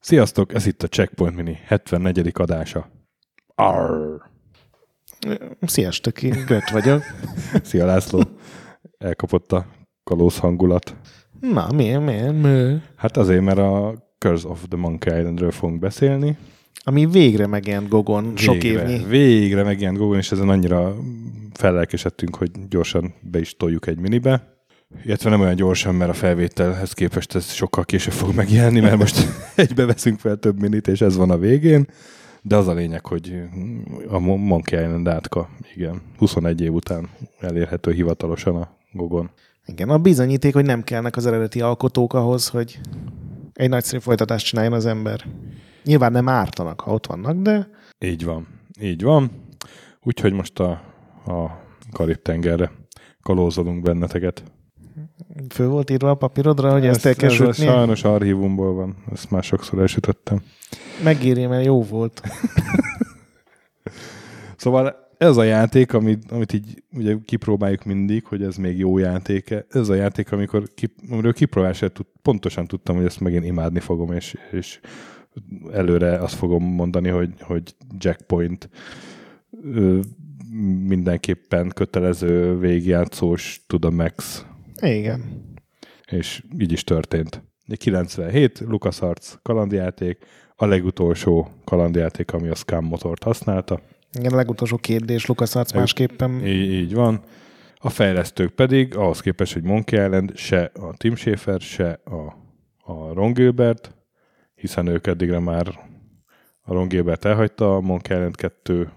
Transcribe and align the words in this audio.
Sziasztok, 0.00 0.54
ez 0.54 0.66
itt 0.66 0.82
a 0.82 0.88
Checkpoint 0.88 1.36
Mini 1.36 1.58
74. 1.66 2.30
adása. 2.34 2.88
Arr. 3.54 4.20
Sziasztok, 5.60 6.22
én 6.22 6.44
Gött 6.46 6.68
vagyok. 6.68 7.02
Szia 7.64 7.86
László. 7.86 8.22
Elkapott 8.98 9.52
a 9.52 9.66
kalóz 10.04 10.38
hangulat. 10.38 10.96
Na, 11.40 11.72
miért, 11.74 12.04
miért, 12.04 12.42
miért? 12.42 12.82
Hát 12.96 13.16
azért, 13.16 13.42
mert 13.42 13.58
a 13.58 13.94
Curse 14.18 14.48
of 14.48 14.64
the 14.68 14.78
Monkey 14.78 15.18
Islandről 15.18 15.50
fogunk 15.50 15.80
beszélni. 15.80 16.36
Ami 16.84 17.06
végre 17.06 17.46
megjelent 17.46 17.88
Gogon 17.88 18.32
sok 18.36 18.62
végre, 18.62 18.88
évnyi. 18.88 19.04
Végre 19.08 19.62
megjelent 19.62 19.98
Google, 19.98 20.18
és 20.18 20.32
ezen 20.32 20.48
annyira 20.48 20.96
fellelkesedtünk, 21.52 22.36
hogy 22.36 22.50
gyorsan 22.68 23.14
be 23.20 23.38
is 23.38 23.56
toljuk 23.56 23.86
egy 23.86 23.98
minibe. 23.98 24.50
Illetve 25.04 25.30
nem 25.30 25.40
olyan 25.40 25.54
gyorsan, 25.54 25.94
mert 25.94 26.10
a 26.10 26.14
felvételhez 26.14 26.92
képest 26.92 27.34
ez 27.34 27.52
sokkal 27.52 27.84
később 27.84 28.12
fog 28.12 28.34
megjelenni, 28.34 28.80
mert 28.80 28.96
most 28.96 29.26
egybe 29.54 29.86
veszünk 29.86 30.18
fel 30.18 30.36
több 30.36 30.60
minit, 30.60 30.88
és 30.88 31.00
ez 31.00 31.16
van 31.16 31.30
a 31.30 31.38
végén. 31.38 31.86
De 32.42 32.56
az 32.56 32.68
a 32.68 32.72
lényeg, 32.72 33.06
hogy 33.06 33.42
a 34.08 34.18
Mon- 34.18 34.44
Monkey 34.44 34.82
Island 34.82 35.08
átka, 35.08 35.48
igen, 35.74 36.02
21 36.18 36.60
év 36.60 36.72
után 36.72 37.08
elérhető 37.40 37.92
hivatalosan 37.92 38.56
a 38.56 38.76
Gogon. 38.92 39.30
Igen, 39.66 39.88
a 39.88 39.98
bizonyíték, 39.98 40.54
hogy 40.54 40.64
nem 40.64 40.82
kellnek 40.82 41.16
az 41.16 41.26
eredeti 41.26 41.60
alkotók 41.60 42.14
ahhoz, 42.14 42.48
hogy 42.48 42.80
egy 43.52 43.68
nagyszerű 43.68 44.00
folytatást 44.00 44.46
csináljon 44.46 44.72
az 44.74 44.86
ember. 44.86 45.24
Nyilván 45.84 46.12
nem 46.12 46.28
ártanak, 46.28 46.80
ha 46.80 46.92
ott 46.92 47.06
vannak, 47.06 47.36
de 47.36 47.68
Így 47.98 48.24
van, 48.24 48.46
így 48.80 49.02
van. 49.02 49.30
Úgyhogy 50.02 50.32
most 50.32 50.58
a, 50.58 50.70
a 51.26 51.62
Karib-tengerre 51.92 52.70
kalózolunk 53.22 53.82
benneteket. 53.82 54.42
föl 55.48 55.68
volt 55.68 55.90
írva 55.90 56.10
a 56.10 56.14
papírodra, 56.14 56.72
hogy 56.72 56.86
ezt, 56.86 56.96
ezt 56.96 57.06
el 57.06 57.14
kell 57.14 57.28
ez 57.28 57.34
sütni. 57.34 57.64
sajnos 57.64 58.04
archívumból 58.04 58.74
van, 58.74 58.96
ezt 59.12 59.30
már 59.30 59.42
sokszor 59.42 59.78
elsütöttem. 59.78 60.42
Megéri, 61.02 61.46
mert 61.46 61.64
jó 61.64 61.82
volt. 61.82 62.22
Szóval 64.56 65.01
ez 65.22 65.36
a 65.36 65.42
játék, 65.42 65.92
amit, 65.92 66.30
amit 66.30 66.52
így 66.52 66.82
ugye 66.92 67.16
kipróbáljuk 67.24 67.84
mindig, 67.84 68.24
hogy 68.24 68.42
ez 68.42 68.56
még 68.56 68.78
jó 68.78 68.98
játék 68.98 69.54
ez 69.68 69.88
a 69.88 69.94
játék, 69.94 70.32
amikor 70.32 70.68
ki, 70.74 70.94
amiről 71.10 71.32
kipróbálásra 71.32 71.88
tud, 71.88 72.06
pontosan 72.22 72.66
tudtam, 72.66 72.96
hogy 72.96 73.04
ezt 73.04 73.20
megint 73.20 73.44
imádni 73.44 73.80
fogom, 73.80 74.12
és, 74.12 74.36
és 74.50 74.80
előre 75.72 76.18
azt 76.18 76.34
fogom 76.34 76.64
mondani, 76.64 77.08
hogy, 77.08 77.30
hogy 77.40 77.74
Jackpoint 77.98 78.68
mindenképpen 80.86 81.72
kötelező 81.74 82.58
végigjátszós 82.58 83.64
to 83.66 83.78
the 83.78 83.90
max, 83.90 84.46
Igen. 84.80 85.22
és 86.10 86.42
így 86.58 86.72
is 86.72 86.84
történt. 86.84 87.42
97, 87.76 88.58
LucasArts 88.58 89.34
kalandjáték, 89.42 90.24
a 90.56 90.66
legutolsó 90.66 91.48
kalandjáték, 91.64 92.32
ami 92.32 92.48
a 92.48 92.54
Scam 92.54 92.84
motort 92.84 93.22
használta. 93.22 93.80
Igen, 94.18 94.32
a 94.32 94.36
legutolsó 94.36 94.76
kérdés, 94.76 95.26
Lukas 95.26 95.54
Arc 95.54 95.72
másképpen. 95.72 96.46
Így, 96.46 96.72
így 96.72 96.94
van. 96.94 97.20
A 97.78 97.90
fejlesztők 97.90 98.50
pedig, 98.50 98.96
ahhoz 98.96 99.20
képest, 99.20 99.52
hogy 99.52 99.62
Monkey 99.62 100.04
Island, 100.04 100.36
se 100.36 100.70
a 100.74 100.94
Tim 100.96 101.14
Schafer, 101.14 101.60
se 101.60 102.00
a, 102.04 102.36
a 102.92 103.12
Ron 103.12 103.32
Gilbert, 103.32 103.94
hiszen 104.54 104.86
ők 104.86 105.06
eddigre 105.06 105.38
már 105.38 105.68
a 106.60 106.72
Ron 106.72 106.88
Gilbert 106.88 107.24
elhagyta 107.24 107.76
a 107.76 107.80
Monkey 107.80 108.16
Island 108.16 108.36
2 108.36 108.92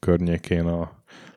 környékén 0.00 0.66
a 0.66 0.90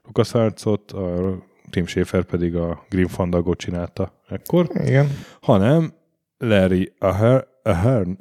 LucasArts-ot, 0.06 0.92
a 0.92 1.38
Tim 1.70 1.86
Schafer 1.86 2.24
pedig 2.24 2.56
a 2.56 2.86
Grim 2.90 3.08
Fandango 3.08 3.54
csinálta 3.54 4.14
ekkor, 4.30 4.70
Igen. 4.74 5.08
hanem 5.42 5.94
Larry 6.38 6.94
Ahern, 7.00 7.46
Ahern, 7.64 8.16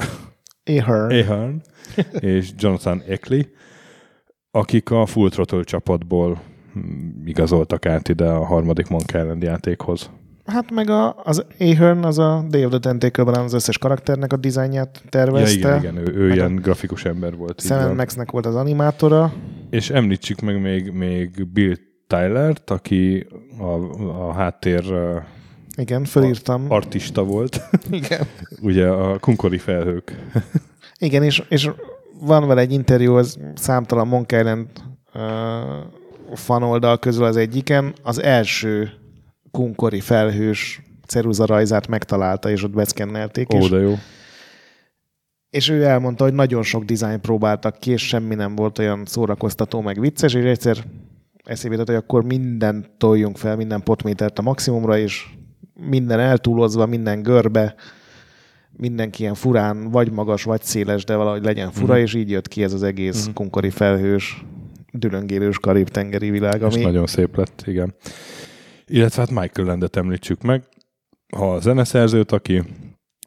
Ahern. 0.65 1.13
Ahern 1.13 1.63
és 2.21 2.51
Jonathan 2.57 3.03
Eckley, 3.07 3.43
akik 4.59 4.91
a 4.91 5.07
Full 5.07 5.29
Throttle 5.29 5.63
csapatból 5.63 6.41
mm, 6.79 7.27
igazoltak 7.27 7.87
át 7.87 8.09
ide 8.09 8.29
a 8.29 8.45
harmadik 8.45 8.89
Monkey 8.89 9.21
Island 9.21 9.43
játékhoz. 9.43 10.11
Hát 10.45 10.71
meg 10.71 10.91
a, 10.91 11.17
az 11.25 11.45
Ahern, 11.59 12.05
az 12.05 12.19
a 12.19 12.45
Day 12.49 12.65
of 12.65 12.71
the 12.71 12.79
Tentacle-ben 12.79 13.35
az 13.41 13.53
összes 13.53 13.79
karakternek 13.79 14.33
a 14.33 14.37
dizájnját 14.37 15.01
Ja, 15.03 15.09
tervezte. 15.09 15.59
igen, 15.59 15.79
igen, 15.79 15.97
ő, 15.97 16.15
ő 16.15 16.33
ilyen 16.33 16.55
grafikus 16.55 17.05
ember 17.05 17.37
volt. 17.37 17.61
Sam. 17.61 17.95
Maxnek 17.95 18.31
volt 18.31 18.47
az 18.47 18.55
animátora. 18.55 19.33
És 19.71 19.91
említsük 19.91 20.41
meg 20.41 20.61
még, 20.61 20.91
még 20.91 21.49
Bill 21.53 21.75
Tyler-t, 22.07 22.71
aki 22.71 23.27
a, 23.59 23.73
a 24.29 24.33
háttér 24.33 24.85
Igen, 25.77 26.05
fölírtam. 26.05 26.65
artista 26.69 27.25
volt, 27.25 27.61
Igen. 27.91 28.27
ugye 28.63 28.87
a 28.89 29.19
Kunkori 29.19 29.59
felhők. 29.59 30.17
Igen, 30.99 31.23
és, 31.23 31.43
és 31.49 31.71
van 32.21 32.47
vele 32.47 32.61
egy 32.61 32.73
interjú, 32.73 33.15
az 33.15 33.39
számtalan 33.55 34.09
Monkey 34.09 34.39
Island 34.39 34.67
uh, 35.15 35.23
fanoldal 36.35 36.99
közül 36.99 37.25
az 37.25 37.37
egyiken. 37.37 37.95
Az 38.03 38.23
első 38.23 38.91
kunkori 39.51 40.01
felhős 40.01 40.83
ceruza 41.07 41.47
rajzát 41.47 41.87
megtalálta, 41.87 42.51
és 42.51 42.63
ott 42.63 42.75
beszkennelték. 42.75 43.55
Ó, 43.55 43.59
és, 43.59 43.69
de 43.69 43.79
jó. 43.79 43.95
és 45.51 45.69
ő 45.69 45.85
elmondta, 45.85 46.25
hogy 46.25 46.35
nagyon 46.35 46.63
sok 46.63 46.85
dizájn 46.85 47.21
próbáltak 47.21 47.79
ki, 47.79 47.91
és 47.91 48.07
semmi 48.07 48.35
nem 48.35 48.55
volt 48.55 48.79
olyan 48.79 49.03
szórakoztató, 49.05 49.81
meg 49.81 50.01
vicces, 50.01 50.35
és 50.35 50.45
egyszer 50.45 50.85
eszébe 51.45 51.73
jutott, 51.73 51.89
hogy 51.89 51.97
akkor 51.97 52.25
mindent 52.25 52.91
toljunk 52.99 53.37
fel, 53.37 53.57
minden 53.57 53.83
potmétert 53.83 54.39
a 54.39 54.43
maximumra, 54.43 54.99
és 54.99 55.27
minden 55.75 56.21
eltúlozva, 56.21 56.87
minden 56.87 57.23
görbe, 57.23 57.75
mindenki 58.79 59.23
ilyen 59.23 59.35
furán, 59.35 59.91
vagy 59.91 60.11
magas, 60.13 60.43
vagy 60.43 60.63
széles, 60.63 61.05
de 61.05 61.17
valahogy 61.17 61.43
legyen 61.45 61.71
fura, 61.71 61.93
Mhm. 61.93 62.03
és 62.03 62.15
így 62.15 62.31
jött 62.31 62.49
ki 62.49 62.63
ez 62.63 62.73
az 62.73 62.83
egész 62.83 63.29
kunkori 63.35 63.71
felhős, 63.71 64.45
dülöngélős 64.93 65.59
karib-tengeri 65.59 66.31
világ, 66.31 66.63
És 66.63 66.75
ami 66.75 66.85
nagyon 66.85 67.07
szép 67.07 67.37
lett, 67.37 67.63
igen. 67.67 67.95
Illetve 68.87 69.21
hát 69.23 69.31
Michael 69.31 69.67
Landet 69.69 69.97
említsük 69.97 70.43
meg, 70.43 70.63
ha 71.37 71.53
a 71.55 71.61
zeneszerzőt, 71.61 72.33
aki 72.33 72.63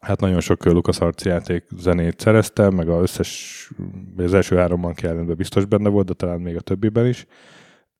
hát 0.02 0.20
nagyon 0.20 0.40
sok 0.40 0.66
LucasArts 0.66 1.24
játék 1.24 1.64
zenét 1.78 2.20
szerezte, 2.20 2.70
meg 2.70 2.90
az 2.90 3.02
összes, 3.02 3.70
az 4.18 4.34
első 4.34 4.56
háromban 4.56 4.94
kellene 4.94 5.34
biztos 5.34 5.66
benne 5.66 5.90
volt, 5.90 6.06
de 6.08 6.14
talán 6.14 6.40
még 6.40 6.56
a 6.56 6.62
többiben 6.62 7.08
is. 7.08 7.26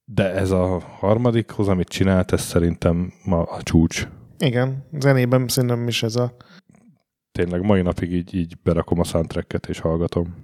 De 0.06 0.34
ez 0.34 0.52
a 0.52 0.80
harmadikhoz, 1.00 1.68
amit 1.68 1.88
csinált, 1.88 2.32
ez 2.32 2.42
szerintem 2.42 3.14
ma 3.26 3.42
a 3.44 3.62
csúcs. 3.64 4.08
igen, 4.40 4.86
zenében 5.00 5.48
szerintem 5.48 5.88
is 5.88 6.04
ez 6.04 6.16
a 6.16 6.36
Tényleg 7.44 7.62
mai 7.66 7.82
napig 7.82 8.12
így, 8.14 8.36
így 8.36 8.54
berakom 8.64 9.00
a 9.00 9.04
soundtracket 9.04 9.66
és 9.68 9.80
hallgatom. 9.80 10.36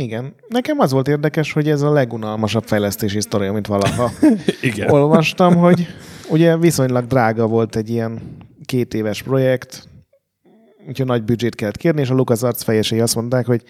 igen. 0.00 0.34
Nekem 0.48 0.78
az 0.78 0.92
volt 0.92 1.08
érdekes, 1.08 1.52
hogy 1.52 1.68
ez 1.68 1.82
a 1.82 1.92
legunalmasabb 1.92 2.62
fejlesztési 2.64 3.20
sztori, 3.20 3.46
amit 3.46 3.66
valaha 3.66 4.10
Igen. 4.60 4.90
olvastam, 4.90 5.56
hogy 5.56 5.86
ugye 6.30 6.56
viszonylag 6.56 7.06
drága 7.06 7.46
volt 7.46 7.76
egy 7.76 7.90
ilyen 7.90 8.20
két 8.64 8.94
éves 8.94 9.22
projekt, 9.22 9.88
úgyhogy 10.88 11.06
nagy 11.06 11.22
büdzsét 11.24 11.54
kellett 11.54 11.76
kérni, 11.76 12.00
és 12.00 12.10
a 12.10 12.14
LucasArts 12.14 12.62
fejesei 12.62 13.00
azt 13.00 13.14
mondták, 13.14 13.46
hogy 13.46 13.62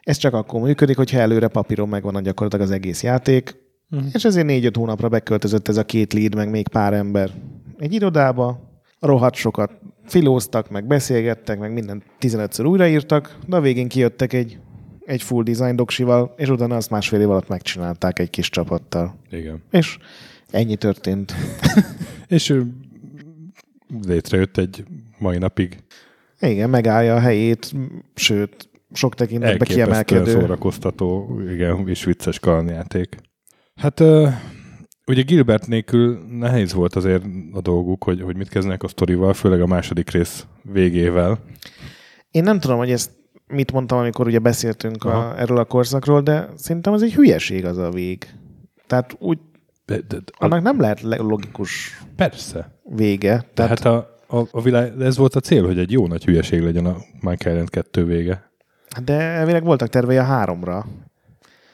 ez 0.00 0.16
csak 0.16 0.34
akkor 0.34 0.60
működik, 0.60 0.96
hogyha 0.96 1.18
előre 1.18 1.48
papíron 1.48 1.88
megvan 1.88 2.14
a 2.16 2.20
gyakorlatilag 2.20 2.66
az 2.66 2.72
egész 2.72 3.02
játék, 3.02 3.66
Mhm. 3.90 4.06
és 4.12 4.24
ezért 4.24 4.46
négy-öt 4.46 4.76
hónapra 4.76 5.08
beköltözött 5.08 5.68
ez 5.68 5.76
a 5.76 5.84
két 5.84 6.12
lead, 6.12 6.34
meg 6.34 6.50
még 6.50 6.68
pár 6.68 6.92
ember 6.92 7.30
egy 7.78 7.92
irodába, 7.92 8.60
rohadt 9.00 9.34
sokat 9.34 9.72
filóztak, 10.08 10.70
meg 10.70 10.86
beszélgettek, 10.86 11.58
meg 11.58 11.72
minden 11.72 12.02
15-ször 12.20 12.66
újraírtak, 12.66 13.38
de 13.46 13.56
a 13.56 13.60
végén 13.60 13.88
kijöttek 13.88 14.32
egy, 14.32 14.58
egy 15.04 15.22
full 15.22 15.42
design 15.42 15.76
doksival, 15.76 16.34
és 16.36 16.48
utána 16.48 16.76
azt 16.76 16.90
másfél 16.90 17.20
év 17.20 17.30
alatt 17.30 17.48
megcsinálták 17.48 18.18
egy 18.18 18.30
kis 18.30 18.50
csapattal. 18.50 19.18
Igen. 19.30 19.62
És 19.70 19.98
ennyi 20.50 20.76
történt. 20.76 21.34
És 22.26 22.48
ő 22.50 22.66
létrejött 24.06 24.56
egy 24.56 24.84
mai 25.18 25.38
napig 25.38 25.78
Igen, 26.40 26.70
megállja 26.70 27.14
a 27.14 27.20
helyét, 27.20 27.72
sőt, 28.14 28.68
sok 28.92 29.14
tekintetben 29.14 29.50
elképesztően 29.50 30.04
kiemelkedő. 30.04 30.40
szórakoztató, 30.40 31.40
igen, 31.50 31.88
és 31.88 32.04
vicces 32.04 32.38
kalandjáték. 32.38 33.16
Hát 33.76 34.02
ugye 35.08 35.22
Gilbert 35.22 35.66
nélkül 35.66 36.18
nehéz 36.30 36.72
volt 36.72 36.94
azért 36.96 37.22
a 37.52 37.60
dolguk, 37.60 38.04
hogy, 38.04 38.20
hogy 38.20 38.36
mit 38.36 38.48
kezdenek 38.48 38.82
a 38.82 38.88
sztorival, 38.88 39.32
főleg 39.34 39.60
a 39.60 39.66
második 39.66 40.10
rész 40.10 40.46
végével. 40.62 41.38
Én 42.30 42.42
nem 42.42 42.60
tudom, 42.60 42.78
hogy 42.78 42.90
ezt 42.90 43.10
mit 43.46 43.72
mondtam, 43.72 43.98
amikor 43.98 44.26
ugye 44.26 44.38
beszéltünk 44.38 45.04
Aha. 45.04 45.18
a, 45.18 45.40
erről 45.40 45.58
a 45.58 45.64
korszakról, 45.64 46.20
de 46.20 46.48
szerintem 46.56 46.92
az 46.92 47.02
egy 47.02 47.14
hülyeség 47.14 47.64
az 47.64 47.78
a 47.78 47.90
vég. 47.90 48.26
Tehát 48.86 49.16
úgy, 49.18 49.38
De, 49.86 49.94
de, 49.96 50.16
de, 50.16 50.22
annak 50.38 50.62
nem 50.62 50.80
lehet 50.80 51.00
le- 51.00 51.16
logikus 51.16 52.00
persze. 52.16 52.80
vége. 52.94 53.44
Tehát 53.54 53.80
Tehát 53.80 53.84
a, 53.84 54.16
a, 54.38 54.46
a 54.50 54.60
világ, 54.62 55.00
ez 55.00 55.16
volt 55.16 55.34
a 55.34 55.40
cél, 55.40 55.66
hogy 55.66 55.78
egy 55.78 55.92
jó 55.92 56.06
nagy 56.06 56.24
hülyeség 56.24 56.62
legyen 56.62 56.86
a 56.86 56.96
Minecraft 57.20 57.70
2 57.70 58.04
vége. 58.04 58.50
De 59.04 59.12
elvileg 59.20 59.64
voltak 59.64 59.88
tervei 59.88 60.16
a 60.16 60.22
háromra. 60.22 60.86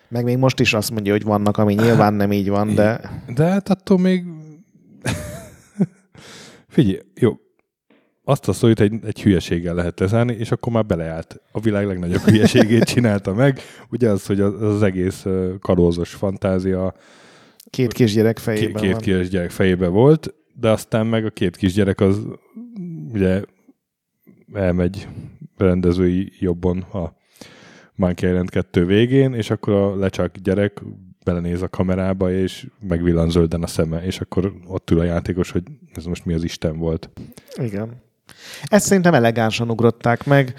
Meg 0.08 0.24
még 0.24 0.36
most 0.36 0.60
is 0.60 0.74
azt 0.74 0.90
mondja, 0.90 1.12
hogy 1.12 1.22
vannak, 1.22 1.56
ami 1.56 1.74
nyilván 1.74 2.14
nem 2.14 2.32
így 2.32 2.48
van, 2.48 2.74
de... 2.74 3.00
De 3.34 3.44
hát 3.44 3.68
attól 3.68 3.98
még... 3.98 4.24
Figyelj, 6.68 7.00
jó, 7.14 7.36
azt 8.24 8.48
a 8.48 8.52
szót 8.52 8.80
egy, 8.80 8.92
egy 9.04 9.22
hülyeséggel 9.22 9.74
lehet 9.74 10.00
lezárni, 10.00 10.34
és 10.34 10.50
akkor 10.50 10.72
már 10.72 10.86
beleállt. 10.86 11.40
A 11.52 11.60
világ 11.60 11.86
legnagyobb 11.86 12.20
hülyeségét 12.30 12.84
csinálta 12.84 13.34
meg. 13.34 13.60
Ugye 13.90 14.10
az, 14.10 14.26
hogy 14.26 14.40
az, 14.40 14.62
az 14.62 14.82
egész 14.82 15.24
kalózos 15.60 16.10
fantázia 16.10 16.94
Két 17.70 17.92
kisgyerek 17.92 18.38
fejében 18.38 18.82
két 18.82 18.92
van. 18.92 19.00
kisgyerek 19.00 19.50
fejében 19.50 19.92
volt, 19.92 20.34
de 20.54 20.70
aztán 20.70 21.06
meg 21.06 21.24
a 21.24 21.30
két 21.30 21.56
kisgyerek 21.56 22.00
az 22.00 22.26
ugye 23.12 23.42
elmegy 24.52 25.08
rendezői 25.56 26.32
jobban 26.38 26.78
a 26.78 27.16
Monkey 27.94 28.28
Island 28.28 28.50
2 28.50 28.86
végén, 28.86 29.34
és 29.34 29.50
akkor 29.50 29.74
a 29.74 29.96
lecsak 29.96 30.36
gyerek 30.36 30.82
belenéz 31.24 31.62
a 31.62 31.68
kamerába, 31.68 32.32
és 32.32 32.66
megvillan 32.80 33.30
zölden 33.30 33.62
a 33.62 33.66
szeme, 33.66 34.04
és 34.04 34.20
akkor 34.20 34.52
ott 34.66 34.90
ül 34.90 35.00
a 35.00 35.04
játékos, 35.04 35.50
hogy 35.50 35.62
ez 35.94 36.04
most 36.04 36.24
mi 36.24 36.34
az 36.34 36.44
Isten 36.44 36.78
volt. 36.78 37.10
Igen. 37.56 38.02
Ezt 38.64 38.86
szerintem 38.86 39.14
elegánsan 39.14 39.70
ugrották 39.70 40.24
meg. 40.24 40.54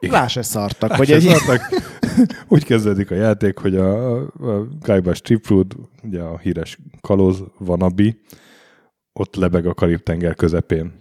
Rá 0.00 0.26
se 0.26 0.42
szartak, 0.42 0.92
hogy 0.92 1.10
hogy 1.10 1.26
egy... 1.26 1.60
Úgy 2.48 2.64
kezdődik 2.64 3.10
a 3.10 3.14
játék, 3.14 3.58
hogy 3.58 3.76
a, 3.76 4.16
a, 4.16 4.68
Kaiba 4.82 5.14
Stripfood, 5.14 5.76
ugye 6.02 6.20
a 6.20 6.38
híres 6.38 6.78
kalóz 7.00 7.42
vanabi, 7.58 8.20
ott 9.12 9.34
lebeg 9.34 9.66
a 9.66 9.74
Karib-tenger 9.74 10.34
közepén. 10.34 10.92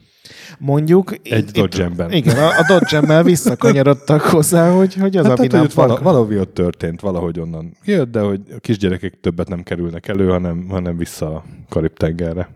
Mondjuk... 0.60 1.16
Egy 1.24 1.46
Dodge-emben. 1.46 2.12
Igen, 2.12 2.38
a, 2.38 2.48
a 2.48 2.66
Dodge-emmel 2.68 3.24
visszakanyarodtak 3.24 4.22
hozzá, 4.36 4.72
hogy, 4.72 4.94
hogy 4.94 5.18
az 5.18 5.26
Hát, 5.26 5.40
a 5.40 5.48
tehát, 5.48 5.66
hogy 5.66 5.74
vala, 5.74 6.02
valahogy 6.02 6.38
ott 6.38 6.54
történt, 6.54 7.02
valahogy 7.02 7.40
onnan 7.40 7.78
jött, 7.84 8.12
de 8.12 8.20
hogy 8.20 8.42
a 8.56 8.60
kisgyerekek 8.60 9.20
többet 9.22 9.50
nem 9.50 9.64
kerülnek 9.64 10.08
elő, 10.08 10.28
hanem, 10.28 10.68
hanem 10.70 10.98
vissza 10.98 11.36
a 11.36 11.44
Karib-tengerre. 11.70 12.50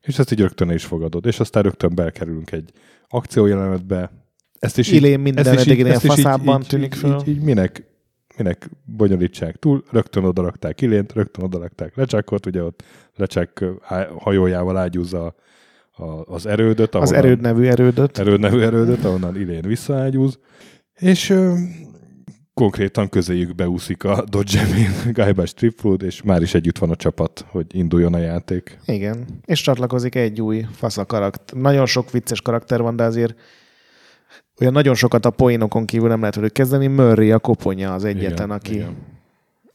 És 0.00 0.18
ezt 0.18 0.32
így 0.32 0.40
rögtön 0.40 0.70
is 0.70 0.84
fogadod. 0.84 1.26
És 1.26 1.40
aztán 1.40 1.62
rögtön 1.62 1.94
belkerülünk 1.94 2.52
egy 2.52 2.70
akciójelenetbe. 3.08 4.10
Ezt 4.58 4.78
is 4.78 4.90
Ilén 4.90 5.20
minden 5.20 5.46
ezt 5.46 5.68
ezt 5.68 6.04
is 6.04 6.10
faszábban 6.10 6.62
tűnik 6.62 6.94
így, 6.94 7.00
föl. 7.00 7.20
Így, 7.20 7.28
így, 7.28 7.40
minek, 7.40 7.84
minek 8.36 8.70
bonyolítsák 8.84 9.56
túl, 9.56 9.84
rögtön 9.90 10.24
odarakták 10.24 10.80
Ilént, 10.80 11.12
rögtön 11.12 11.44
odarakták 11.44 11.96
Lecsákot, 11.96 12.46
ugye 12.46 12.62
ott 12.62 12.82
Lecsák 13.16 13.64
hajójával 14.18 14.76
ágyúzza 14.76 15.24
a, 15.24 15.34
az 16.24 16.46
erődöt. 16.46 16.94
Az 16.94 17.10
ahonnan- 17.12 17.24
erőd 17.24 17.40
nevű 17.40 17.64
erődöt. 17.66 18.18
erőd 18.18 18.40
nevű 18.40 18.60
erődöt, 18.60 19.04
ahonnan 19.04 19.36
Ilén 19.40 19.62
visszaágyúz, 19.62 20.38
és 20.94 21.30
ö, 21.30 21.54
konkrétan 22.54 23.08
közéjük 23.08 23.54
beúszik 23.54 24.04
a 24.04 24.24
Dodge 24.28 24.66
Guyba 25.12 25.46
Strip 25.46 25.78
Food, 25.78 26.02
és 26.02 26.22
már 26.22 26.42
is 26.42 26.54
együtt 26.54 26.78
van 26.78 26.90
a 26.90 26.96
csapat, 26.96 27.44
hogy 27.48 27.66
induljon 27.70 28.14
a 28.14 28.18
játék. 28.18 28.78
Igen. 28.86 29.24
És 29.44 29.60
csatlakozik 29.60 30.14
egy 30.14 30.40
új 30.40 30.66
fasza 30.72 31.04
karakter. 31.04 31.58
Nagyon 31.60 31.86
sok 31.86 32.10
vicces 32.10 32.40
karakter 32.40 32.82
van, 32.82 32.96
de 32.96 33.04
azért 33.04 33.34
olyan 34.60 34.72
nagyon 34.72 34.94
sokat 34.94 35.24
a 35.26 35.30
poénokon 35.30 35.84
kívül 35.86 36.08
nem 36.08 36.18
lehet 36.20 36.34
velük 36.34 36.52
kezdeni. 36.52 36.86
Murray 36.86 37.30
a 37.30 37.38
koponya 37.38 37.94
az 37.94 38.04
egyetlen, 38.04 38.50
aki, 38.50 38.74
igen. 38.74 38.96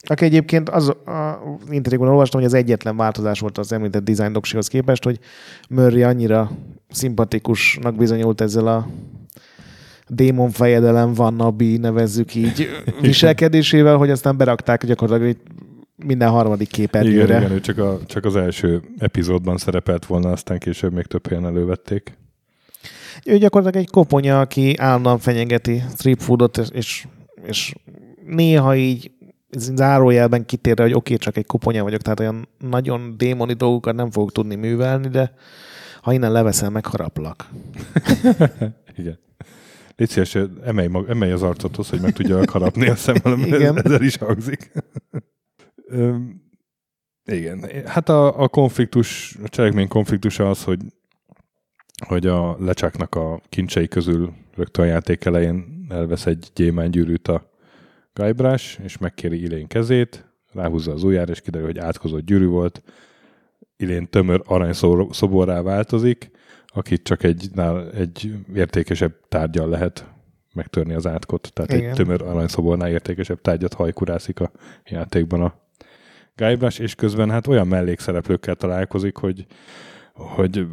Aki 0.03 0.25
egyébként 0.25 0.69
az 0.69 0.87
a 0.89 1.41
interjúban 1.69 2.09
olvastam, 2.09 2.39
hogy 2.39 2.49
az 2.49 2.55
egyetlen 2.55 2.95
változás 2.97 3.39
volt 3.39 3.57
az 3.57 3.71
említett 3.71 4.03
design 4.03 4.31
doksihoz 4.31 4.67
képest, 4.67 5.03
hogy 5.03 5.19
Murray 5.69 6.03
annyira 6.03 6.51
szimpatikusnak 6.89 7.95
bizonyult 7.95 8.41
ezzel 8.41 8.67
a 8.67 8.87
démon 10.07 10.49
fejedelem 10.49 11.13
vannabi, 11.13 11.77
nevezzük 11.77 12.35
így, 12.35 12.69
viselkedésével, 13.01 13.97
hogy 13.97 14.09
aztán 14.09 14.37
berakták 14.37 14.85
gyakorlatilag 14.85 15.37
minden 15.95 16.29
harmadik 16.29 16.77
Igen, 16.77 16.79
képernyőre. 16.79 17.37
igen, 17.37 17.51
ő 17.51 17.59
csak, 17.59 17.77
a, 17.77 17.99
csak 18.05 18.25
az 18.25 18.35
első 18.35 18.81
epizódban 18.97 19.57
szerepelt 19.57 20.05
volna, 20.05 20.31
aztán 20.31 20.59
később 20.59 20.93
még 20.93 21.05
több 21.05 21.27
helyen 21.27 21.45
elővették. 21.45 22.17
Ő 23.25 23.37
gyakorlatilag 23.37 23.85
egy 23.85 23.91
koponya, 23.91 24.39
aki 24.39 24.77
állandóan 24.77 25.19
fenyegeti 25.19 25.83
street 25.97 26.23
foodot, 26.23 26.57
és, 26.57 26.69
és, 26.71 27.05
és 27.47 27.73
néha 28.25 28.75
így 28.75 29.11
zárójelben 29.57 30.45
kitérre, 30.45 30.83
hogy 30.83 30.93
oké, 30.93 31.13
okay, 31.13 31.25
csak 31.25 31.37
egy 31.37 31.45
koponya 31.45 31.83
vagyok, 31.83 32.01
tehát 32.01 32.19
olyan 32.19 32.47
nagyon 32.57 33.17
démoni 33.17 33.53
dolgokat 33.53 33.95
nem 33.95 34.11
fogok 34.11 34.31
tudni 34.31 34.55
művelni, 34.55 35.07
de 35.07 35.33
ha 36.01 36.13
innen 36.13 36.31
leveszel, 36.31 36.69
megharaplak. 36.69 37.49
Igen. 38.97 39.19
Légy 39.95 40.09
szíves, 40.09 40.37
emelj, 40.63 40.87
mag, 40.87 41.09
emelj 41.09 41.31
az 41.31 41.43
arcodhoz, 41.43 41.89
hogy 41.89 42.01
meg 42.01 42.13
tudja 42.13 42.51
harapni 42.51 42.87
a 42.87 42.95
szemmel, 42.95 43.35
mert 43.35 43.47
Igen. 43.47 43.77
ez, 43.77 43.83
ezzel 43.83 44.01
is 44.01 44.17
hangzik. 44.17 44.71
Igen. 47.25 47.85
Hát 47.85 48.09
a, 48.09 48.41
a 48.41 48.47
konfliktus, 48.47 49.37
a 49.43 49.49
cselekmény 49.49 49.87
konfliktusa 49.87 50.49
az, 50.49 50.63
hogy, 50.63 50.79
hogy 52.07 52.27
a 52.27 52.57
lecsáknak 52.59 53.15
a 53.15 53.41
kincsei 53.49 53.87
közül 53.87 54.33
rögtön 54.55 54.85
a 54.85 54.87
játék 54.87 55.25
elején 55.25 55.85
elvesz 55.89 56.25
egy 56.25 56.51
gyémánygyűrűt 56.55 57.27
a 57.27 57.48
Guybrush, 58.19 58.79
és 58.83 58.97
megkéri 58.97 59.41
Ilén 59.41 59.67
kezét, 59.67 60.25
ráhúzza 60.53 60.91
az 60.91 61.03
ujjára, 61.03 61.31
és 61.31 61.41
kiderül, 61.41 61.67
hogy 61.67 61.77
átkozott 61.77 62.25
gyűrű 62.25 62.45
volt. 62.45 62.83
Ilén 63.77 64.09
tömör 64.09 64.41
aranyszoborrá 64.45 65.61
változik, 65.61 66.31
akit 66.67 67.03
csak 67.03 67.23
egy, 67.23 67.49
nál, 67.53 67.91
egy 67.91 68.33
értékesebb 68.53 69.15
tárgyal 69.27 69.69
lehet 69.69 70.05
megtörni 70.53 70.93
az 70.93 71.07
átkot. 71.07 71.51
Tehát 71.53 71.73
Igen. 71.73 71.89
egy 71.89 71.95
tömör 71.95 72.21
aranyszobornál 72.21 72.89
értékesebb 72.89 73.41
tárgyat 73.41 73.73
hajkurászik 73.73 74.39
a 74.39 74.51
játékban 74.85 75.41
a 75.41 75.53
Guybrush, 76.35 76.81
és 76.81 76.95
közben 76.95 77.29
hát 77.29 77.47
olyan 77.47 77.67
mellékszereplőkkel 77.67 78.55
találkozik, 78.55 79.17
hogy 79.17 79.45
hogy, 80.19 80.65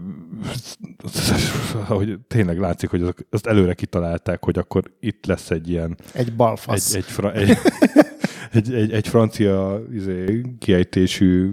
hogy 1.88 2.18
tényleg 2.28 2.58
látszik, 2.58 2.90
hogy 2.90 3.02
azok, 3.02 3.18
azt 3.30 3.46
előre 3.46 3.74
kitalálták, 3.74 4.44
hogy 4.44 4.58
akkor 4.58 4.82
itt 5.00 5.26
lesz 5.26 5.50
egy 5.50 5.68
ilyen 5.68 5.96
Egy 6.12 6.26
egy, 6.26 6.36
balfasz. 6.36 6.94
egy, 6.94 7.04
fra, 7.04 7.32
egy, 7.32 7.50
egy, 8.52 8.74
egy, 8.74 8.92
egy 8.92 9.08
francia 9.08 9.82
izé, 9.92 10.42
kiejtésű 10.58 11.52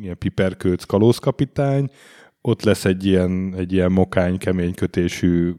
ilyen 0.00 0.18
piperkőc 0.18 0.84
kalózkapitány, 0.84 1.90
ott 2.40 2.62
lesz 2.62 2.84
egy 2.84 3.06
ilyen, 3.06 3.54
egy 3.56 3.72
ilyen 3.72 3.92
mokány, 3.92 4.38
kemény 4.38 4.74
kötésű 4.74 5.54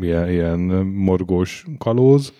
ilyen, 0.00 0.30
ilyen 0.30 0.58
morgós 0.86 1.64
kalóz. 1.78 2.32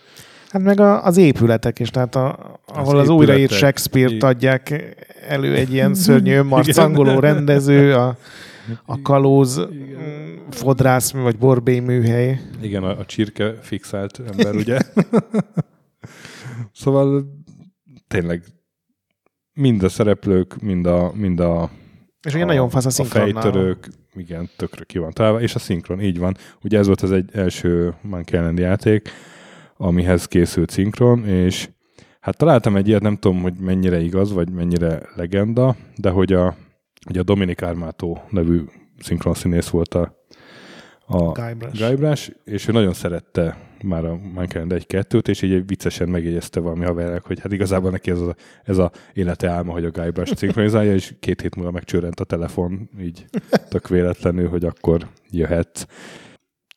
Hát 0.51 0.63
meg 0.63 0.81
a, 0.81 1.05
az 1.05 1.17
épületek 1.17 1.79
is, 1.79 1.91
tehát 1.91 2.15
a, 2.15 2.59
ahol 2.67 2.85
az, 2.85 2.89
épületek. 2.89 3.17
újraírt 3.17 3.53
Shakespeare-t 3.53 4.13
Igen. 4.13 4.29
adják 4.29 4.97
elő 5.29 5.55
egy 5.55 5.73
ilyen 5.73 5.95
szörnyű 6.05 6.43
marcangoló 6.43 7.19
rendező, 7.19 7.95
a, 7.95 8.17
a 8.85 9.03
kalóz 9.03 9.59
mm, 9.59 10.37
fodrász 10.51 11.13
vagy 11.13 11.39
borbély 11.39 11.79
műhely. 11.79 12.41
Igen, 12.61 12.83
a, 12.83 12.99
a 12.99 13.05
csirke 13.05 13.55
fixált 13.61 14.21
ember, 14.31 14.55
ugye? 14.55 14.79
szóval 16.83 17.25
tényleg 18.09 18.45
mind 19.53 19.83
a 19.83 19.89
szereplők, 19.89 20.61
mind 20.61 20.87
a, 20.87 21.13
mind 21.15 21.41
a 21.41 21.71
És 22.27 22.35
ugye 22.35 22.45
nagyon 22.45 22.69
fasz 22.69 22.85
a 22.85 22.89
a 22.89 22.91
szinkronnal. 22.91 23.43
fejtörők, 23.43 23.89
igen, 24.15 24.51
tökre 24.57 24.85
ki 24.85 24.99
van 24.99 25.11
találva, 25.11 25.41
és 25.41 25.55
a 25.55 25.59
szinkron, 25.59 26.01
így 26.01 26.19
van. 26.19 26.37
Ugye 26.63 26.79
ez 26.79 26.87
volt 26.87 27.01
az 27.01 27.13
egy 27.13 27.31
első 27.33 27.95
Monkey 28.03 28.55
játék, 28.57 29.09
amihez 29.81 30.27
készült 30.27 30.71
szinkron, 30.71 31.25
és 31.27 31.69
hát 32.21 32.37
találtam 32.37 32.77
egy 32.77 32.89
ilyet, 32.89 33.03
nem 33.03 33.17
tudom, 33.17 33.43
hogy 33.43 33.55
mennyire 33.61 34.01
igaz, 34.01 34.33
vagy 34.33 34.51
mennyire 34.51 35.03
legenda, 35.15 35.77
de 35.97 36.11
hogy 36.11 36.33
a, 36.33 36.57
ugye 37.09 37.21
a 37.21 37.23
Dominik 37.23 37.63
Armato 37.63 38.17
nevű 38.31 38.61
szinkron 38.99 39.35
színész 39.35 39.69
volt 39.69 39.95
a, 39.95 40.15
a 41.07 41.33
Guybrush. 41.33 41.87
Guybrush, 41.87 42.31
és 42.45 42.69
ő 42.69 42.73
nagyon 42.73 42.93
szerette 42.93 43.57
már 43.83 44.05
a 44.05 44.17
Monkey 44.17 44.63
Island 44.63 44.85
1-2-t, 44.89 45.29
és 45.29 45.43
így 45.43 45.67
viccesen 45.67 46.09
megjegyezte 46.09 46.61
valami 46.61 46.85
havernek, 46.85 47.25
hogy 47.27 47.41
hát 47.41 47.53
igazából 47.53 47.91
neki 47.91 48.11
ez 48.11 48.21
a, 48.21 48.35
ez 48.65 48.79
a 48.79 48.91
élete 49.13 49.49
álma, 49.49 49.73
hogy 49.73 49.85
a 49.85 49.91
Guybrush 49.91 50.37
szinkronizálja, 50.37 50.95
és 50.95 51.15
két 51.21 51.41
hét 51.41 51.57
múlva 51.57 51.71
megcsörrent 51.71 52.21
a 52.21 52.25
telefon, 52.25 52.91
így 53.01 53.25
tök 53.69 53.89
véletlenül, 53.89 54.49
hogy 54.49 54.65
akkor 54.65 55.07
jöhet. 55.31 55.89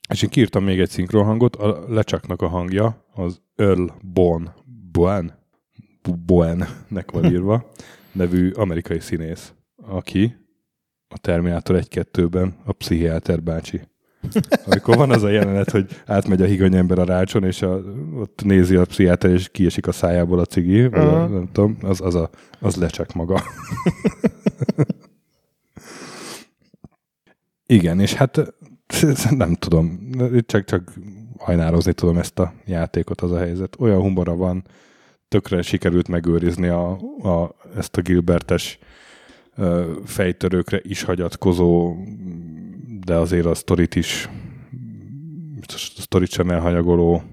És 0.10 0.22
én 0.22 0.30
kiírtam 0.30 0.64
még 0.64 0.80
egy 0.80 0.90
szinkronhangot, 0.90 1.56
a 1.56 1.84
lecsaknak 1.88 2.42
a 2.42 2.48
hangja 2.48 3.06
az 3.14 3.42
Earl 3.56 3.86
Bon 4.02 4.54
Boen, 4.92 5.34
Boen-nek 6.26 7.12
van 7.12 7.26
írva, 7.34 7.72
nevű 8.12 8.52
amerikai 8.52 9.00
színész, 9.00 9.54
aki 9.76 10.36
a 11.08 11.18
Terminátor 11.18 11.80
1-2-ben 11.90 12.56
a 12.66 12.72
pszichiáter 12.72 13.44
bácsi. 13.44 13.82
Amikor 14.66 14.96
van 14.96 15.12
az 15.12 15.24
a 15.24 15.30
jelenet, 15.30 15.70
hogy 15.70 16.02
átmegy 16.06 16.42
a 16.42 16.46
higany 16.46 16.76
ember 16.76 17.00
a 17.00 17.06
rácson, 17.06 17.44
és 17.44 17.62
a, 17.62 17.82
ott 18.16 18.44
nézi 18.44 18.76
a 18.76 18.86
pszichiáter, 18.86 19.32
és 19.32 19.50
kiesik 19.50 19.88
a 19.88 19.92
szájából 19.92 20.40
a 20.40 20.46
cigi, 20.46 20.88
vagy 20.88 21.00
a, 21.00 21.16
Aha. 21.16 21.28
nem 21.28 21.50
tudom, 21.52 21.78
az, 21.82 22.02
az, 22.02 22.16
a, 22.16 22.30
az 22.60 22.76
lecsek 22.76 23.14
maga. 23.14 23.44
Igen, 27.66 28.00
és 28.00 28.14
hát 28.14 28.54
nem 29.30 29.54
tudom, 29.54 30.10
csak, 30.46 30.66
csak 30.66 30.94
hajnározni 31.38 31.94
tudom 31.94 32.18
ezt 32.18 32.40
a 32.40 32.54
játékot, 32.66 33.22
az 33.22 33.32
a 33.32 33.38
helyzet. 33.38 33.76
Olyan 33.80 34.02
humora 34.02 34.36
van, 34.36 34.64
tökre 35.28 35.62
sikerült 35.62 36.08
megőrizni 36.08 36.68
a, 36.68 36.92
a, 37.24 37.56
ezt 37.76 37.98
a 37.98 38.02
Gilbertes 38.02 38.80
ö, 39.56 39.92
fejtörőkre 40.06 40.80
is 40.82 41.04
hagyatkozó, 41.04 41.96
de 43.06 43.16
azért 43.16 43.46
a 43.46 43.56
sztorit 43.56 43.96
is 43.96 44.30
a 45.68 46.02
sztorit 46.02 46.30
sem 46.30 46.50
elhanyagoló, 46.50 47.24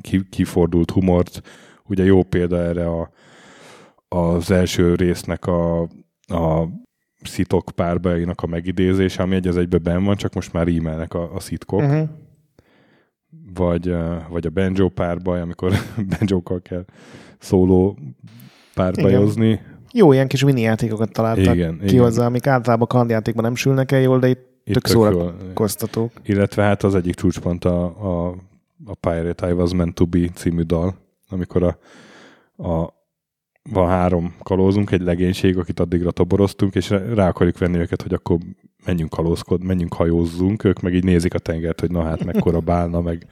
ki, 0.00 0.28
kifordult 0.30 0.90
humort. 0.90 1.42
Ugye 1.84 2.04
jó 2.04 2.22
példa 2.22 2.62
erre 2.62 2.86
a, 2.86 3.10
az 4.08 4.50
első 4.50 4.94
résznek 4.94 5.46
a, 5.46 5.80
a 6.26 6.68
szitok 7.26 7.70
párbajainak 7.74 8.42
a 8.42 8.46
megidézése, 8.46 9.22
ami 9.22 9.34
egy 9.34 9.46
az 9.46 9.56
egybe 9.56 9.78
ben 9.78 10.04
van, 10.04 10.16
csak 10.16 10.34
most 10.34 10.52
már 10.52 10.66
rímelnek 10.66 11.14
a, 11.14 11.34
a 11.34 11.40
szitkok. 11.40 11.80
Uh-huh. 11.80 12.08
Vagy, 13.54 13.94
vagy 14.28 14.46
a 14.46 14.50
banjo 14.50 14.88
párbaj, 14.88 15.40
amikor 15.40 15.72
banjókkal 16.18 16.62
kell 16.62 16.84
szóló 17.38 17.98
párbajozni. 18.74 19.48
Igen. 19.48 19.72
Jó, 19.92 20.12
ilyen 20.12 20.28
kis 20.28 20.44
mini 20.44 20.60
játékokat 20.60 21.12
találtak 21.12 21.54
igen, 21.54 21.78
ki 21.78 21.86
igen. 21.86 22.02
hozzá, 22.02 22.26
amik 22.26 22.46
általában 22.46 22.86
kalandjátékban 22.86 23.44
nem 23.44 23.54
sülnek 23.54 23.92
el 23.92 24.00
jól, 24.00 24.18
de 24.18 24.28
itt, 24.28 24.60
itt 24.64 24.74
tök, 24.74 24.82
tök 24.82 24.92
szórakoztatók. 24.92 26.12
Illetve 26.22 26.62
hát 26.62 26.82
az 26.82 26.94
egyik 26.94 27.14
csúcspont 27.14 27.64
a, 27.64 27.84
a, 27.84 28.34
a 28.84 28.94
Pirate 29.00 29.48
I 29.48 29.52
Was 29.52 29.72
Meant 29.72 29.94
To 29.94 30.06
Be 30.06 30.28
című 30.34 30.62
dal, 30.62 30.94
amikor 31.28 31.62
a, 31.62 31.78
a 32.68 32.93
van 33.70 33.88
három 33.88 34.34
kalózunk, 34.42 34.90
egy 34.90 35.00
legénység, 35.00 35.58
akit 35.58 35.80
addigra 35.80 36.10
toboroztunk, 36.10 36.74
és 36.74 36.90
rá 36.90 37.28
akarjuk 37.28 37.58
venni 37.58 37.78
őket, 37.78 38.02
hogy 38.02 38.12
akkor 38.12 38.38
menjünk 38.84 39.10
kalózkod, 39.10 39.64
menjünk 39.64 39.94
hajózzunk, 39.94 40.64
ők 40.64 40.80
meg 40.80 40.94
így 40.94 41.04
nézik 41.04 41.34
a 41.34 41.38
tengert, 41.38 41.80
hogy 41.80 41.90
na 41.90 42.02
hát 42.02 42.24
mekkora 42.24 42.60
bálna, 42.60 43.00
meg 43.00 43.26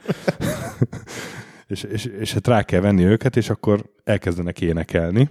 és, 1.67 1.83
és, 1.83 2.05
és 2.05 2.33
hát 2.33 2.47
rá 2.47 2.63
kell 2.63 2.81
venni 2.81 3.03
őket, 3.03 3.37
és 3.37 3.49
akkor 3.49 3.83
elkezdenek 4.03 4.61
énekelni, 4.61 5.29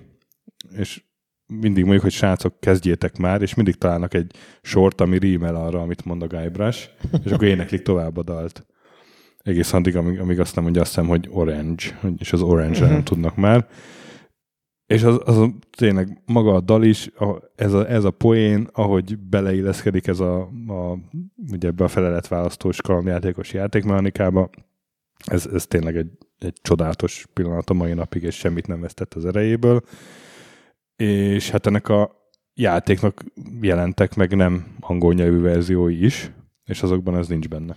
és 0.76 1.02
mindig 1.46 1.82
mondjuk, 1.82 2.02
hogy 2.02 2.12
srácok, 2.12 2.60
kezdjétek 2.60 3.16
már, 3.16 3.42
és 3.42 3.54
mindig 3.54 3.74
találnak 3.74 4.14
egy 4.14 4.32
sort, 4.62 5.00
ami 5.00 5.18
rímel 5.18 5.54
arra, 5.54 5.80
amit 5.80 6.04
mond 6.04 6.22
a 6.22 6.26
Guybrush, 6.26 6.88
és 7.24 7.32
akkor 7.32 7.46
éneklik 7.46 7.82
tovább 7.82 8.16
a 8.16 8.22
dalt. 8.22 8.66
Egész 9.38 9.72
addig, 9.72 9.96
amíg, 9.96 10.20
amíg 10.20 10.40
azt 10.40 10.54
nem 10.54 10.64
mondja, 10.64 10.82
azt 10.82 10.94
hiszem, 10.94 11.08
hogy 11.08 11.28
orange, 11.30 11.82
és 12.18 12.32
az 12.32 12.42
orange 12.42 12.78
uh-huh. 12.78 12.90
nem 12.90 13.04
tudnak 13.04 13.36
már. 13.36 13.66
És 14.86 15.02
az, 15.02 15.20
az 15.24 15.48
tényleg 15.70 16.22
maga 16.26 16.54
a 16.54 16.60
dal 16.60 16.82
is, 16.82 17.10
a, 17.18 17.36
ez, 17.54 17.72
a, 17.72 17.90
ez 17.90 18.04
a 18.04 18.10
poén, 18.10 18.68
ahogy 18.72 19.18
beleilleszkedik 19.18 20.06
ez 20.06 20.20
a, 20.20 20.40
a 20.66 20.98
ugye 21.52 21.68
ebbe 21.68 21.84
a 21.84 21.88
feleletválasztós 21.88 22.80
kalandjátékos 22.80 23.52
játékmechanikába, 23.52 24.50
ez, 25.24 25.46
ez 25.46 25.66
tényleg 25.66 25.96
egy, 25.96 26.10
egy 26.38 26.58
csodálatos 26.62 27.26
pillanat 27.32 27.70
a 27.70 27.74
mai 27.74 27.92
napig, 27.92 28.22
és 28.22 28.34
semmit 28.34 28.66
nem 28.66 28.80
vesztett 28.80 29.14
az 29.14 29.26
erejéből. 29.26 29.82
És 30.96 31.50
hát 31.50 31.66
ennek 31.66 31.88
a 31.88 32.30
játéknak 32.54 33.24
jelentek 33.60 34.14
meg 34.14 34.36
nem 34.36 34.76
angol 34.80 35.14
nyelvű 35.14 35.40
verziói 35.40 36.04
is, 36.04 36.30
és 36.64 36.82
azokban 36.82 37.16
ez 37.16 37.28
nincs 37.28 37.48
benne. 37.48 37.76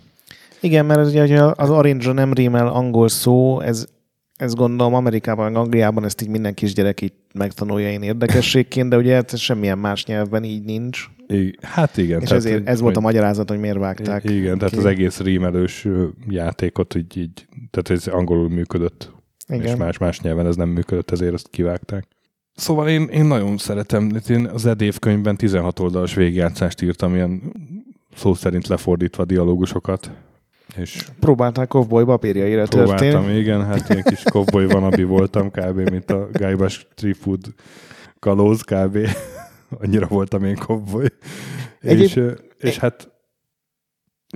Igen, 0.60 0.86
mert 0.86 1.06
ugye 1.06 1.42
az 1.42 1.70
Orange 1.70 2.12
nem 2.12 2.32
rímel 2.32 2.66
angol 2.66 3.08
szó, 3.08 3.60
ez 3.60 3.88
ez 4.36 4.54
gondolom 4.54 4.94
Amerikában, 4.94 5.56
Angliában 5.56 6.04
ezt 6.04 6.22
így 6.22 6.28
minden 6.28 6.54
kisgyerek 6.54 7.00
így 7.00 7.12
megtanulja 7.34 7.90
én 7.90 8.02
érdekességként, 8.02 8.88
de 8.88 8.96
ugye 8.96 9.14
hát 9.14 9.38
semmilyen 9.38 9.78
más 9.78 10.04
nyelvben 10.04 10.44
így 10.44 10.64
nincs. 10.64 11.04
I, 11.26 11.54
hát 11.60 11.96
igen. 11.96 12.20
És 12.20 12.30
ezért 12.30 12.68
ez 12.68 12.80
volt 12.80 12.96
a 12.96 13.00
magyarázat, 13.00 13.48
hogy 13.48 13.58
miért 13.58 13.78
vágták. 13.78 14.24
Igen, 14.24 14.52
ki. 14.52 14.58
tehát 14.58 14.74
az 14.74 14.84
egész 14.84 15.20
rímelős 15.20 15.86
játékot 16.28 16.94
így, 16.94 17.16
így 17.16 17.46
tehát 17.70 17.90
ez 17.90 18.06
angolul 18.06 18.48
működött. 18.48 19.12
Igen. 19.48 19.66
És 19.66 19.76
más-más 19.76 20.20
nyelven 20.20 20.46
ez 20.46 20.56
nem 20.56 20.68
működött, 20.68 21.10
ezért 21.10 21.34
ezt 21.34 21.48
kivágták. 21.50 22.06
Szóval 22.54 22.88
én, 22.88 23.02
én 23.02 23.24
nagyon 23.24 23.56
szeretem, 23.56 24.10
én 24.28 24.46
az 24.46 24.66
Edév 24.66 24.98
könyvben 24.98 25.36
16 25.36 25.78
oldalas 25.78 26.14
végigjátszást 26.14 26.82
írtam, 26.82 27.14
ilyen 27.14 27.42
szó 28.14 28.34
szerint 28.34 28.66
lefordítva 28.66 29.24
dialógusokat 29.24 30.10
és 30.76 31.04
Próbáltál 31.20 31.66
kovboly 31.66 32.04
papírjaira 32.04 32.64
Próbáltam, 32.66 32.96
történni. 32.96 33.38
igen, 33.38 33.64
hát 33.64 33.88
ilyen 33.88 34.02
kis 34.02 34.22
kovboly 34.22 34.66
vanabi 34.66 35.02
voltam 35.02 35.50
kb. 35.50 35.90
mint 35.90 36.10
a 36.10 36.28
Guybrush 36.32 36.86
Trifood 36.94 37.54
kalóz 38.18 38.62
kb. 38.62 38.98
Annyira 39.82 40.06
voltam 40.06 40.44
én 40.44 40.56
kovboly. 40.56 41.06
És, 41.80 42.20
és 42.58 42.78
hát 42.78 43.14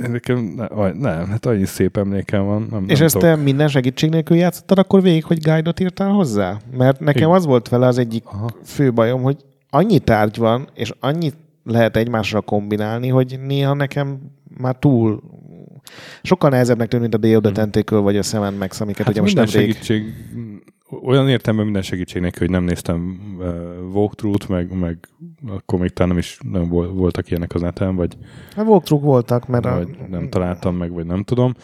Nekem 0.08 0.38
ne, 0.38 0.92
nem, 0.92 1.28
hát 1.28 1.46
annyi 1.46 1.64
szép 1.64 1.96
emlékem 1.96 2.44
van. 2.44 2.66
Nem, 2.70 2.84
és 2.88 2.96
nem 2.96 3.06
ezt 3.06 3.18
te 3.18 3.36
minden 3.36 3.68
segítség 3.68 4.10
nélkül 4.10 4.36
játszottad 4.36 4.78
akkor 4.78 5.02
végig, 5.02 5.24
hogy 5.24 5.42
guide-ot 5.42 5.80
írtál 5.80 6.10
hozzá? 6.10 6.56
Mert 6.76 7.00
nekem 7.00 7.22
Igen. 7.22 7.34
az 7.34 7.46
volt 7.46 7.68
vele 7.68 7.86
az 7.86 7.98
egyik 7.98 8.24
Aha. 8.26 8.48
fő 8.64 8.92
bajom, 8.92 9.22
hogy 9.22 9.36
annyi 9.70 9.98
tárgy 9.98 10.36
van, 10.36 10.68
és 10.74 10.92
annyit 11.00 11.36
lehet 11.64 11.96
egymásra 11.96 12.40
kombinálni, 12.40 13.08
hogy 13.08 13.38
néha 13.46 13.74
nekem 13.74 14.18
már 14.58 14.76
túl 14.76 15.22
sokkal 16.22 16.50
nehezebbnek 16.50 16.88
tűnik, 16.88 17.10
mint 17.10 17.36
a 17.36 17.40
the 17.40 17.50
Tentacle 17.50 17.98
vagy 17.98 18.16
a 18.16 18.22
Seven 18.22 18.54
Max, 18.54 18.80
amiket 18.80 19.04
hát 19.04 19.12
ugye 19.12 19.20
most 19.20 19.34
nem 19.34 19.46
segítség, 19.46 20.14
olyan 21.02 21.28
értelemben 21.28 21.64
minden 21.64 21.82
segítségnek, 21.82 22.38
hogy 22.38 22.50
nem 22.50 22.64
néztem 22.64 23.18
uh, 23.38 23.46
walkthrough-t, 23.94 24.48
meg, 24.48 24.78
meg 24.78 24.98
akkor 25.48 25.78
még 25.78 25.90
talán 25.90 26.08
nem 26.08 26.18
is 26.18 26.38
nem 26.50 26.68
voltak 26.68 27.30
ilyenek 27.30 27.54
az 27.54 27.60
neten, 27.60 27.96
vagy... 27.96 28.16
Hát 28.56 28.66
walkthrough 28.66 29.04
voltak, 29.04 29.48
mert... 29.48 29.64
Vagy 29.64 29.96
a... 30.00 30.06
nem 30.10 30.28
találtam 30.28 30.76
meg, 30.76 30.92
vagy 30.92 31.06
nem 31.06 31.22
tudom. 31.22 31.54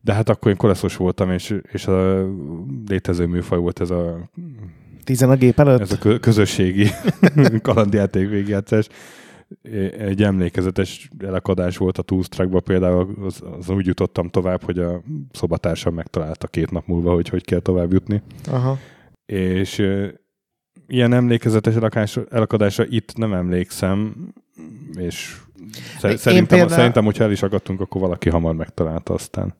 De 0.00 0.12
hát 0.12 0.28
akkor 0.28 0.50
én 0.50 0.56
koleszos 0.56 0.96
voltam, 0.96 1.30
és, 1.30 1.54
és 1.72 1.86
a 1.86 2.26
létező 2.86 3.26
műfaj 3.26 3.58
volt 3.58 3.80
ez 3.80 3.90
a... 3.90 4.28
Tizen 5.04 5.30
a 5.30 5.36
gép 5.36 5.58
előtt? 5.60 5.80
Ez 5.80 5.98
a 6.04 6.18
közösségi 6.18 6.88
kalandjáték 7.62 8.28
végjátszás 8.28 8.88
egy 9.98 10.22
emlékezetes 10.22 11.08
elakadás 11.18 11.76
volt 11.76 11.98
a 11.98 12.02
Toolstruckba 12.02 12.60
például, 12.60 13.16
az, 13.24 13.42
az 13.58 13.68
úgy 13.68 13.86
jutottam 13.86 14.28
tovább, 14.28 14.62
hogy 14.62 14.78
a 14.78 15.02
szobatársam 15.32 15.94
megtalálta 15.94 16.46
két 16.46 16.70
nap 16.70 16.86
múlva, 16.86 17.12
hogy 17.12 17.28
hogy 17.28 17.44
kell 17.44 17.60
tovább 17.60 17.92
jutni. 17.92 18.22
Aha. 18.50 18.78
És 19.26 19.82
ilyen 20.86 21.12
emlékezetes 21.12 21.74
elakadásra, 21.74 22.24
elakadásra 22.30 22.84
itt 22.88 23.16
nem 23.16 23.32
emlékszem, 23.32 24.14
és 24.98 25.36
szer- 25.98 26.18
szerintem, 26.18 26.58
például... 26.58 26.78
szerintem, 26.78 27.04
hogyha 27.04 27.24
el 27.24 27.30
is 27.30 27.42
akadtunk, 27.42 27.80
akkor 27.80 28.00
valaki 28.00 28.28
hamar 28.28 28.54
megtalálta 28.54 29.14
aztán. 29.14 29.54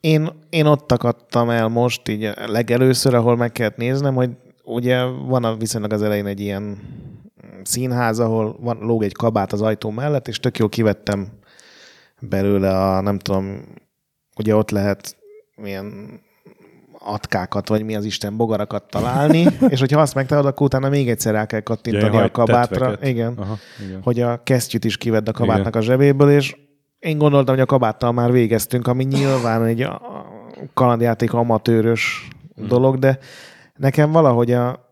Én, 0.00 0.28
én 0.50 0.66
ott 0.66 0.92
akadtam 0.92 1.50
el 1.50 1.68
most, 1.68 2.08
így 2.08 2.30
legelőször, 2.46 3.14
ahol 3.14 3.36
meg 3.36 3.52
kellett 3.52 3.76
néznem, 3.76 4.14
hogy 4.14 4.30
ugye 4.64 5.04
van 5.04 5.44
a 5.44 5.56
viszonylag 5.56 5.92
az 5.92 6.02
elején 6.02 6.26
egy 6.26 6.40
ilyen 6.40 6.78
színház, 7.62 8.18
ahol 8.18 8.56
van, 8.60 8.78
lóg 8.80 9.02
egy 9.02 9.12
kabát 9.12 9.52
az 9.52 9.62
ajtó 9.62 9.90
mellett, 9.90 10.28
és 10.28 10.40
tök 10.40 10.58
jól 10.58 10.68
kivettem 10.68 11.28
belőle 12.20 12.78
a, 12.78 13.00
nem 13.00 13.18
tudom, 13.18 13.64
ugye 14.36 14.56
ott 14.56 14.70
lehet 14.70 15.16
milyen 15.56 16.20
atkákat, 16.98 17.68
vagy 17.68 17.84
mi 17.84 17.96
az 17.96 18.04
Isten 18.04 18.36
bogarakat 18.36 18.82
találni, 18.90 19.46
és 19.68 19.80
hogyha 19.80 20.00
azt 20.00 20.14
megtalálod, 20.14 20.50
akkor 20.50 20.66
utána 20.66 20.88
még 20.88 21.08
egyszer 21.08 21.32
rá 21.32 21.46
kell 21.46 21.60
kattintani 21.60 22.16
ja, 22.16 22.22
a 22.22 22.30
kabátra. 22.30 22.96
Igen, 23.02 23.34
Aha, 23.36 23.56
igen. 23.86 24.02
Hogy 24.02 24.20
a 24.20 24.42
kesztyűt 24.42 24.84
is 24.84 24.96
kivedd 24.96 25.28
a 25.28 25.32
kabátnak 25.32 25.66
igen. 25.66 25.80
a 25.80 25.84
zsebéből, 25.84 26.30
és 26.30 26.56
én 26.98 27.18
gondoltam, 27.18 27.54
hogy 27.54 27.62
a 27.62 27.66
kabáttal 27.66 28.12
már 28.12 28.32
végeztünk, 28.32 28.86
ami 28.86 29.04
nyilván 29.04 29.64
egy 29.64 29.88
kalandjáték 30.74 31.32
amatőrös 31.32 32.28
hmm. 32.54 32.66
dolog, 32.66 32.98
de 32.98 33.18
nekem 33.76 34.12
valahogy 34.12 34.52
a, 34.52 34.91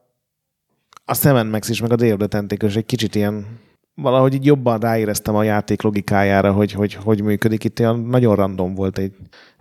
a 1.11 1.15
Seven 1.15 1.47
Max 1.47 1.69
is, 1.69 1.81
meg 1.81 1.93
a 1.93 2.13
of 2.13 2.29
the 2.29 2.45
egy 2.75 2.87
kicsit 2.87 3.15
ilyen 3.15 3.47
valahogy 3.95 4.35
így 4.35 4.45
jobban 4.45 4.79
ráéreztem 4.79 5.35
a 5.35 5.43
játék 5.43 5.83
logikájára, 5.83 6.53
hogy 6.53 6.73
hogy, 6.73 6.95
hogy 6.95 7.23
működik. 7.23 7.65
Itt 7.65 7.81
olyan 7.81 8.01
nagyon 8.01 8.37
random 8.37 8.75
volt 8.75 8.99
egy 8.99 9.13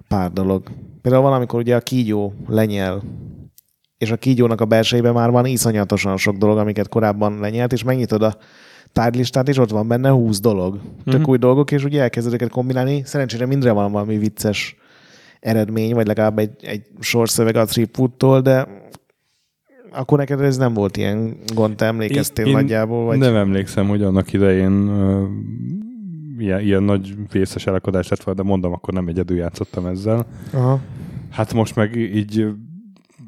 pár 0.07 0.31
dolog. 0.31 0.63
Például 1.01 1.23
valamikor 1.23 1.59
ugye 1.59 1.75
a 1.75 1.79
kígyó 1.79 2.33
lenyel, 2.47 3.01
és 3.97 4.11
a 4.11 4.17
kígyónak 4.17 4.61
a 4.61 4.65
belsejében 4.65 5.13
már 5.13 5.31
van 5.31 5.45
iszonyatosan 5.45 6.17
sok 6.17 6.35
dolog, 6.35 6.57
amiket 6.57 6.89
korábban 6.89 7.39
lenyelt, 7.39 7.73
és 7.73 7.83
megnyitod 7.83 8.21
a 8.21 8.37
tárgylistát, 8.93 9.47
és 9.47 9.57
ott 9.57 9.69
van 9.69 9.87
benne 9.87 10.09
20 10.09 10.39
dolog. 10.39 10.79
Tök 11.03 11.15
mm-hmm. 11.15 11.23
új 11.29 11.37
dolgok, 11.37 11.71
és 11.71 11.83
ugye 11.83 12.01
elkezded 12.01 12.33
őket 12.33 12.49
kombinálni. 12.49 13.01
Szerencsére 13.05 13.45
mindre 13.45 13.71
van 13.71 13.91
valami 13.91 14.17
vicces 14.17 14.75
eredmény, 15.39 15.93
vagy 15.93 16.07
legalább 16.07 16.39
egy, 16.39 16.51
egy 16.61 16.81
sorszöveg 16.99 17.55
a 17.55 17.65
Tripwood-tól, 17.65 18.41
de 18.41 18.67
akkor 19.91 20.17
neked 20.17 20.41
ez 20.41 20.57
nem 20.57 20.73
volt 20.73 20.97
ilyen 20.97 21.37
gond, 21.53 21.75
te 21.75 21.85
emlékeztél 21.85 22.45
én, 22.45 22.53
nagyjából? 22.53 23.05
Vagy? 23.05 23.17
Nem 23.17 23.35
emlékszem, 23.35 23.87
hogy 23.87 24.03
annak 24.03 24.33
idején 24.33 24.71
uh, 24.71 25.27
ilyen, 26.37 26.59
ilyen 26.59 26.83
nagy 26.83 27.15
vészes 27.31 27.67
elakadás 27.67 28.07
lett 28.07 28.23
volna, 28.23 28.41
de 28.41 28.47
mondom, 28.49 28.73
akkor 28.73 28.93
nem 28.93 29.07
egyedül 29.07 29.37
játszottam 29.37 29.85
ezzel. 29.85 30.25
Aha. 30.53 30.79
Hát 31.29 31.53
most 31.53 31.75
meg 31.75 31.95
így 31.95 32.47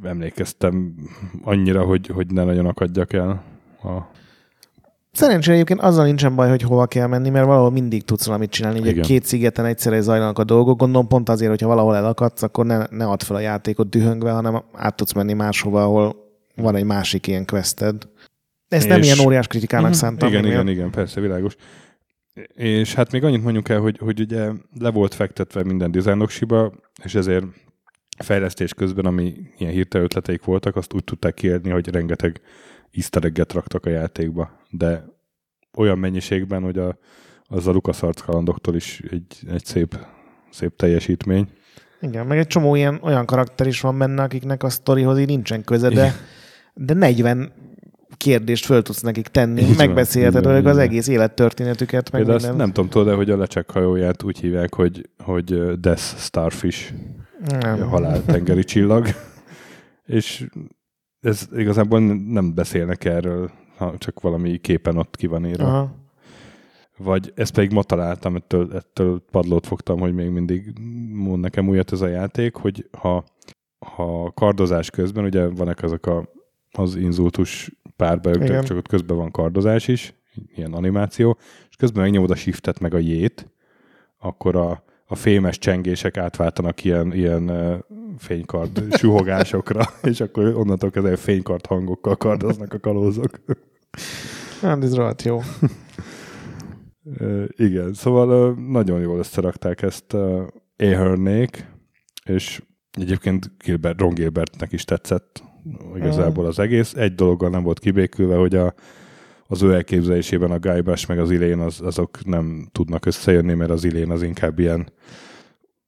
emlékeztem 0.03 0.95
annyira, 1.43 1.83
hogy, 1.83 2.07
hogy 2.07 2.27
ne 2.27 2.43
nagyon 2.43 2.65
akadjak 2.65 3.13
el 3.13 3.43
a 3.83 4.19
Szerencsére 5.13 5.53
egyébként 5.55 5.81
azzal 5.81 6.05
nincsen 6.05 6.35
baj, 6.35 6.49
hogy 6.49 6.61
hova 6.61 6.85
kell 6.85 7.07
menni, 7.07 7.29
mert 7.29 7.45
valahol 7.45 7.71
mindig 7.71 8.03
tudsz 8.03 8.25
valamit 8.25 8.49
csinálni. 8.49 8.79
Ugye 8.79 8.89
Igen. 8.89 9.03
két 9.03 9.25
szigeten 9.25 9.65
egyszerre 9.65 10.01
zajlanak 10.01 10.39
a 10.39 10.43
dolgok. 10.43 10.77
Gondolom 10.79 11.07
pont 11.07 11.29
azért, 11.29 11.49
hogyha 11.49 11.67
valahol 11.67 11.95
elakadsz, 11.95 12.41
akkor 12.41 12.65
ne, 12.65 12.85
ne 12.89 13.05
add 13.05 13.23
fel 13.23 13.35
a 13.35 13.39
játékot 13.39 13.89
dühöngve, 13.89 14.31
hanem 14.31 14.61
át 14.73 14.95
tudsz 14.95 15.13
menni 15.13 15.33
máshova, 15.33 15.83
ahol 15.83 16.15
van 16.55 16.75
egy 16.75 16.83
másik 16.83 17.27
ilyen 17.27 17.45
quested. 17.45 18.07
Ezt 18.67 18.87
nem 18.87 18.99
És- 18.99 19.05
ilyen 19.05 19.25
óriás 19.25 19.47
kritikának 19.47 19.89
Mhm. 19.89 19.97
szántam. 19.97 20.29
Igen, 20.29 20.45
igen, 20.45 20.67
igen, 20.67 20.91
persze, 20.91 21.21
világos. 21.21 21.55
És 22.55 22.93
hát 22.93 23.11
még 23.11 23.23
annyit 23.23 23.43
mondjuk 23.43 23.69
el, 23.69 23.79
hogy, 23.79 23.97
hogy 23.97 24.19
ugye 24.19 24.49
le 24.79 24.89
volt 24.91 25.13
fektetve 25.13 25.63
minden 25.63 25.91
dizájnoksiba, 25.91 26.73
és 27.03 27.15
ezért 27.15 27.45
fejlesztés 28.17 28.73
közben, 28.73 29.05
ami 29.05 29.33
ilyen 29.57 29.71
hirtelen 29.71 30.05
ötleteik 30.05 30.43
voltak, 30.43 30.75
azt 30.75 30.93
úgy 30.93 31.03
tudták 31.03 31.33
kiadni, 31.33 31.69
hogy 31.69 31.87
rengeteg 31.89 32.41
easter 32.91 33.31
raktak 33.53 33.85
a 33.85 33.89
játékba, 33.89 34.59
de 34.69 35.05
olyan 35.77 35.99
mennyiségben, 35.99 36.61
hogy 36.61 36.77
a, 36.77 36.97
az 37.43 37.67
a 37.67 37.71
LucasArts 37.71 38.21
kalandoktól 38.21 38.75
is 38.75 39.01
egy, 39.09 39.39
egy 39.51 39.65
szép, 39.65 39.97
szép 40.49 40.75
teljesítmény. 40.75 41.47
Igen, 42.01 42.27
meg 42.27 42.37
egy 42.37 42.47
csomó 42.47 42.75
ilyen, 42.75 42.99
olyan 43.01 43.25
karakter 43.25 43.67
is 43.67 43.81
van 43.81 43.97
benne, 43.97 44.23
akiknek 44.23 44.63
a 44.63 44.69
sztorihoz 44.69 45.19
így 45.19 45.27
nincsen 45.27 45.63
köze, 45.63 45.89
de. 45.89 46.13
De 46.85 46.93
40 46.93 47.51
kérdést 48.17 48.65
föl 48.65 48.81
tudsz 48.81 49.01
nekik 49.01 49.27
tenni, 49.27 49.61
Így 49.61 49.77
megbeszélheted 49.77 50.45
velük 50.45 50.65
az 50.65 50.77
egész 50.77 51.07
élettörténetüket, 51.07 52.11
meg 52.11 52.21
Például 52.21 52.35
azt 52.35 52.47
minden. 52.47 52.65
nem 52.65 52.73
tudom, 52.73 52.89
tudod 52.89 53.15
hogy 53.15 53.29
a 53.29 53.37
lecsek 53.37 53.71
hajóját 53.71 54.23
úgy 54.23 54.39
hívják, 54.39 54.75
hogy, 54.75 55.09
hogy 55.23 55.79
Death 55.79 56.01
Starfish. 56.01 56.93
nem. 57.59 57.81
a 57.81 57.85
halál 57.85 58.23
tengeri 58.25 58.63
csillag. 58.63 59.07
És 60.05 60.47
ez 61.19 61.47
igazából 61.55 61.99
nem 62.27 62.53
beszélnek 62.53 63.05
erről, 63.05 63.51
ha 63.77 63.93
csak 63.97 64.19
valami 64.19 64.57
képen 64.57 64.97
ott 64.97 65.15
ki 65.15 65.27
van 65.27 65.45
írva. 65.45 65.63
Aha. 65.63 65.95
Vagy 66.97 67.31
ezt 67.35 67.53
pedig 67.53 67.71
ma 67.71 67.83
találtam, 67.83 68.35
ettől, 68.35 68.73
ettől 68.73 69.23
padlót 69.31 69.67
fogtam, 69.67 69.99
hogy 69.99 70.13
még 70.13 70.29
mindig 70.29 70.73
mond 71.13 71.39
nekem 71.39 71.67
újat 71.67 71.91
ez 71.91 72.01
a 72.01 72.07
játék, 72.07 72.55
hogy 72.55 72.89
ha, 72.97 73.23
ha 73.95 74.31
kardozás 74.31 74.89
közben, 74.89 75.23
ugye 75.23 75.47
vannak 75.47 75.83
azok 75.83 76.05
a, 76.05 76.29
az 76.71 76.95
inzultus 76.95 77.71
Igen. 78.23 78.63
csak, 78.63 78.77
ott 78.77 78.87
közben 78.87 79.17
van 79.17 79.31
kardozás 79.31 79.87
is, 79.87 80.13
ilyen 80.55 80.73
animáció, 80.73 81.37
és 81.69 81.75
közben 81.75 82.03
megnyomod 82.03 82.31
a 82.31 82.35
shiftet 82.35 82.79
meg 82.79 82.93
a 82.93 82.97
jét, 82.97 83.49
akkor 84.17 84.55
a, 84.55 84.83
a 85.05 85.15
fémes 85.15 85.57
csengések 85.57 86.17
átváltanak 86.17 86.83
ilyen, 86.83 87.13
ilyen 87.13 87.49
uh, 87.49 87.77
fénykard 88.17 88.85
suhogásokra, 88.99 89.83
és 90.03 90.21
akkor 90.21 90.45
onnantól 90.55 90.89
kezdve 90.89 91.15
fénykard 91.15 91.65
hangokkal 91.65 92.15
kardoznak 92.15 92.73
a 92.73 92.79
kalózok. 92.79 93.39
Hát 94.61 94.83
ez 94.83 94.95
rohadt 94.95 95.21
jó. 95.21 95.41
Igen, 97.55 97.93
szóval 97.93 98.29
ö, 98.29 98.61
nagyon 98.71 98.99
jól 98.99 99.17
összerakták 99.17 99.81
ezt 99.81 100.13
uh, 100.13 100.47
Ahernnék, 100.77 101.65
és 102.25 102.61
egyébként 102.91 103.51
Gilbert, 103.57 103.99
Ron 103.99 104.13
Gilbertnek 104.13 104.71
is 104.71 104.83
tetszett 104.83 105.43
igazából 105.95 106.45
az 106.45 106.59
egész. 106.59 106.93
Egy 106.93 107.15
dologgal 107.15 107.49
nem 107.49 107.63
volt 107.63 107.79
kibékülve, 107.79 108.35
hogy 108.35 108.55
a, 108.55 108.73
az 109.47 109.61
ő 109.61 109.73
elképzelésében 109.73 110.51
a 110.51 110.59
Guybrush 110.59 111.07
meg 111.07 111.19
az 111.19 111.31
Ilén 111.31 111.59
az, 111.59 111.81
azok 111.81 112.25
nem 112.25 112.67
tudnak 112.71 113.05
összejönni, 113.05 113.53
mert 113.53 113.71
az 113.71 113.83
Ilén 113.83 114.11
az 114.11 114.21
inkább 114.23 114.59
ilyen 114.59 114.91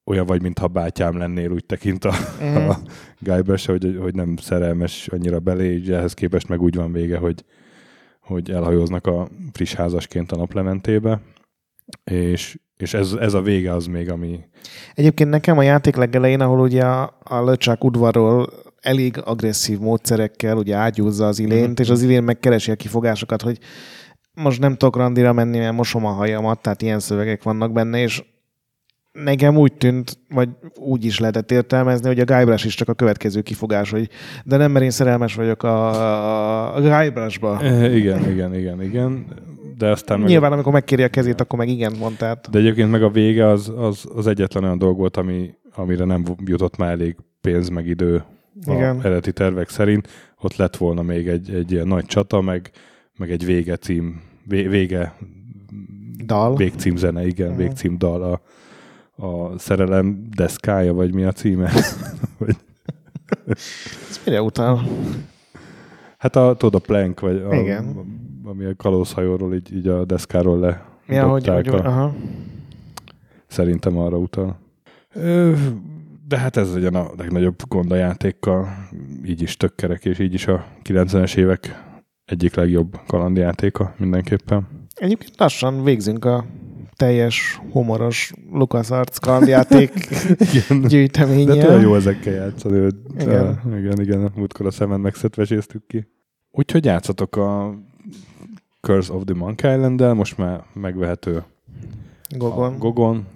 olyan 0.05 0.25
vagy, 0.25 0.41
mintha 0.41 0.67
bátyám 0.67 1.17
lennél, 1.17 1.51
úgy 1.51 1.65
tekint 1.65 2.05
a, 2.05 2.13
Mhm. 2.39 2.69
a 2.69 2.77
Guybrush, 3.19 3.69
hogy, 3.69 3.97
hogy 4.01 4.15
nem 4.15 4.35
szerelmes 4.37 5.07
annyira 5.07 5.39
belé, 5.39 5.73
így 5.73 5.91
ehhez 5.91 6.13
képest 6.13 6.47
meg 6.47 6.61
úgy 6.61 6.75
van 6.75 6.91
vége, 6.91 7.17
hogy, 7.17 7.43
hogy 8.21 8.51
elhajóznak 8.51 9.07
a 9.07 9.27
friss 9.51 9.73
házasként 9.73 10.31
a 10.31 10.35
naplementébe, 10.35 11.21
és, 12.03 12.59
és 12.77 12.93
ez, 12.93 13.13
ez 13.13 13.33
a 13.33 13.41
vége 13.41 13.73
az 13.73 13.85
még, 13.85 14.09
ami 14.11 14.39
Egyébként 14.95 15.29
nekem 15.29 15.57
a 15.57 15.61
játék 15.63 15.95
legelején, 15.95 16.41
ahol 16.41 16.59
ugye 16.59 16.85
a, 16.85 17.17
a 17.23 17.43
löcsák 17.43 17.83
udvarról 17.83 18.49
elég 18.83 19.21
agresszív 19.23 19.79
módszerekkel 19.79 20.57
ugye 20.57 20.75
ágyúzza 20.75 21.27
az 21.27 21.39
ilént, 21.39 21.71
Mhm. 21.71 21.81
és 21.81 21.89
az 21.89 22.01
ilén 22.01 22.23
megkeresi 22.23 22.71
a 22.71 22.75
kifogásokat, 22.75 23.41
hogy 23.41 23.57
most 24.33 24.59
nem 24.59 24.75
tudok 24.75 24.95
randira 24.95 25.33
menni, 25.33 25.57
mert 25.57 25.73
mosom 25.75 26.05
a 26.05 26.09
hajamat, 26.11 26.61
tehát 26.61 26.81
ilyen 26.81 26.99
szövegek 26.99 27.43
vannak 27.43 27.71
benne, 27.71 28.01
és 28.01 28.23
nekem 29.11 29.57
úgy 29.57 29.73
tűnt, 29.73 30.17
vagy 30.29 30.49
úgy 30.75 31.05
is 31.05 31.19
lehetett 31.19 31.51
értelmezni, 31.51 32.07
hogy 32.07 32.19
a 32.19 32.23
Guybrush 32.25 32.65
is 32.65 32.75
csak 32.75 32.89
a 32.89 32.93
következő 32.93 33.41
kifogás, 33.41 33.89
hogy 33.89 34.09
de 34.45 34.57
nem, 34.57 34.71
mert 34.71 34.83
én 34.85 34.91
szerelmes 34.91 35.35
vagyok 35.35 35.63
a, 35.63 36.75
a 36.75 36.81
Guybrushba. 36.81 37.61
E, 37.61 37.95
igen, 37.95 38.29
igen, 38.31 38.55
igen, 38.55 38.81
igen, 38.81 39.25
de 39.77 39.89
aztán 39.89 40.19
meg, 40.19 40.27
Nyilván, 40.29 40.51
amikor 40.51 40.73
megkéri 40.73 41.03
a 41.03 41.07
kezét, 41.09 41.41
akkor 41.41 41.59
meg 41.59 41.67
igen 41.67 41.93
mondtát. 41.99 42.47
de 42.51 42.59
egyébként 42.59 42.91
meg 42.91 43.03
a 43.03 43.09
vége 43.09 43.47
az, 43.47 43.71
az, 43.75 44.05
az 44.15 44.27
egyetlen 44.27 44.63
olyan 44.63 44.77
dolog 44.77 44.97
volt, 44.97 45.17
ami, 45.17 45.53
amire 45.75 46.05
nem 46.05 46.23
jutott 46.45 46.77
már 46.77 46.91
elég 46.91 47.15
pénz 47.41 47.69
meg 47.69 47.87
idő 47.87 48.23
a 48.65 48.71
Igen. 48.73 48.99
eredeti 48.99 49.31
tervek 49.33 49.69
szerint. 49.69 50.07
Ott 50.41 50.55
lett 50.55 50.77
volna 50.77 51.01
még 51.01 51.27
egy, 51.27 51.49
egy 51.53 51.71
ilyen 51.71 51.87
nagy 51.87 52.05
csata, 52.05 52.41
meg, 52.41 52.71
meg 53.17 53.31
egy 53.31 53.45
vége 53.45 53.77
cím, 53.77 54.21
vé, 54.47 54.67
vége 54.67 55.15
Dal. 56.25 56.55
végcím 56.55 56.95
zene, 56.95 57.25
igen, 57.25 57.47
Mhm. 57.49 57.57
végcím 57.57 57.97
dal 57.97 58.23
a, 58.23 58.41
a 59.25 59.57
szerelem 59.59 60.27
deszkája, 60.35 60.93
vagy 60.93 61.13
mi 61.13 61.23
a 61.23 61.31
címe? 61.31 61.71
Ez 64.09 64.21
mire 64.25 64.41
utal? 64.41 64.81
hát 66.17 66.35
a, 66.35 66.55
tudod, 66.57 66.75
a 66.81 66.85
plank, 66.85 67.19
vagy 67.19 67.35
a, 67.49 67.55
Igen. 67.55 67.95
ami 68.43 68.65
a 68.65 68.75
kalózhajóról 68.75 69.53
így, 69.55 69.75
így 69.75 69.87
a 69.87 70.05
deszkáról 70.05 70.59
le 70.59 70.85
Ja, 71.07 71.27
hogy, 71.27 71.47
hogy, 71.47 71.67
a, 71.67 71.85
aha. 71.85 72.13
Szerintem 73.47 73.97
arra 73.97 74.17
utal. 74.17 74.59
Ö, 75.13 75.53
De 76.33 76.39
hát 76.39 76.57
ez 76.57 76.73
legyen 76.73 76.95
a 76.95 77.09
legnagyobb 77.17 77.55
gond 77.67 77.91
a 77.91 77.95
játékkal. 77.95 78.87
Így 79.25 79.41
is 79.41 79.57
tökkerek, 79.57 80.05
és 80.05 80.19
így 80.19 80.33
is 80.33 80.47
a 80.47 80.65
90-es 80.83 81.35
évek 81.35 81.83
egyik 82.25 82.55
legjobb 82.55 82.99
kalandjátéka 83.07 83.93
mindenképpen. 83.97 84.67
Egyébként 84.95 85.33
lassan 85.37 85.83
végzünk 85.83 86.25
a 86.25 86.45
teljes 86.95 87.61
humoros 87.71 88.33
LucasArts 88.51 89.19
kalandjáték 89.19 89.91
Igen. 90.53 90.81
De 90.81 90.87
gyűjteménye. 90.87 91.67
olyan 91.67 91.81
jó 91.81 91.95
ezekkel 91.95 92.33
játszani. 92.33 92.79
Hogy 92.79 92.95
Igen. 93.15 93.59
igen. 93.65 93.77
igen, 93.77 94.01
igen, 94.01 94.31
múltkor 94.35 94.65
a 94.65 94.71
szemen 94.71 94.99
megszedveséztük 94.99 95.87
ki. 95.87 96.07
Úgyhogy 96.51 96.85
játszatok 96.85 97.35
a 97.35 97.75
Curse 98.81 99.13
of 99.13 99.23
the 99.25 99.35
Monkey 99.35 99.73
island 99.73 100.15
most 100.15 100.37
már 100.37 100.63
megvehető 100.73 101.43
Gogon. 102.37 102.73
a 102.73 102.77
Gogon, 102.77 103.27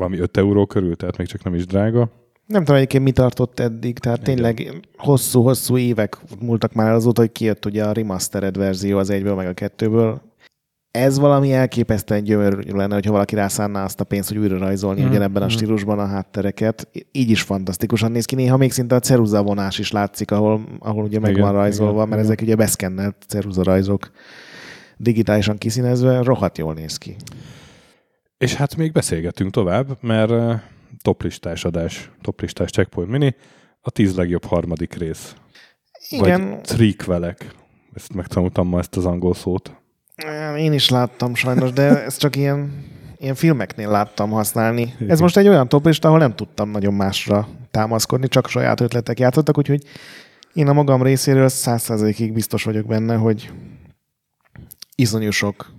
valami 0.00 0.18
5 0.18 0.36
euró 0.36 0.66
körül, 0.66 0.96
tehát 0.96 1.16
még 1.16 1.26
csak 1.26 1.42
nem 1.42 1.54
is 1.54 1.66
drága. 1.66 2.08
Nem 2.46 2.60
tudom 2.60 2.76
egyébként 2.76 3.04
mi 3.04 3.12
tartott 3.12 3.60
eddig, 3.60 3.98
tehát 3.98 4.18
Igen. 4.20 4.34
tényleg 4.34 4.80
hosszú-hosszú 4.96 5.76
évek 5.76 6.18
múltak 6.40 6.72
már 6.72 6.92
azóta, 6.92 7.20
hogy 7.20 7.32
kijött 7.32 7.66
ugye 7.66 7.84
a 7.84 7.92
remastered 7.92 8.56
verzió 8.56 8.98
az 8.98 9.10
egyből 9.10 9.34
meg 9.34 9.46
a 9.46 9.52
kettőből. 9.52 10.20
Ez 10.90 11.18
valami 11.18 11.52
elképesztően 11.52 12.24
gyönyörű 12.24 12.70
lenne, 12.72 12.94
hogyha 12.94 13.12
valaki 13.12 13.34
rászánná 13.34 13.84
azt 13.84 14.00
a 14.00 14.04
pénzt, 14.04 14.28
hogy 14.28 14.38
újra 14.38 14.58
rajzolni 14.58 15.00
Mhm, 15.00 15.10
ugyanebben 15.10 15.42
a 15.42 15.44
mhm. 15.44 15.54
stílusban 15.54 15.98
a 15.98 16.06
háttereket. 16.06 16.88
Így 17.12 17.30
is 17.30 17.42
fantasztikusan 17.42 18.12
néz 18.12 18.24
ki. 18.24 18.34
Néha 18.34 18.56
még 18.56 18.72
szinte 18.72 18.94
a 18.94 19.00
ceruza 19.00 19.42
vonás 19.42 19.78
is 19.78 19.92
látszik, 19.92 20.30
ahol, 20.30 20.60
ahol 20.78 21.04
ugye 21.04 21.18
meg 21.18 21.30
Igen, 21.30 21.42
van 21.42 21.52
rajzolva, 21.52 21.92
igen, 21.92 22.08
mert 22.08 22.20
igen. 22.20 22.24
ezek 22.24 22.40
ugye 22.40 22.54
beszkennelt 22.54 23.16
ceruza 23.26 23.62
rajzok 23.62 24.10
digitálisan 24.96 25.56
kiszínezve, 25.56 26.22
rohadt 26.22 26.58
jól 26.58 26.74
néz 26.74 26.96
ki. 26.96 27.16
És 28.40 28.54
hát 28.54 28.76
még 28.76 28.92
beszélgetünk 28.92 29.50
tovább, 29.50 29.98
mert 30.00 30.30
uh, 30.30 30.60
toplistás 31.02 31.64
adás, 31.64 32.10
toplistás 32.20 32.70
checkpoint 32.70 33.10
mini, 33.10 33.34
a 33.80 33.90
tíz 33.90 34.14
legjobb 34.14 34.44
harmadik 34.44 34.94
rész. 34.94 35.34
Igen, 36.08 36.50
Vagy 36.50 36.60
trequelek. 36.60 37.54
Ezt 37.94 38.14
megtanultam 38.14 38.68
ma 38.68 38.78
ezt 38.78 38.96
az 38.96 39.06
angol 39.06 39.34
szót. 39.34 39.76
Én 40.56 40.72
is 40.72 40.88
láttam 40.88 41.34
sajnos, 41.34 41.72
de 41.72 42.04
ezt 42.04 42.18
csak 42.18 42.36
ilyen, 42.36 42.84
ilyen 43.18 43.34
filmeknél 43.34 43.88
láttam 43.88 44.30
használni. 44.30 44.94
Igen. 44.98 45.10
Ez 45.10 45.20
most 45.20 45.36
egy 45.36 45.48
olyan 45.48 45.68
toplista, 45.68 46.08
ahol 46.08 46.20
nem 46.20 46.34
tudtam 46.34 46.70
nagyon 46.70 46.94
másra 46.94 47.48
támaszkodni, 47.70 48.28
csak 48.28 48.48
saját 48.48 48.80
ötletek 48.80 49.18
játszottak, 49.18 49.58
úgyhogy 49.58 49.84
én 50.52 50.68
a 50.68 50.72
magam 50.72 51.02
részéről 51.02 51.48
száz 51.48 51.82
százalékig 51.82 52.32
biztos 52.32 52.64
vagyok 52.64 52.86
benne, 52.86 53.14
hogy 53.14 53.52
iszonyú 54.94 55.30
sok 55.30 55.78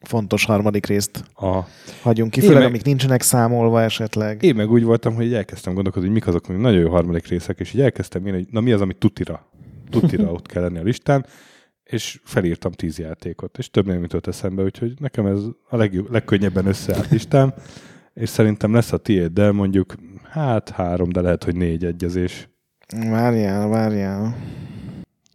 fontos 0.00 0.44
harmadik 0.44 0.86
részt 0.86 1.24
A, 1.34 1.60
hagyunk 2.02 2.30
ki, 2.30 2.40
főleg 2.40 2.56
meg- 2.56 2.66
amik 2.66 2.84
nincsenek 2.84 3.22
számolva 3.22 3.82
esetleg. 3.82 4.42
én 4.42 4.54
meg 4.54 4.70
úgy 4.70 4.84
voltam, 4.84 5.14
hogy 5.14 5.34
elkezdtem 5.34 5.74
gondolkodni, 5.74 6.08
hogy 6.08 6.16
mik 6.16 6.26
azok, 6.26 6.48
amik 6.48 6.60
nagyon 6.60 6.80
jó 6.80 6.90
harmadik 6.90 7.26
részek, 7.26 7.60
és 7.60 7.74
így 7.74 7.80
elkezdtem 7.80 8.26
én, 8.26 8.32
hogy 8.32 8.46
na 8.50 8.60
mi 8.60 8.72
az, 8.72 8.80
ami 8.80 8.92
tutira, 8.94 9.46
tutira 9.90 10.32
ott 10.32 10.46
kell 10.46 10.62
lenni 10.62 10.78
a 10.78 10.82
listán, 10.82 11.26
és 11.84 12.20
felírtam 12.24 12.72
tíz 12.72 12.98
játékot, 12.98 13.58
és 13.58 13.70
több 13.70 13.86
nem 13.86 14.00
jutott 14.02 14.26
eszembe, 14.26 14.62
úgyhogy 14.62 14.92
nekem 15.00 15.26
ez 15.26 15.40
a 15.68 15.76
legjobb, 15.76 16.10
legkönnyebben 16.10 16.66
összeállt 16.66 17.10
listám, 17.10 17.52
és 18.14 18.28
szerintem 18.28 18.72
lesz 18.74 18.92
a 18.92 18.96
tiéd, 18.96 19.32
de 19.32 19.52
mondjuk 19.52 19.94
hát 20.30 20.68
három, 20.70 21.08
de 21.08 21.20
lehet, 21.20 21.44
hogy 21.44 21.56
négy 21.56 21.84
egyezés, 21.84 22.48
Várjál, 23.10 23.68
várjál. 23.68 24.36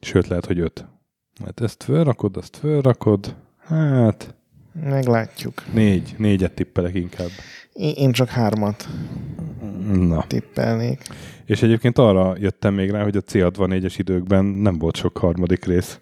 sőt 0.02 0.28
lehet, 0.28 0.46
hogy 0.46 0.60
öt. 0.60 0.86
Hát 1.46 1.62
ezt 1.62 1.84
fölrakod, 1.84 2.38
azt 2.38 2.56
fölrakod. 2.56 3.36
Hát 3.60 4.36
Meglátjuk. 4.84 5.74
négy, 5.74 6.16
négyet 6.18 6.54
tippelek 6.54 6.96
inkább. 6.96 7.30
Én, 7.74 8.12
csak 8.12 8.30
hármat 8.30 8.88
Na. 9.92 10.24
tippelnék. 10.28 11.02
És 11.46 11.62
egyébként 11.64 11.98
arra 11.98 12.36
jöttem 12.40 12.74
még 12.74 12.90
rá, 12.92 13.04
hogy 13.04 13.16
a 13.18 13.22
C64-es 13.22 13.94
időkben 13.98 14.46
nem 14.46 14.78
volt 14.78 14.96
sok 14.96 15.18
harmadik 15.18 15.66
rész. 15.66 16.00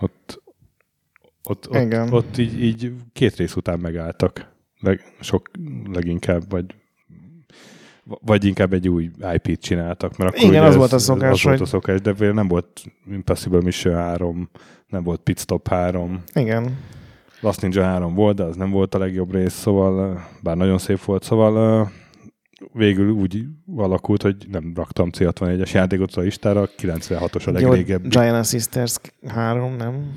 Ott, 0.00 0.42
ott, 1.42 1.68
ott, 1.70 1.82
Igen. 1.82 2.12
ott 2.12 2.38
így, 2.38 2.62
így 2.62 2.92
két 3.12 3.36
rész 3.36 3.56
után 3.56 3.78
megálltak. 3.78 4.50
Leg, 4.80 5.00
sok 5.20 5.50
leginkább, 5.92 6.42
vagy 6.50 6.64
vagy 8.04 8.44
inkább 8.44 8.72
egy 8.72 8.88
új 8.88 9.10
IP-t 9.34 9.60
csináltak. 9.60 10.16
Mert 10.16 10.34
akkor 10.34 10.48
Igen, 10.48 10.64
az 10.64 10.76
volt 10.76 10.92
a 10.92 10.98
szokás, 10.98 11.30
Az 11.32 11.42
volt 11.42 11.54
a 11.56 11.58
hogy- 11.58 11.68
szokás, 11.68 12.00
de 12.00 12.32
nem 12.32 12.48
volt 12.48 12.82
Impossible 13.10 13.60
Mission 13.60 13.94
3, 13.94 14.48
nem 14.88 15.02
volt 15.02 15.20
Pit 15.20 15.38
Stop 15.38 15.68
3, 15.68 16.22
Igen. 16.34 16.76
Last 17.42 17.60
Ninja 17.60 17.82
3 17.82 18.14
volt, 18.14 18.36
de 18.36 18.42
az 18.42 18.56
nem 18.56 18.70
volt 18.70 18.94
a 18.94 18.98
legjobb 18.98 19.32
rész, 19.32 19.52
szóval 19.52 20.28
bár 20.42 20.56
nagyon 20.56 20.78
szép 20.78 21.00
volt, 21.00 21.22
szóval 21.22 21.90
végül 22.72 23.10
úgy 23.10 23.44
alakult, 23.76 24.22
hogy 24.22 24.36
nem 24.50 24.72
raktam 24.74 25.10
C64-es 25.12 25.72
játékot 25.72 26.14
a 26.14 26.20
listára, 26.20 26.68
96-os 26.78 27.48
a 27.48 27.50
legrégebbi. 27.50 28.08
Giant 28.08 28.46
Sisters 28.46 28.96
3, 29.26 29.76
nem? 29.76 30.12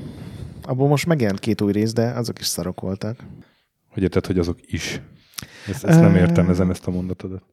Abból 0.63 0.87
most 0.87 1.05
megjelent 1.05 1.39
két 1.39 1.61
új 1.61 1.71
rész, 1.71 1.93
de 1.93 2.07
azok 2.07 2.39
is 2.39 2.45
szarok 2.45 2.81
voltak. 2.81 3.17
Hogy 3.89 4.03
érted, 4.03 4.25
hogy 4.25 4.39
azok 4.39 4.57
is. 4.65 5.01
Ezt, 5.67 5.83
ezt 5.83 5.99
nem 5.99 6.15
Ö. 6.15 6.17
értelmezem, 6.17 6.69
ezt 6.69 6.87
a 6.87 6.91
mondatodat. 6.91 7.43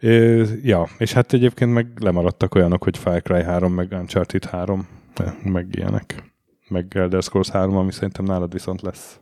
Ö, 0.00 0.44
ja, 0.62 0.88
és 0.98 1.12
hát 1.12 1.32
egyébként 1.32 1.72
meg 1.72 1.86
lemaradtak 2.00 2.54
olyanok, 2.54 2.84
hogy 2.84 2.98
Far 2.98 3.22
Cry 3.22 3.42
3, 3.42 3.72
meg 3.72 3.92
Uncharted 3.92 4.44
3, 4.44 4.88
meg 5.42 5.66
ilyenek. 5.70 6.29
Meg 6.70 6.86
Elder 6.96 7.22
Scrolls 7.22 7.48
3, 7.50 7.76
ami 7.76 7.92
szerintem 7.92 8.24
nálad 8.24 8.52
viszont 8.52 8.82
lesz. 8.82 9.18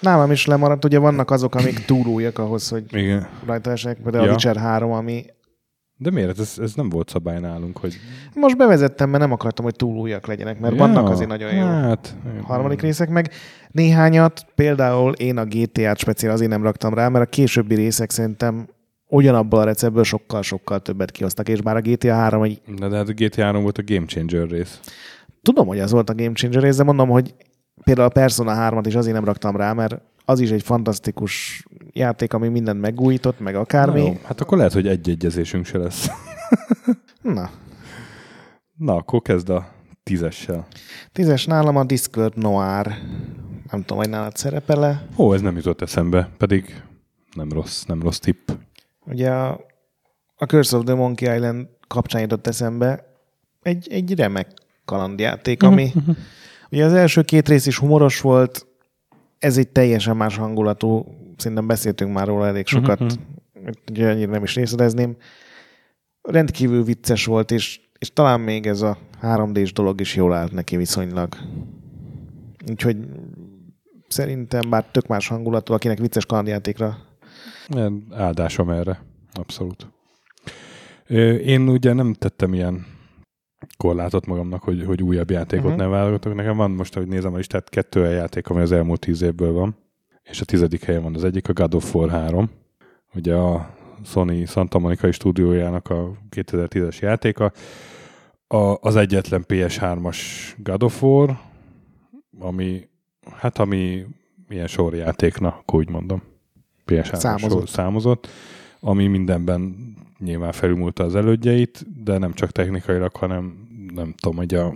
Nálam 0.00 0.30
is 0.30 0.46
lemaradt, 0.46 0.84
ugye 0.84 0.98
vannak 0.98 1.30
azok, 1.30 1.54
amik 1.54 1.84
túl 1.84 2.06
újak 2.06 2.38
ahhoz, 2.38 2.68
hogy 2.68 2.84
Igen. 2.94 3.26
rajta 3.46 3.70
esek, 3.70 3.98
például 4.02 4.24
Ja. 4.24 4.30
a 4.30 4.32
Witcher 4.32 4.56
3, 4.56 4.92
ami 4.92 5.24
De 5.96 6.10
miért? 6.10 6.38
Ez, 6.38 6.54
ez 6.60 6.74
nem 6.74 6.88
volt 6.88 7.08
szabály 7.08 7.40
nálunk, 7.40 7.78
hogy... 7.78 7.94
most 8.34 8.56
bevezettem, 8.56 9.08
mert 9.08 9.22
nem 9.22 9.32
akartam, 9.32 9.64
hogy 9.64 9.76
túl 9.76 9.96
újak 9.98 10.26
legyenek, 10.26 10.60
mert 10.60 10.72
Ja, 10.74 10.78
vannak 10.78 11.08
azért 11.08 11.28
nagyon 11.28 11.54
jó 11.54 11.64
Hát, 11.64 12.14
harmadik 12.42 12.80
részek, 12.80 13.08
meg 13.08 13.30
néhányat, 13.70 14.46
például 14.54 15.12
én 15.12 15.36
a 15.36 15.44
GTA-t 15.44 15.98
speciál 15.98 16.32
azért 16.32 16.50
nem 16.50 16.62
raktam 16.62 16.94
rá, 16.94 17.08
mert 17.08 17.24
a 17.26 17.28
későbbi 17.28 17.74
részek 17.74 18.10
szerintem 18.10 18.68
ugyanabból 19.08 19.58
a 19.60 19.64
receptből 19.64 20.04
sokkal-sokkal 20.04 20.80
többet 20.80 21.10
kihoztak, 21.10 21.48
és 21.48 21.60
bár 21.60 21.76
a 21.76 21.80
GTA 21.80 22.14
3 22.14 22.42
egy 22.42 22.60
Na, 22.76 22.88
de 22.88 22.96
hát 22.96 23.08
a 23.08 23.12
GTA 23.12 23.42
3 23.44 23.62
volt 23.62 23.78
a 23.78 23.82
Game 23.86 24.06
Changer 24.06 24.48
rész. 24.48 24.80
Tudom, 25.46 25.66
hogy 25.66 25.80
az 25.80 25.90
volt 25.90 26.10
a 26.10 26.14
Game 26.14 26.32
Changer 26.32 26.62
rész, 26.62 26.76
de 26.76 26.82
mondom, 26.82 27.08
hogy 27.08 27.34
például 27.84 28.06
a 28.06 28.10
Persona 28.10 28.54
3-at 28.70 28.84
is 28.86 28.94
azért 28.94 29.14
nem 29.14 29.24
raktam 29.24 29.56
rá, 29.56 29.72
mert 29.72 30.00
az 30.24 30.40
is 30.40 30.50
egy 30.50 30.62
fantasztikus 30.62 31.64
játék, 31.92 32.32
ami 32.32 32.48
mindent 32.48 32.80
megújított, 32.80 33.40
meg 33.40 33.54
akármi. 33.54 34.00
Na 34.00 34.06
jó, 34.06 34.18
hát 34.22 34.40
akkor 34.40 34.56
lehet, 34.58 34.72
hogy 34.72 34.86
egy 34.86 35.10
egyezésünk 35.10 35.64
se 35.64 35.78
lesz. 35.78 36.08
Na, 37.36 37.50
Na, 38.76 38.94
akkor 38.94 39.22
kezd 39.22 39.48
a 39.48 39.68
tízessel. 40.02 40.66
tízes 41.12 41.46
nálam 41.46 41.76
a 41.76 41.84
Discord 41.84 42.36
Noir. 42.36 42.86
Nem 43.70 43.80
tudom, 43.80 43.98
hogy 43.98 44.08
nálad 44.08 44.36
szerepele. 44.36 45.06
Ó, 45.16 45.34
ez 45.34 45.40
nem 45.40 45.56
jutott 45.56 45.82
eszembe, 45.82 46.30
pedig 46.36 46.82
nem 47.34 47.48
rossz, 47.52 47.84
nem 47.84 48.02
rossz 48.02 48.18
tipp. 48.18 48.50
Ugye 49.04 49.30
a, 49.30 49.60
a 50.36 50.44
Curse 50.44 50.76
of 50.76 50.84
the 50.84 50.94
Monkey 50.94 51.34
Island 51.34 51.68
kapcsán 51.86 52.20
jutott 52.20 52.46
eszembe 52.46 53.06
egy, 53.62 53.88
egy 53.90 54.14
remek 54.14 54.64
kalandjáték, 54.86 55.62
ami 55.62 55.92
ugye 56.70 56.84
az 56.84 56.92
első 56.92 57.22
két 57.22 57.48
rész 57.48 57.66
is 57.66 57.78
humoros 57.78 58.20
volt, 58.20 58.66
ez 59.38 59.58
egy 59.58 59.68
teljesen 59.68 60.16
más 60.16 60.36
hangulatú, 60.36 61.04
szerintem 61.36 61.66
beszéltünk 61.66 62.12
már 62.12 62.26
róla 62.26 62.46
elég 62.46 62.66
sokat, 62.66 63.00
Mhm. 63.00 63.68
ugye 63.90 64.10
annyira 64.10 64.30
nem 64.30 64.42
is 64.42 64.54
részletezném. 64.54 65.16
Rendkívül 66.22 66.84
vicces 66.84 67.24
volt, 67.24 67.50
és, 67.50 67.80
és 67.98 68.12
talán 68.12 68.40
még 68.40 68.66
ez 68.66 68.80
a 68.82 68.98
3D-s 69.22 69.72
dolog 69.72 70.00
is 70.00 70.14
jól 70.14 70.34
állt 70.34 70.52
neki 70.52 70.76
viszonylag. 70.76 71.34
Úgyhogy 72.70 72.96
szerintem, 74.08 74.70
bár 74.70 74.84
tök 74.84 75.06
más 75.06 75.28
hangulatú, 75.28 75.72
akinek 75.72 75.98
vicces 75.98 76.26
kalandjátékra 76.26 76.96
Ilyen 77.68 78.06
áldásom 78.10 78.70
erre, 78.70 79.02
abszolút. 79.32 79.86
Én 81.44 81.68
ugye 81.68 81.92
nem 81.92 82.12
tettem 82.12 82.54
ilyen 82.54 82.86
korlátot 83.76 84.26
magamnak, 84.26 84.62
hogy, 84.62 84.84
hogy 84.84 85.02
újabb 85.02 85.30
játékot 85.30 85.64
Mhm. 85.64 85.72
uh-huh. 85.74 85.82
nem 85.82 85.90
válogatok. 85.90 86.34
Nekem 86.34 86.56
van 86.56 86.70
most, 86.70 86.94
hogy 86.94 87.06
nézem 87.06 87.34
a 87.34 87.36
listát, 87.36 87.68
kettő 87.68 88.00
olyan 88.00 88.12
játék, 88.12 88.48
ami 88.48 88.60
az 88.60 88.72
elmúlt 88.72 89.00
tíz 89.00 89.22
évből 89.22 89.52
van, 89.52 89.76
és 90.22 90.40
a 90.40 90.44
tizedik 90.44 90.84
helyen 90.84 91.02
van 91.02 91.14
az 91.14 91.24
egyik, 91.24 91.48
a 91.48 91.52
God 91.52 91.74
of 91.74 91.94
War 91.94 92.10
3. 92.10 92.50
Ugye 93.14 93.34
a 93.34 93.74
Sony 94.04 94.46
Santa 94.46 94.78
Monica 94.78 95.12
stúdiójának 95.12 95.88
a 95.90 96.12
2010-es 96.30 96.98
játéka. 96.98 97.52
A, 98.46 98.56
az 98.80 98.96
egyetlen 98.96 99.44
PS3-as 99.48 100.18
God 100.56 100.82
of 100.82 101.02
War, 101.02 101.38
ami, 102.38 102.88
hát 103.36 103.58
ami 103.58 104.06
ilyen 104.48 104.66
sorjátéknak, 104.66 105.74
úgy 105.74 105.88
mondom. 105.90 106.22
PS3 106.86 107.14
Számozott. 107.14 107.50
Sor, 107.58 107.68
számozott, 107.68 108.28
ami 108.80 109.06
mindenben 109.06 109.76
nyilván 110.18 110.52
felülmúlta 110.52 111.04
az 111.04 111.14
elődjeit, 111.14 112.02
de 112.04 112.18
nem 112.18 112.32
csak 112.32 112.50
technikailag, 112.50 113.16
hanem 113.16 113.68
nem 113.94 114.14
tudom, 114.20 114.36
hogy 114.36 114.54
a, 114.54 114.66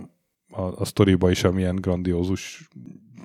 a, 0.49 0.61
a 0.61 0.85
sztoriba 0.85 1.29
is 1.29 1.43
amilyen 1.43 1.75
grandiózus 1.75 2.69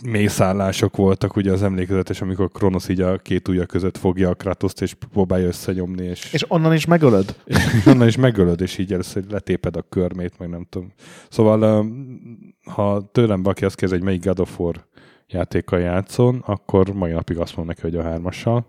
mészállások 0.05 0.97
voltak, 0.97 1.37
ugye 1.37 1.53
az 1.53 1.63
emlékezetes, 1.63 2.21
amikor 2.21 2.51
Kronosz 2.53 2.89
így 2.89 3.01
a 3.01 3.19
két 3.19 3.49
ujja 3.49 3.67
között 3.67 3.97
fogja 3.97 4.29
a 4.29 4.35
Kratoszt, 4.35 4.83
és 4.83 4.95
próbálja 4.95 5.47
összenyomni, 5.47 6.05
és, 6.05 6.33
És 6.33 6.45
onnan 6.49 6.75
is 6.75 6.87
megölöd? 6.87 7.37
és 7.45 7.87
onnan 7.87 8.07
is 8.07 8.17
megölöd, 8.17 8.61
és 8.61 8.79
így 8.79 8.93
először 8.93 9.25
letéped 9.29 9.77
a 9.77 9.87
körmét, 9.89 10.39
meg 10.39 10.49
nem 10.49 10.67
tudom. 10.71 10.93
Szóval, 11.29 11.87
ha 12.65 13.11
tőlem 13.13 13.43
valaki 13.43 13.65
azt 13.65 13.75
kérdezi, 13.75 13.99
hogy 13.99 14.09
melyik 14.09 14.25
God 14.25 14.41
of 14.41 14.61
War 14.61 14.87
játékkal 15.27 15.81
játszon, 15.81 16.43
akkor 16.47 16.95
mai 16.95 17.13
napig 17.13 17.39
azt 17.39 17.57
mondom 17.57 17.75
neki, 17.77 17.91
hogy 17.91 18.07
a 18.07 18.09
hármassal. 18.09 18.67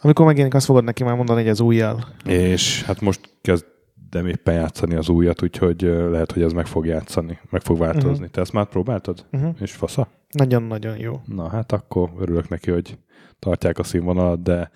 Amikor 0.00 0.26
megjelenik, 0.26 0.54
azt 0.54 0.66
fogod 0.66 0.84
neki 0.84 1.04
már 1.04 1.16
mondani, 1.16 1.40
hogy 1.40 1.50
az 1.50 1.60
újjal. 1.60 2.04
És 2.24 2.82
hát 2.82 3.00
most 3.00 3.20
kezdem 3.40 4.26
éppen 4.26 4.54
játszani 4.54 4.94
az 4.94 5.08
újat, 5.08 5.42
úgyhogy 5.42 5.82
lehet, 6.10 6.32
hogy 6.32 6.42
ez 6.42 6.52
meg 6.52 6.66
fog 6.66 6.86
játszani, 6.86 7.38
meg 7.50 7.60
fog 7.60 7.78
változni. 7.78 8.24
Mhm. 8.24 8.32
Te 8.32 8.40
ezt 8.40 8.52
már 8.52 8.66
próbáltad? 8.66 9.26
Uh-huh. 9.32 9.54
És 9.60 9.72
fasza? 9.72 10.08
Nagyon-nagyon 10.30 10.98
jó. 10.98 11.20
Na 11.24 11.48
hát 11.48 11.72
akkor 11.72 12.10
örülök 12.18 12.48
neki, 12.48 12.70
hogy 12.70 12.98
tartják 13.38 13.78
a 13.78 13.82
színvonalat, 13.82 14.42
de 14.42 14.70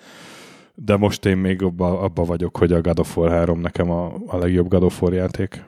de 0.75 0.97
most 0.97 1.27
én 1.27 1.37
még 1.37 1.63
abba, 1.63 2.01
abba 2.01 2.25
vagyok, 2.25 2.57
hogy 2.57 2.73
a 2.73 2.81
God 2.81 2.99
of 2.99 3.17
War 3.17 3.31
3 3.31 3.61
nekem 3.61 3.91
a, 3.91 4.13
a 4.27 4.37
legjobb 4.37 4.69
God 4.69 4.83
of 4.83 5.03
War 5.03 5.13
játék. 5.13 5.65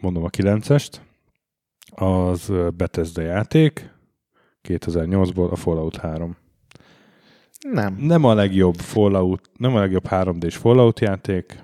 Mondom 0.00 0.24
a 0.24 0.28
9-est. 0.28 0.92
Az 1.90 2.52
Bethesda 2.76 3.22
játék 3.22 3.90
2008-ból 4.68 5.50
a 5.50 5.56
Fallout 5.56 5.96
3. 5.96 6.36
Nem, 7.58 7.96
Nem 8.00 8.24
a 8.24 8.34
legjobb 8.34 8.76
Fallout, 8.76 9.50
nem 9.56 9.74
a 9.74 9.78
legjobb 9.78 10.04
3D-s 10.10 10.56
Fallout 10.56 11.00
játék. 11.00 11.62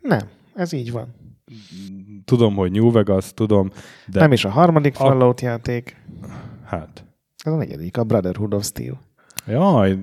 nem. 0.00 0.20
Ez 0.54 0.72
így 0.72 0.92
van. 0.92 1.14
Tudom, 2.24 2.54
hogy 2.56 2.70
New 2.72 2.90
Vegas, 2.90 3.34
tudom, 3.34 3.70
de 4.06 4.20
nem 4.20 4.32
is 4.32 4.44
a 4.44 4.48
harmadik 4.50 4.94
A- 4.94 4.98
Fallout 4.98 5.40
játék. 5.40 5.96
hát. 6.64 7.04
Ez 7.44 7.52
a 7.52 7.56
negyedik, 7.56 7.96
a 7.96 8.04
Brotherhood 8.04 8.54
of 8.54 8.64
Steel. 8.64 9.00
Jaj, 9.46 9.98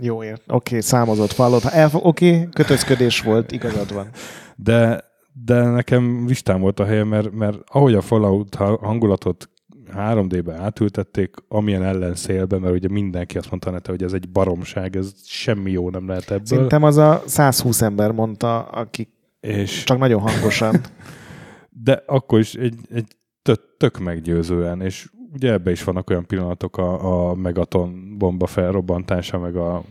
Jó 0.00 0.22
ért. 0.22 0.42
Oké, 0.46 0.52
okay, 0.54 0.80
számozott 0.80 1.32
Fallout. 1.32 1.64
Elfog... 1.64 2.04
Oké, 2.04 2.34
okay, 2.34 2.48
kötözködés 2.48 3.20
volt, 3.20 3.52
igazad 3.52 3.92
van. 3.94 4.08
de, 4.56 5.04
de 5.44 5.62
nekem 5.62 6.26
listán 6.26 6.60
volt 6.60 6.80
a 6.80 6.84
helye, 6.84 7.04
mert, 7.04 7.32
mert 7.32 7.58
ahogy 7.66 7.94
a 7.94 8.00
Fallout 8.00 8.54
ha- 8.54 8.78
hangulatot 8.82 9.50
3D-be 9.96 10.54
átültették, 10.54 11.34
amilyen 11.48 11.82
ellenszélbe, 11.82 12.58
mert 12.58 12.74
ugye 12.74 12.88
mindenki 12.88 13.38
azt 13.38 13.50
mondta 13.50 13.70
nete, 13.70 13.90
hogy 13.90 14.02
ez 14.02 14.12
egy 14.12 14.28
baromság, 14.28 14.96
ez 14.96 15.12
semmi 15.24 15.70
jó 15.70 15.90
nem 15.90 16.08
lehet 16.08 16.30
ebből. 16.30 16.46
Szerintem 16.46 16.82
az 16.82 16.96
a 16.96 17.22
120 17.26 17.82
ember 17.82 18.10
mondta, 18.10 18.62
aki 18.62 19.08
És, 19.40 19.84
csak 19.84 19.98
nagyon 19.98 20.20
hangosan. 20.20 20.80
de 21.84 22.02
akkor 22.06 22.38
is 22.38 22.54
egy, 22.54 22.74
egy 22.94 23.16
tök, 23.42 23.60
tök 23.76 23.98
meggyőzően, 23.98 24.80
és 24.80 25.10
ugye 25.32 25.52
ebbe 25.52 25.70
is 25.70 25.84
vannak 25.84 26.10
olyan 26.10 26.26
pillanatok 26.26 26.76
a, 26.76 27.30
a 27.30 27.34
Megaton 27.34 28.18
bomba 28.18 28.46
felrobbantása, 28.46 29.38
meg 29.38 29.56
a 29.56 29.82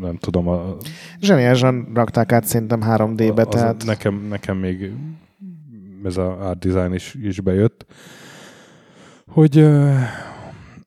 nem 0.00 0.16
tudom, 0.16 0.48
a, 0.48 0.76
Zseniálisan 1.20 1.90
rakták 1.94 2.32
át 2.32 2.44
szerintem 2.44 2.80
3D-be, 2.84 3.42
az, 3.42 3.54
tehát 3.54 3.84
nekem, 3.84 4.26
nekem 4.28 4.56
még 4.56 4.92
ez 6.04 6.16
a 6.16 6.46
art 6.46 6.58
design 6.58 6.94
is, 6.94 7.14
is 7.14 7.40
bejött, 7.40 7.86
hogy, 9.30 9.68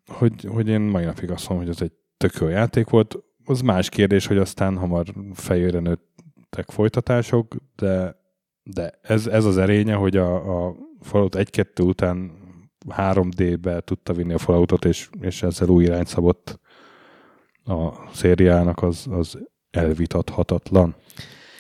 hogy, 0.08 0.48
hogy 0.48 0.68
én 0.68 0.82
mai 0.82 1.04
napig 1.04 1.32
azt 1.32 1.50
mondom, 1.50 1.68
hogy 1.68 1.76
ez 1.76 1.82
egy 1.82 1.92
tök 2.18 2.34
jó 2.42 2.48
játék 2.48 2.90
volt. 2.90 3.16
Az 3.46 3.62
más 3.62 3.90
kérdés, 3.90 4.28
hogy 4.28 4.38
aztán 4.38 4.78
hamar 4.78 5.06
fejére 5.34 5.80
nőttek 5.80 6.70
folytatások, 6.70 7.56
de, 7.76 8.16
de 8.64 9.00
ez, 9.02 9.28
ez 9.28 9.46
az 9.46 9.58
erénye, 9.58 9.94
hogy 9.94 10.18
a, 10.18 10.66
a 10.66 10.76
Fallout 11.02 11.36
1-2 11.38 11.86
után 11.86 12.32
3D-be 12.88 13.82
tudta 13.82 14.14
vinni 14.14 14.34
a 14.34 14.38
Falloutot, 14.38 14.86
és, 14.86 15.10
és 15.22 15.44
ezzel 15.44 15.68
új 15.68 15.84
irányt 15.84 16.08
szabott 16.08 16.60
a 17.66 18.10
szériának, 18.14 18.84
az, 18.84 19.08
az 19.10 19.38
elvitathatatlan. 19.72 20.96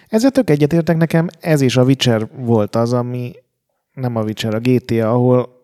Ezzel 0.07 0.31
tök 0.31 0.49
egyetértek 0.49 0.97
nekem, 0.97 1.27
ez 1.39 1.61
is 1.61 1.77
a 1.77 1.83
Witcher 1.83 2.27
volt 2.35 2.75
az, 2.75 2.93
ami 2.93 3.31
nem 3.93 4.15
a 4.15 4.23
Witcher, 4.23 4.53
a 4.53 4.59
GTA, 4.59 5.11
ahol 5.11 5.62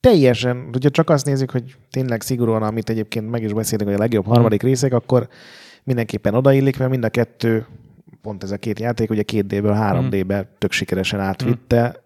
teljesen, 0.00 0.68
hogyha 0.72 0.90
csak 0.90 1.10
azt 1.10 1.26
nézzük, 1.26 1.50
hogy 1.50 1.76
tényleg 1.90 2.22
szigorúan, 2.22 2.62
amit 2.62 2.90
egyébként 2.90 3.30
meg 3.30 3.42
is 3.42 3.52
beszélünk, 3.52 3.88
hogy 3.88 3.98
a 3.98 4.02
legjobb 4.02 4.26
harmadik 4.26 4.62
részek, 4.62 4.92
akkor 4.92 5.28
mindenképpen 5.84 6.34
odaillik, 6.34 6.78
mert 6.78 6.90
mind 6.90 7.04
a 7.04 7.08
kettő, 7.08 7.66
pont 8.22 8.42
ez 8.42 8.50
a 8.50 8.56
két 8.56 8.78
játék, 8.78 9.10
ugye 9.10 9.22
két 9.22 9.46
D-ből 9.46 9.76
3D-be 9.78 10.54
tök 10.58 10.72
sikeresen 10.72 11.20
átvitte, 11.20 12.02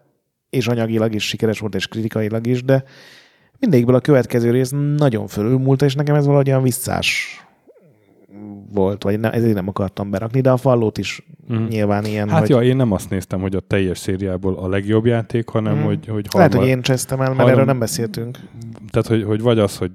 és 0.49 0.67
anyagilag 0.67 1.13
is 1.13 1.27
sikeres 1.27 1.59
volt, 1.59 1.75
és 1.75 1.87
kritikailag 1.87 2.47
is, 2.47 2.63
de 2.63 2.83
mindegyikből 3.59 3.95
a 3.95 3.99
következő 3.99 4.51
rész 4.51 4.71
nagyon 4.97 5.27
fölülmúlt, 5.27 5.81
és 5.81 5.95
nekem 5.95 6.15
ez 6.15 6.25
valahogy 6.25 6.49
olyan 6.49 6.63
visszás 6.63 7.37
volt, 8.71 9.03
vagy 9.03 9.19
ne, 9.19 9.31
ezért 9.31 9.53
nem 9.53 9.67
akartam 9.67 10.09
berakni, 10.09 10.41
de 10.41 10.51
a 10.51 10.57
fallót 10.57 10.97
is 10.97 11.25
mm. 11.53 11.65
nyilván 11.65 12.05
ilyen. 12.05 12.29
Hát 12.29 12.39
hogy... 12.39 12.49
ja, 12.49 12.61
én 12.61 12.75
nem 12.75 12.91
azt 12.91 13.09
néztem, 13.09 13.41
hogy 13.41 13.55
a 13.55 13.59
teljes 13.59 13.97
szériából 13.97 14.55
a 14.55 14.67
legjobb 14.67 15.05
játék, 15.05 15.49
hanem 15.49 15.77
mm. 15.77 15.81
hogy, 15.81 16.07
hogy 16.07 16.27
Lehet, 16.33 16.53
hogy 16.53 16.67
én 16.67 16.81
csesztem 16.81 17.19
el, 17.19 17.27
mert 17.27 17.39
hanem... 17.39 17.53
erről 17.53 17.65
nem 17.65 17.79
beszéltünk. 17.79 18.39
Tehát, 18.89 19.07
hogy, 19.07 19.23
hogy 19.23 19.41
vagy 19.41 19.59
az, 19.59 19.77
hogy 19.77 19.91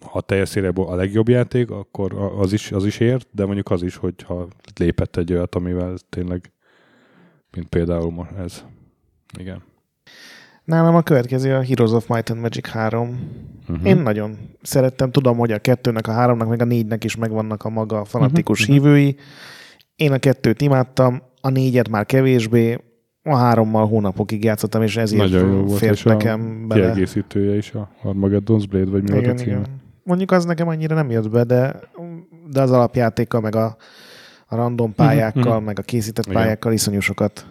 ha 0.00 0.20
teljes 0.20 0.48
szériából 0.48 0.86
a 0.86 0.94
legjobb 0.94 1.28
játék, 1.28 1.70
akkor 1.70 2.32
az 2.38 2.52
is, 2.52 2.72
az 2.72 2.86
is 2.86 3.00
ért, 3.00 3.28
de 3.30 3.44
mondjuk 3.44 3.70
az 3.70 3.82
is, 3.82 3.96
hogy 3.96 4.14
ha 4.22 4.48
lépett 4.78 5.16
egy 5.16 5.32
olyat, 5.32 5.54
amivel 5.54 5.94
tényleg, 6.08 6.52
mint 7.56 7.68
például 7.68 8.28
ez. 8.38 8.64
Igen. 9.38 9.62
Nálam 10.64 10.94
a 10.94 11.02
következő 11.02 11.54
a 11.54 11.62
Heroes 11.62 11.90
of 11.90 12.06
Might 12.06 12.30
and 12.30 12.40
Magic 12.40 12.68
3. 12.68 13.08
Uh-huh. 13.08 13.76
Mhm. 13.76 13.86
Én 13.86 13.96
nagyon 13.96 14.38
szerettem, 14.62 15.10
tudom, 15.10 15.36
hogy 15.36 15.52
a 15.52 15.58
kettőnek, 15.58 16.06
a 16.06 16.12
háromnak, 16.12 16.48
meg 16.48 16.60
a 16.60 16.64
négynek 16.64 17.04
is 17.04 17.16
megvannak 17.16 17.64
a 17.64 17.68
maga 17.68 18.04
fanatikus 18.04 18.60
uh-huh. 18.60 18.76
hívői. 18.76 19.16
Én 19.96 20.12
a 20.12 20.18
kettőt 20.18 20.60
imádtam, 20.60 21.22
a 21.40 21.48
négyet 21.48 21.88
már 21.88 22.06
kevésbé, 22.06 22.78
a 23.22 23.36
hárommal 23.36 23.86
hónapokig 23.86 24.44
játszottam, 24.44 24.82
és 24.82 24.96
ezért 24.96 25.22
Nagyon 25.22 25.52
jó 25.52 25.62
volt, 25.62 25.78
fért 25.78 25.92
és 25.92 26.02
nekem 26.02 26.60
a 26.62 26.66
bele. 26.66 26.84
kiegészítője 26.84 27.56
is 27.56 27.72
a 27.72 27.90
Armageddon's 28.02 28.64
Blade, 28.68 28.90
vagy 28.90 29.10
mi 29.10 29.18
igen, 29.18 29.36
a 29.36 29.40
igen. 29.40 29.66
Mondjuk 30.02 30.30
az 30.30 30.44
nekem 30.44 30.68
annyira 30.68 30.94
nem 30.94 31.10
jött 31.10 31.30
be, 31.30 31.44
de, 31.44 31.80
de 32.50 32.60
az 32.60 32.70
alapjátékkal, 32.70 33.40
meg 33.40 33.56
a, 33.56 33.76
a 34.46 34.56
random 34.56 34.94
pályákkal, 34.94 35.42
uh-huh. 35.42 35.64
meg 35.64 35.78
a 35.78 35.82
készített 35.82 36.26
igen. 36.26 36.42
pályákkal 36.42 36.72
iszonyú 36.72 37.00
sokat 37.00 37.46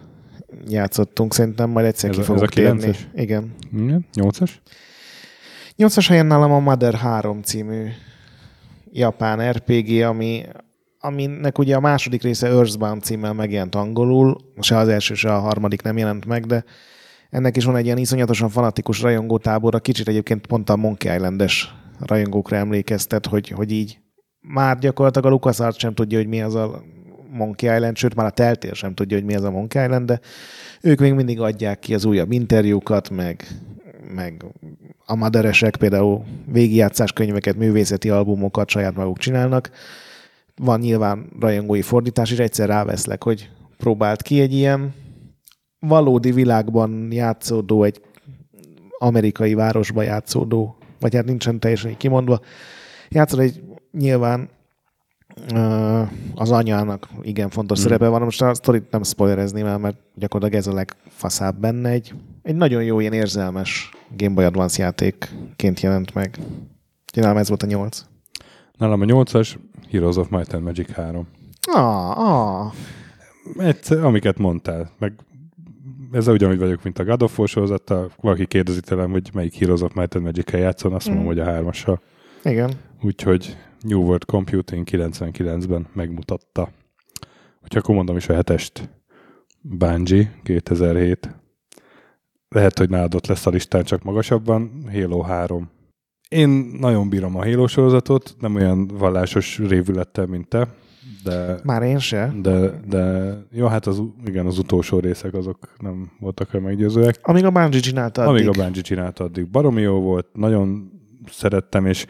játszottunk, 0.68 1.34
szerintem 1.34 1.70
majd 1.70 1.86
egyszer 1.86 2.10
ez 2.10 2.16
ki 2.16 2.22
fogok 2.22 2.48
térni. 2.48 2.90
Igen. 3.14 3.54
Igen. 3.72 4.06
Nyolcas? 4.14 4.62
Nyolcas 5.76 6.08
helyen 6.08 6.26
nálam 6.26 6.52
a 6.52 6.58
Mother 6.58 6.94
3 6.94 7.42
című 7.42 7.88
japán 8.92 9.52
RPG, 9.52 10.02
ami, 10.02 10.42
aminek 10.98 11.58
ugye 11.58 11.76
a 11.76 11.80
második 11.80 12.22
része 12.22 12.46
Earthbound 12.46 13.02
címmel 13.02 13.32
megjelent 13.32 13.74
angolul, 13.74 14.36
se 14.60 14.76
az 14.76 14.88
első, 14.88 15.14
se 15.14 15.34
a 15.34 15.38
harmadik 15.38 15.82
nem 15.82 15.96
jelent 15.96 16.26
meg, 16.26 16.46
de 16.46 16.64
ennek 17.30 17.56
is 17.56 17.64
van 17.64 17.76
egy 17.76 17.84
ilyen 17.84 17.98
iszonyatosan 17.98 18.48
fanatikus 18.48 19.00
rajongótábor, 19.00 19.74
a 19.74 19.78
kicsit 19.80 20.08
egyébként 20.08 20.46
pont 20.46 20.70
a 20.70 20.76
Monkey 20.76 21.14
Island-es 21.14 21.74
rajongókra 22.00 22.56
emlékeztet, 22.56 23.26
hogy, 23.26 23.48
hogy 23.48 23.72
így 23.72 23.98
már 24.40 24.78
gyakorlatilag 24.78 25.26
a 25.26 25.30
LucasArts 25.30 25.78
sem 25.78 25.94
tudja, 25.94 26.18
hogy 26.18 26.26
mi 26.26 26.42
az 26.42 26.54
a 26.54 26.82
Monkey 27.34 27.74
Island, 27.74 27.96
sőt 27.96 28.14
már 28.14 28.26
a 28.26 28.30
Teltér 28.30 28.74
sem 28.74 28.94
tudja, 28.94 29.16
hogy 29.16 29.26
mi 29.26 29.34
az 29.34 29.42
a 29.42 29.50
Monkey 29.50 29.82
Island, 29.82 30.06
de 30.06 30.20
ők 30.80 30.98
még 30.98 31.12
mindig 31.12 31.40
adják 31.40 31.78
ki 31.78 31.94
az 31.94 32.04
újabb 32.04 32.32
interjúkat, 32.32 33.10
meg, 33.10 33.46
meg 34.14 34.44
a 35.06 35.14
maderesek 35.14 35.76
például 35.76 36.24
végigjátszás 36.52 37.12
könyveket, 37.12 37.56
művészeti 37.56 38.10
albumokat 38.10 38.68
saját 38.68 38.94
maguk 38.94 39.18
csinálnak. 39.18 39.70
Van 40.56 40.80
nyilván 40.80 41.28
rajongói 41.40 41.82
fordítás, 41.82 42.30
és 42.30 42.38
egyszer 42.38 42.68
ráveszlek, 42.68 43.22
hogy 43.22 43.50
próbált 43.76 44.22
ki 44.22 44.40
egy 44.40 44.52
ilyen 44.52 44.94
valódi 45.78 46.32
világban 46.32 47.08
játszódó, 47.10 47.82
egy 47.82 48.00
amerikai 48.98 49.54
városban 49.54 50.04
játszódó, 50.04 50.76
vagy 51.00 51.14
hát 51.14 51.24
nincsen 51.24 51.60
teljesen 51.60 51.96
kimondva, 51.96 52.40
játszol 53.08 53.40
egy 53.40 53.62
nyilván 53.92 54.48
az 56.34 56.50
anyának 56.50 57.08
igen 57.22 57.50
fontos 57.50 57.78
hmm. 57.78 57.86
szerepe 57.86 58.08
van. 58.08 58.22
Most 58.22 58.42
a 58.42 58.54
sztorit 58.54 58.90
nem 58.90 59.02
spoilerezném 59.02 59.66
el, 59.66 59.78
mert 59.78 59.96
gyakorlatilag 60.14 60.60
ez 60.60 60.72
a 60.72 60.74
legfaszább 60.74 61.56
benne. 61.56 61.88
Egy, 61.88 62.14
egy 62.42 62.56
nagyon 62.56 62.82
jó, 62.82 63.00
ilyen 63.00 63.12
érzelmes 63.12 63.90
Game 64.16 64.34
Boy 64.34 64.44
Advance 64.44 64.82
játékként 64.82 65.80
jelent 65.80 66.14
meg. 66.14 66.38
Nálam 67.14 67.36
ez 67.36 67.48
volt 67.48 67.62
a 67.62 67.66
nyolc. 67.66 68.04
Nálam 68.78 69.00
a 69.00 69.04
nyolcas 69.04 69.58
Heroes 69.90 70.16
of 70.16 70.28
Might 70.28 70.52
and 70.52 70.62
Magic 70.62 70.92
3. 70.92 71.26
Ah, 71.72 72.18
ah. 72.18 72.72
Egyszer, 73.58 74.04
amiket 74.04 74.38
mondtál, 74.38 74.90
meg 74.98 75.12
ezzel 76.12 76.34
ugyanúgy 76.34 76.58
vagyok, 76.58 76.82
mint 76.82 76.98
a 76.98 77.04
God 77.04 77.22
of 77.22 77.38
War 77.38 77.48
sorozattal. 77.48 78.10
Valaki 78.20 78.46
kérdezi 78.46 78.80
tőlem, 78.80 79.10
hogy 79.10 79.30
melyik 79.32 79.54
Heroes 79.54 79.80
of 79.80 79.94
Might 79.94 80.14
and 80.14 80.24
Magic-kel 80.24 80.60
játszon, 80.60 80.92
azt 80.92 81.06
mondom, 81.06 81.24
mm. 81.24 81.28
hogy 81.28 81.38
a 81.38 81.44
hármassal. 81.44 82.00
Igen. 82.44 82.70
Úgyhogy 83.02 83.56
New 83.84 84.00
World 84.00 84.24
Computing 84.24 84.86
99-ben 84.90 85.86
megmutatta. 85.92 86.70
Hogyha 87.60 87.78
akkor 87.78 87.94
mondom 87.94 88.16
is 88.16 88.28
a 88.28 88.34
hetest, 88.34 88.88
Bungie 89.60 90.40
2007. 90.42 91.34
Lehet, 92.48 92.78
hogy 92.78 92.90
nálad 92.90 93.14
ott 93.14 93.26
lesz 93.26 93.46
a 93.46 93.50
listán 93.50 93.84
csak 93.84 94.02
magasabban, 94.02 94.84
Halo 94.92 95.20
3. 95.20 95.70
Én 96.28 96.48
nagyon 96.78 97.08
bírom 97.08 97.36
a 97.36 97.44
Halo 97.44 97.66
sorozatot, 97.66 98.36
nem 98.40 98.54
olyan 98.54 98.86
vallásos 98.86 99.58
révülettel, 99.58 100.26
mint 100.26 100.48
te, 100.48 100.68
de... 101.24 101.58
Már 101.62 101.82
én 101.82 101.98
se. 101.98 102.32
De, 102.42 102.80
de 102.88 103.32
jó, 103.50 103.66
hát 103.66 103.86
az, 103.86 104.02
igen, 104.24 104.46
az 104.46 104.58
utolsó 104.58 104.98
részek 104.98 105.34
azok 105.34 105.58
nem 105.78 106.10
voltak 106.20 106.54
olyan 106.54 106.66
meggyőzőek. 106.66 107.18
Amíg 107.22 107.44
a 107.44 107.50
Bungie 107.50 107.80
csinálta 107.80 108.22
addig. 108.22 108.46
Amíg 108.46 108.60
a 108.60 108.62
Bungie 108.62 108.82
csinálta 108.82 109.24
addig. 109.24 109.50
Baromi 109.50 109.80
jó 109.80 110.00
volt, 110.00 110.26
nagyon 110.32 110.90
szerettem, 111.30 111.86
és 111.86 112.06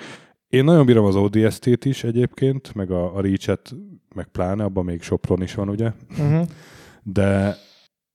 én 0.54 0.64
nagyon 0.64 0.86
bírom 0.86 1.04
az 1.04 1.16
ODST-t 1.16 1.84
is 1.84 2.04
egyébként, 2.04 2.74
meg 2.74 2.90
a, 2.90 3.16
a 3.16 3.20
Reach-et, 3.20 3.74
meg 4.14 4.26
pláne, 4.26 4.64
abban 4.64 4.84
még 4.84 5.02
Sopron 5.02 5.42
is 5.42 5.54
van, 5.54 5.68
ugye? 5.68 5.92
Uh-huh. 6.10 6.46
De, 7.02 7.56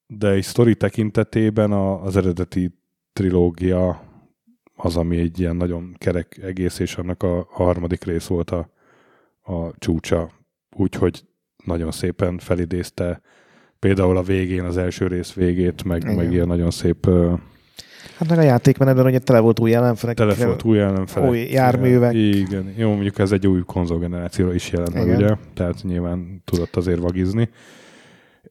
de 0.07 0.29
egy 0.29 0.43
sztori 0.43 0.75
tekintetében 0.75 1.71
a, 1.71 2.03
az 2.03 2.17
eredeti 2.17 2.71
trilógia 3.13 4.01
az, 4.75 4.97
ami 4.97 5.17
egy 5.17 5.39
ilyen 5.39 5.55
nagyon 5.55 5.95
kerek 5.97 6.37
egész, 6.41 6.79
és 6.79 6.95
annak 6.95 7.23
a, 7.23 7.37
a 7.37 7.63
harmadik 7.63 8.03
rész 8.03 8.27
volt 8.27 8.51
a, 8.51 8.69
a 9.41 9.77
csúcsa. 9.77 10.31
Úgyhogy 10.75 11.25
nagyon 11.63 11.91
szépen 11.91 12.37
felidézte 12.37 13.21
például 13.79 14.17
a 14.17 14.23
végén, 14.23 14.63
az 14.63 14.77
első 14.77 15.07
rész 15.07 15.33
végét, 15.33 15.83
meg, 15.83 16.15
meg 16.15 16.31
ilyen 16.31 16.47
nagyon 16.47 16.71
szép 16.71 17.09
Hát 18.17 18.29
meg 18.29 18.37
a 18.37 18.41
játékmenetben 18.41 19.05
ugye 19.05 19.19
tele 19.19 19.39
volt 19.39 19.59
új 19.59 19.73
ellenfelek. 19.73 20.15
Tele 20.15 20.35
volt 20.45 20.63
új 20.63 20.79
ellenfelek. 20.79 21.29
Új 21.29 21.39
járművek. 21.39 22.13
Igen. 22.13 22.73
Jó, 22.77 22.89
mondjuk 22.89 23.19
ez 23.19 23.31
egy 23.31 23.47
új 23.47 23.61
konzolgenerációra 23.65 24.53
is 24.53 24.71
jelent 24.71 24.93
meg, 24.93 25.07
ugye? 25.07 25.35
Tehát 25.53 25.83
nyilván 25.83 26.41
tudott 26.45 26.75
azért 26.75 26.99
vagizni. 26.99 27.49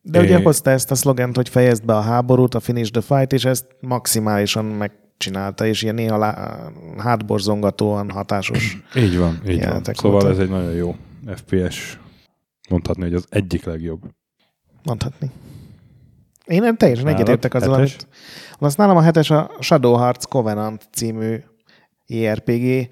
De 0.03 0.21
é... 0.21 0.25
ugye 0.25 0.43
hozta 0.43 0.71
ezt 0.71 0.91
a 0.91 0.95
szlogent, 0.95 1.37
hogy 1.37 1.49
fejezd 1.49 1.85
be 1.85 1.97
a 1.97 2.01
háborút, 2.01 2.55
a 2.55 2.61
finish 2.61 2.91
the 2.91 3.01
fight, 3.01 3.33
és 3.33 3.45
ezt 3.45 3.67
maximálisan 3.81 4.65
megcsinálta, 4.65 5.67
és 5.67 5.83
ilyen 5.83 5.95
néha 5.95 6.19
lá... 6.19 6.59
hátborzongatóan 6.99 8.11
hatásos. 8.11 8.79
így 9.05 9.19
van, 9.19 9.41
így 9.49 9.65
van. 9.65 9.83
Szóval 9.85 10.11
voltak. 10.11 10.31
ez 10.31 10.39
egy 10.39 10.51
nagyon 10.51 10.73
jó 10.73 10.97
FPS. 11.35 11.99
Mondhatni, 12.71 13.03
hogy 13.03 13.15
az 13.15 13.27
egyik 13.29 13.65
legjobb. 13.65 14.01
Mondhatni. 14.83 15.31
Én 16.49 16.63
nem 16.63 16.77
teljesen 16.77 17.07
egyetértek 17.07 17.55
azzal, 17.55 17.73
amit... 17.73 18.07
Azt 18.59 18.77
nálam 18.77 18.97
a 18.97 19.03
hetes 19.03 19.31
a 19.31 19.51
Shadow 19.61 19.95
Hearts 19.95 20.25
Covenant 20.25 20.89
című 20.93 21.37
JRPG. 22.07 22.89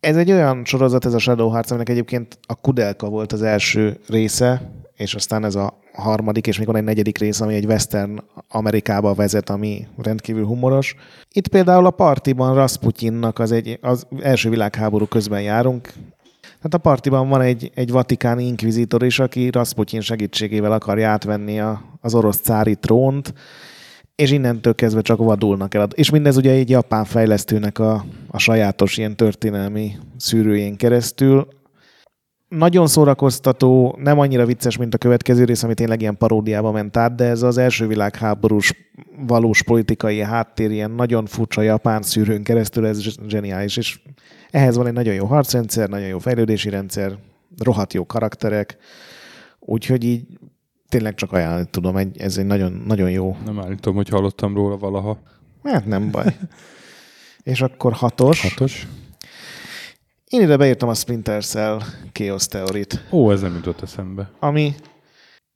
Ez 0.00 0.16
egy 0.16 0.30
olyan 0.30 0.64
sorozat, 0.64 1.04
ez 1.04 1.14
a 1.14 1.18
Shadow 1.18 1.48
Hearts, 1.48 1.70
aminek 1.70 1.88
egyébként 1.88 2.38
a 2.46 2.54
Kudelka 2.54 3.08
volt 3.08 3.32
az 3.32 3.42
első 3.42 4.00
része, 4.08 4.72
és 4.94 5.14
aztán 5.14 5.44
ez 5.44 5.54
a 5.54 5.78
harmadik, 5.92 6.46
és 6.46 6.58
még 6.58 6.66
van 6.66 6.76
egy 6.76 6.84
negyedik 6.84 7.18
rész, 7.18 7.40
ami 7.40 7.54
egy 7.54 7.64
western 7.64 8.22
Amerikába 8.48 9.14
vezet, 9.14 9.50
ami 9.50 9.86
rendkívül 9.96 10.44
humoros. 10.44 10.94
Itt 11.32 11.48
például 11.48 11.86
a 11.86 11.90
partiban 11.90 12.54
Rasputinnak 12.54 13.38
az, 13.38 13.52
egy, 13.52 13.78
az 13.80 14.06
első 14.22 14.48
világháború 14.48 15.06
közben 15.06 15.42
járunk, 15.42 15.92
tehát 16.62 16.86
a 16.86 16.90
partiban 16.90 17.28
van 17.28 17.40
egy, 17.40 17.70
egy 17.74 17.90
vatikáni 17.90 18.46
inkvizitor 18.46 19.02
is, 19.02 19.18
aki 19.18 19.50
Rasputin 19.50 20.00
segítségével 20.00 20.72
akarja 20.72 21.08
átvenni 21.08 21.60
a, 21.60 21.82
az 22.00 22.14
orosz 22.14 22.40
cári 22.40 22.74
trónt, 22.74 23.34
és 24.14 24.30
innentől 24.30 24.74
kezdve 24.74 25.00
csak 25.00 25.18
vadulnak 25.18 25.74
el. 25.74 25.88
És 25.94 26.10
mindez 26.10 26.36
ugye 26.36 26.50
egy 26.50 26.70
japán 26.70 27.04
fejlesztőnek 27.04 27.78
a, 27.78 28.04
a 28.28 28.38
sajátos 28.38 28.96
ilyen 28.96 29.16
történelmi 29.16 29.92
szűrőjén 30.16 30.76
keresztül. 30.76 31.48
Nagyon 32.58 32.86
szórakoztató, 32.86 33.98
nem 33.98 34.18
annyira 34.18 34.46
vicces, 34.46 34.76
mint 34.76 34.94
a 34.94 34.98
következő 34.98 35.44
rész, 35.44 35.62
ami 35.62 35.74
tényleg 35.74 36.00
ilyen 36.00 36.16
paródiába 36.16 36.70
ment 36.70 36.96
át, 36.96 37.14
de 37.14 37.24
ez 37.24 37.42
az 37.42 37.58
első 37.58 37.86
világháborús 37.86 38.72
valós 39.26 39.62
politikai 39.62 40.20
háttér, 40.20 40.70
ilyen 40.70 40.90
nagyon 40.90 41.26
furcsa 41.26 41.62
japán 41.62 42.02
szűrőn 42.02 42.42
keresztül, 42.42 42.86
ez 42.86 43.00
zseniális, 43.26 43.76
és 43.76 44.00
ehhez 44.50 44.76
van 44.76 44.86
egy 44.86 44.92
nagyon 44.92 45.14
jó 45.14 45.26
harcrendszer, 45.26 45.88
nagyon 45.88 46.06
jó 46.06 46.18
fejlődési 46.18 46.68
rendszer, 46.68 47.18
rohadt 47.58 47.92
jó 47.92 48.06
karakterek, 48.06 48.76
úgyhogy 49.58 50.04
így 50.04 50.26
tényleg 50.88 51.14
csak 51.14 51.32
ajánlani 51.32 51.66
tudom, 51.70 51.96
egy, 51.96 52.20
ez 52.20 52.38
egy 52.38 52.46
nagyon, 52.46 52.82
nagyon 52.86 53.10
jó. 53.10 53.36
Nem 53.44 53.60
állítom, 53.60 53.94
hogy 53.94 54.08
hallottam 54.08 54.54
róla 54.54 54.76
valaha. 54.76 55.18
Hát 55.62 55.86
nem 55.86 56.10
baj. 56.10 56.24
és 57.52 57.60
akkor 57.60 57.92
hatos. 57.92 58.40
Hatos. 58.40 58.86
Én 60.32 60.40
ide 60.40 60.56
beírtam 60.56 60.88
a 60.88 60.94
Splinter 60.94 61.44
Cell 61.44 61.80
Chaos 62.12 62.46
Theory-t. 62.46 63.04
Ó, 63.10 63.30
ez 63.30 63.40
nem 63.40 63.54
jutott 63.54 63.82
eszembe. 63.82 64.30
Ami 64.38 64.74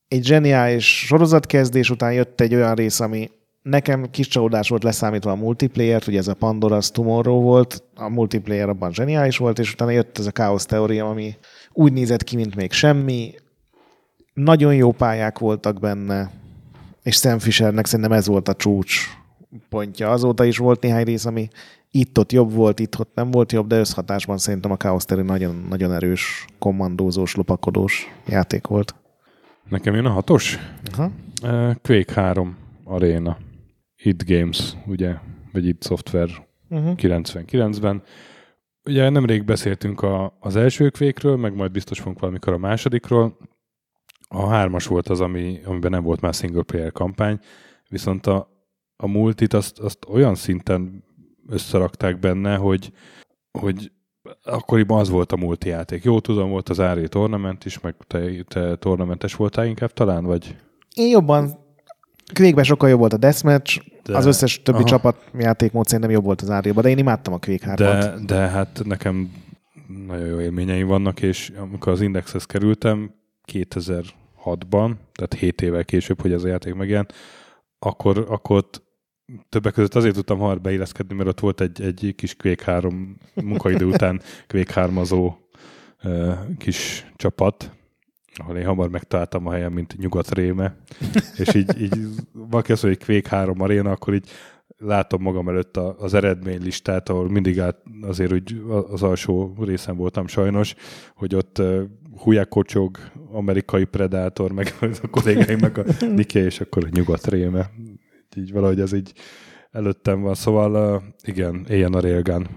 egy 0.08 0.24
zseniális 0.24 1.06
sorozatkezdés 1.06 1.90
után 1.90 2.12
jött 2.12 2.40
egy 2.40 2.54
olyan 2.54 2.74
rész, 2.74 3.00
ami 3.00 3.30
nekem 3.62 4.10
kis 4.10 4.28
csalódás 4.28 4.68
volt 4.68 4.82
leszámítva 4.82 5.30
a 5.30 5.34
multiplayer 5.34 6.02
ugye 6.06 6.18
ez 6.18 6.28
a 6.28 6.36
Pandora's 6.40 6.88
Tomorrow 6.88 7.40
volt, 7.40 7.82
a 7.94 8.08
multiplayer 8.08 8.68
abban 8.68 8.92
zseniális 8.92 9.36
volt, 9.36 9.58
és 9.58 9.72
utána 9.72 9.90
jött 9.90 10.18
ez 10.18 10.26
a 10.26 10.30
Chaos 10.30 10.64
Theory, 10.64 10.98
ami 10.98 11.36
úgy 11.72 11.92
nézett 11.92 12.24
ki, 12.24 12.36
mint 12.36 12.54
még 12.54 12.72
semmi. 12.72 13.34
Nagyon 14.32 14.74
jó 14.74 14.92
pályák 14.92 15.38
voltak 15.38 15.80
benne, 15.80 16.30
és 17.02 17.16
Sam 17.16 17.38
Fishernek 17.38 17.86
szerintem 17.86 18.12
ez 18.12 18.26
volt 18.26 18.48
a 18.48 18.54
csúcs 18.54 18.94
pontja. 19.68 20.10
Azóta 20.10 20.44
is 20.44 20.58
volt 20.58 20.82
néhány 20.82 21.04
rész, 21.04 21.24
ami 21.24 21.48
itt-ott 21.98 22.32
jobb 22.32 22.52
volt, 22.52 22.80
itt-ott 22.80 23.14
nem 23.14 23.30
volt 23.30 23.52
jobb, 23.52 23.66
de 23.66 23.78
összhatásban 23.78 24.38
szerintem 24.38 24.70
a 24.70 24.76
Chaos 24.76 25.04
Theory 25.04 25.24
nagyon, 25.26 25.66
nagyon 25.68 25.92
erős, 25.92 26.44
kommandózós, 26.58 27.34
lopakodós 27.34 28.06
játék 28.26 28.66
volt. 28.66 28.94
Nekem 29.68 29.94
jön 29.94 30.04
a 30.04 30.10
hatos? 30.10 30.58
Aha. 30.92 31.10
Quake 31.82 32.12
3 32.12 32.56
Arena. 32.84 33.38
It 33.96 34.24
Games, 34.26 34.76
ugye, 34.86 35.14
vagy 35.52 35.66
It 35.66 35.84
Software 35.84 36.32
uh-huh. 36.68 36.94
99-ben. 36.96 38.02
Ugye 38.84 39.08
nemrég 39.08 39.44
beszéltünk 39.44 40.02
a, 40.02 40.36
az 40.40 40.56
első 40.56 40.88
kvékről, 40.88 41.36
meg 41.36 41.54
majd 41.54 41.70
biztos 41.70 41.98
fogunk 41.98 42.20
valamikor 42.20 42.52
a 42.52 42.58
másodikról. 42.58 43.36
A 44.28 44.46
hármas 44.46 44.86
volt 44.86 45.08
az, 45.08 45.20
ami, 45.20 45.60
amiben 45.64 45.90
nem 45.90 46.02
volt 46.02 46.20
már 46.20 46.34
single 46.34 46.62
player 46.62 46.92
kampány, 46.92 47.38
viszont 47.88 48.26
a, 48.26 48.48
a 48.96 49.06
multit 49.06 49.52
azt, 49.52 49.78
azt 49.78 50.06
olyan 50.08 50.34
szinten 50.34 51.04
összerakták 51.48 52.18
benne, 52.18 52.56
hogy, 52.56 52.92
hogy 53.58 53.90
akkoriban 54.42 54.98
az 54.98 55.08
volt 55.08 55.32
a 55.32 55.36
multi 55.36 55.68
játék. 55.68 56.04
Jó 56.04 56.20
tudom, 56.20 56.50
volt 56.50 56.68
az 56.68 56.80
Ári 56.80 57.08
Tournament 57.08 57.64
is, 57.64 57.80
meg 57.80 57.94
te, 58.06 58.42
te 58.48 58.76
tornamentes 58.76 59.34
voltál 59.34 59.66
inkább 59.66 59.92
talán, 59.92 60.24
vagy? 60.24 60.56
Én 60.94 61.08
jobban 61.08 61.64
Quake-ben 62.34 62.64
sokkal 62.64 62.88
jobb 62.88 62.98
volt 62.98 63.12
a 63.12 63.16
Deathmatch, 63.16 63.80
de, 64.02 64.16
az 64.16 64.26
összes 64.26 64.62
többi 64.62 64.78
aha. 64.78 64.86
csapat 64.86 65.30
játékmód 65.38 65.86
szerintem 65.86 66.10
jobb 66.10 66.24
volt 66.24 66.42
az 66.42 66.50
áriában, 66.50 66.82
de 66.82 66.88
én 66.88 66.98
imádtam 66.98 67.32
a 67.32 67.38
Quake 67.38 67.66
3 67.66 67.86
de, 67.86 68.14
de 68.26 68.48
hát 68.48 68.80
nekem 68.84 69.32
nagyon 70.06 70.26
jó 70.26 70.40
élményeim 70.40 70.86
vannak, 70.86 71.22
és 71.22 71.52
amikor 71.56 71.92
az 71.92 72.00
Indexhez 72.00 72.44
kerültem 72.44 73.14
2006-ban, 73.52 74.92
tehát 75.14 75.34
7 75.38 75.62
évvel 75.62 75.84
később, 75.84 76.20
hogy 76.20 76.32
ez 76.32 76.44
a 76.44 76.48
játék 76.48 76.74
megjelent, 76.74 77.12
akkor, 77.78 78.26
akkor 78.28 78.56
ott 78.56 78.82
többek 79.48 79.72
között 79.72 79.94
azért 79.94 80.14
tudtam 80.14 80.38
hamar 80.38 80.60
beilleszkedni, 80.60 81.14
mert 81.14 81.28
ott 81.28 81.40
volt 81.40 81.60
egy, 81.60 81.82
egy 81.82 82.12
kis 82.16 82.36
Quake 82.36 82.72
3 82.72 83.16
munkaidő 83.34 83.84
után 83.84 84.20
Quake 84.48 84.72
3 84.72 84.98
azó 84.98 85.38
kis 86.58 87.06
csapat, 87.16 87.70
ahol 88.34 88.56
én 88.56 88.66
hamar 88.66 88.88
megtaláltam 88.88 89.46
a 89.46 89.52
helyem, 89.52 89.72
mint 89.72 89.96
nyugat 89.98 90.34
réme, 90.34 90.76
és 91.36 91.54
így, 91.54 91.80
így 91.80 91.98
valaki 92.32 92.72
azt 92.72 92.82
mondja, 92.82 93.04
hogy 93.06 93.20
Quake 93.20 93.36
3 93.36 93.60
aréna, 93.60 93.90
akkor 93.90 94.14
így 94.14 94.30
látom 94.78 95.22
magam 95.22 95.48
előtt 95.48 95.76
az 95.76 96.14
eredménylistát, 96.14 97.08
ahol 97.08 97.30
mindig 97.30 97.60
át 97.60 97.82
azért 98.02 98.32
úgy 98.32 98.62
az 98.90 99.02
alsó 99.02 99.56
részen 99.60 99.96
voltam 99.96 100.26
sajnos, 100.26 100.74
hogy 101.14 101.34
ott 101.34 101.58
uh, 101.58 101.82
amerikai 103.32 103.84
predátor, 103.84 104.52
meg 104.52 104.74
a 105.02 105.08
kollégáimnak 105.10 105.76
a 105.78 105.84
Nike, 106.06 106.44
és 106.44 106.60
akkor 106.60 106.88
nyugat 106.88 107.26
réme. 107.26 107.70
Így 108.36 108.52
valahogy 108.52 108.80
ez 108.80 108.92
így 108.92 109.12
előttem 109.70 110.20
van. 110.20 110.34
Szóval 110.34 111.02
igen, 111.22 111.66
éljen 111.68 111.94
a 111.94 112.00
Railgun 112.00 112.48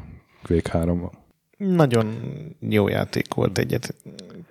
Quake 0.43 0.71
3 0.71 1.09
Nagyon 1.57 2.13
jó 2.59 2.87
játék 2.87 3.33
volt 3.33 3.57
egyet, 3.57 3.95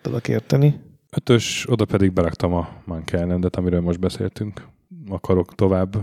tudok 0.02 0.28
érteni. 0.28 0.80
Ötös, 1.10 1.66
oda 1.70 1.84
pedig 1.84 2.12
beraktam 2.12 2.52
a 2.52 2.68
Monkey 2.84 3.20
island 3.20 3.48
amiről 3.50 3.80
most 3.80 4.00
beszéltünk. 4.00 4.66
Akarok 5.08 5.54
tovább 5.54 5.96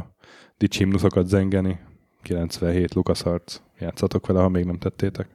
dicsimnuszokat 0.57 1.27
zengeni. 1.27 1.79
97 2.21 2.93
LucasArts. 2.93 3.61
Játszatok 3.79 4.27
vele, 4.27 4.39
ha 4.39 4.49
még 4.49 4.65
nem 4.65 4.77
tettétek. 4.77 5.27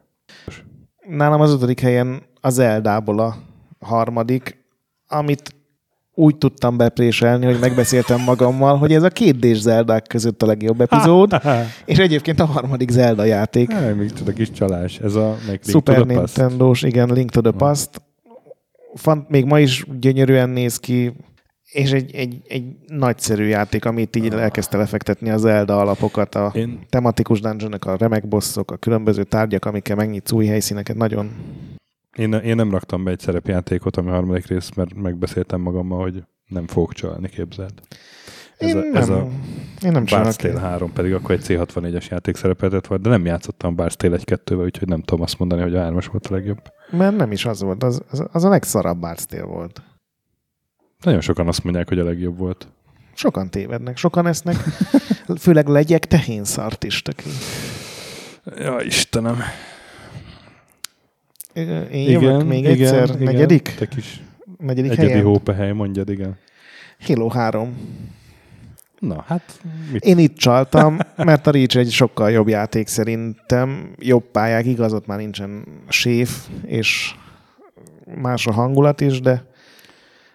Nálam 1.07 1.41
az 1.41 1.53
ötödik 1.53 1.79
helyen 1.79 2.21
az 2.41 2.59
Eldából 2.59 3.19
a 3.19 3.35
harmadik, 3.79 4.65
amit 5.07 5.55
úgy 6.21 6.37
tudtam 6.37 6.77
bepréselni, 6.77 7.45
hogy 7.45 7.59
megbeszéltem 7.59 8.21
magammal, 8.21 8.77
hogy 8.77 8.93
ez 8.93 9.03
a 9.03 9.09
két 9.09 9.39
d 9.39 9.55
Zeldák 9.55 10.07
között 10.07 10.43
a 10.43 10.45
legjobb 10.45 10.81
epizód, 10.81 11.41
és 11.85 11.97
egyébként 11.97 12.39
a 12.39 12.45
harmadik 12.45 12.89
Zelda 12.89 13.23
játék. 13.23 13.71
Hát, 13.71 13.95
még 13.95 14.11
tudok 14.11 14.33
kis 14.33 14.51
csalás. 14.51 14.99
Ez 14.99 15.15
a 15.15 15.37
Super 15.61 16.05
Nintendo-s, 16.05 16.81
igen, 16.81 17.13
Link 17.13 17.31
to 17.31 17.41
the 17.41 17.51
Past 17.51 18.01
fant, 18.93 19.29
még 19.29 19.45
ma 19.45 19.59
is 19.59 19.85
gyönyörűen 19.99 20.49
néz 20.49 20.77
ki, 20.77 21.13
és 21.71 21.91
egy, 21.91 22.15
egy, 22.15 22.41
egy 22.47 22.63
nagyszerű 22.87 23.45
játék, 23.45 23.85
amit 23.85 24.15
így 24.15 24.33
elkezdte 24.33 24.77
lefektetni 24.77 25.29
az 25.29 25.41
Zelda 25.41 25.79
alapokat, 25.79 26.35
a 26.35 26.51
Én... 26.55 26.79
tematikus 26.89 27.39
dungeon 27.39 27.73
a 27.73 27.97
remek 27.97 28.27
bosszok, 28.27 28.71
a 28.71 28.77
különböző 28.77 29.23
tárgyak, 29.23 29.65
amikkel 29.65 29.95
megnyitsz 29.95 30.31
új 30.31 30.45
helyszíneket, 30.45 30.95
nagyon... 30.95 31.31
Én, 32.17 32.33
én 32.33 32.55
nem 32.55 32.71
raktam 32.71 33.03
be 33.03 33.11
egy 33.11 33.19
szerepjátékot, 33.19 33.97
ami 33.97 34.09
harmadik 34.09 34.47
rész, 34.47 34.69
mert 34.75 34.93
megbeszéltem 34.93 35.61
magammal, 35.61 36.01
hogy 36.01 36.23
nem 36.47 36.67
fogok 36.67 36.93
csalni, 36.93 37.29
képzeld. 37.29 37.73
Ez 38.57 38.67
én 38.67 38.77
a, 38.77 38.79
nem, 38.79 38.95
ez 38.95 39.09
a 39.09 39.27
én 39.83 39.91
nem 39.91 40.03
Bard's 40.05 40.35
Tale 40.35 40.59
3 40.59 40.93
pedig 40.93 41.13
akkor 41.13 41.31
egy 41.31 41.43
C64-es 41.47 42.09
játék 42.09 42.35
szerepeltet 42.35 42.87
volt, 42.87 43.01
de 43.01 43.09
nem 43.09 43.25
játszottam 43.25 43.75
Bard's 43.77 43.93
Tale 43.93 44.17
1-2-vel, 44.25 44.63
úgyhogy 44.63 44.87
nem 44.87 45.01
tudom 45.01 45.21
azt 45.21 45.39
mondani, 45.39 45.61
hogy 45.61 45.75
a 45.75 45.79
3 45.79 45.99
volt 46.11 46.27
a 46.27 46.33
legjobb. 46.33 46.61
Mert 46.91 47.17
nem 47.17 47.31
is 47.31 47.45
az 47.45 47.61
volt, 47.61 47.83
az, 47.83 48.01
az, 48.11 48.23
az 48.31 48.43
a 48.43 48.49
legszarabb 48.49 48.97
Bard's 49.01 49.23
Tale 49.23 49.43
volt. 49.43 49.81
Nagyon 51.03 51.21
sokan 51.21 51.47
azt 51.47 51.63
mondják, 51.63 51.87
hogy 51.87 51.99
a 51.99 52.03
legjobb 52.03 52.37
volt. 52.37 52.67
Sokan 53.13 53.49
tévednek, 53.49 53.97
sokan 53.97 54.27
esznek, 54.27 54.55
főleg 55.39 55.67
legyek 55.67 56.05
tehén 56.05 56.43
szart 56.43 56.83
is 56.83 57.01
töké. 57.01 57.29
Ja, 58.55 58.81
Istenem. 58.81 59.37
Én 61.53 61.87
igen, 61.91 62.21
jövök 62.21 62.47
még 62.47 62.59
igen, 62.59 62.71
egyszer. 62.71 63.09
Igen, 63.09 63.23
negyedik? 63.23 63.73
Te 63.77 63.87
kis 63.87 64.21
negyedik 64.57 64.91
egyedi 64.91 65.19
hópehely, 65.19 65.71
mondjad, 65.71 66.09
igen. 66.09 66.37
Halo 66.99 67.27
3. 67.27 67.77
Na, 68.99 69.23
hát... 69.27 69.61
Mit? 69.91 70.05
Én 70.05 70.17
itt 70.17 70.35
csaltam, 70.35 70.97
mert 71.15 71.47
a 71.47 71.51
Reach 71.51 71.77
egy 71.77 71.91
sokkal 71.91 72.31
jobb 72.31 72.47
játék 72.47 72.87
szerintem. 72.87 73.93
Jobb 73.99 74.23
pályák, 74.31 74.65
igaz, 74.65 74.93
ott 74.93 75.05
már 75.05 75.17
nincsen 75.17 75.65
séf, 75.87 76.47
és 76.65 77.15
más 78.21 78.47
a 78.47 78.51
hangulat 78.51 79.01
is, 79.01 79.19
de 79.19 79.45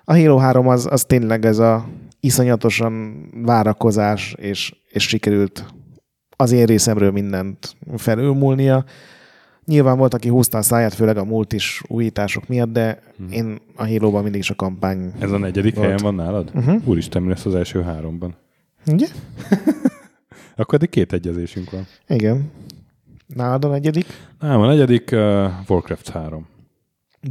a 0.04 0.12
Halo 0.12 0.36
3 0.36 0.68
az, 0.68 0.86
az 0.90 1.04
tényleg 1.04 1.44
ez 1.44 1.58
a 1.58 1.88
iszonyatosan 2.20 3.26
várakozás, 3.44 4.34
és, 4.38 4.74
és 4.88 5.02
sikerült 5.08 5.64
az 6.36 6.52
én 6.52 6.64
részemről 6.64 7.10
mindent 7.10 7.76
felülmúlnia. 7.96 8.84
Nyilván 9.66 9.98
volt, 9.98 10.14
aki 10.14 10.28
húzta 10.28 10.58
a 10.58 10.62
száját, 10.62 10.94
főleg 10.94 11.16
a 11.16 11.24
multis 11.24 11.82
újítások 11.86 12.48
miatt, 12.48 12.72
de 12.72 13.00
hmm. 13.16 13.30
én 13.30 13.58
a 13.76 13.86
halo 13.86 14.22
mindig 14.22 14.40
is 14.40 14.50
a 14.50 14.54
kampány 14.54 15.12
Ez 15.18 15.30
a 15.30 15.38
negyedik 15.38 15.74
volt. 15.74 15.86
helyen 15.86 16.02
van 16.02 16.14
nálad? 16.14 16.50
Uh-huh. 16.54 16.82
Úristen, 16.84 17.22
mi 17.22 17.28
lesz 17.28 17.46
az 17.46 17.54
első 17.54 17.82
háromban? 17.82 18.34
Ugye? 18.86 19.06
Akkor 20.56 20.74
eddig 20.74 20.88
két 20.88 21.12
egyezésünk 21.12 21.70
van. 21.70 21.86
Igen. 22.08 22.50
Nálad 23.26 23.64
a 23.64 23.68
negyedik? 23.68 24.06
Nem, 24.40 24.60
a 24.60 24.66
negyedik 24.66 25.10
uh, 25.12 25.18
Warcraft 25.68 26.08
3. 26.08 26.46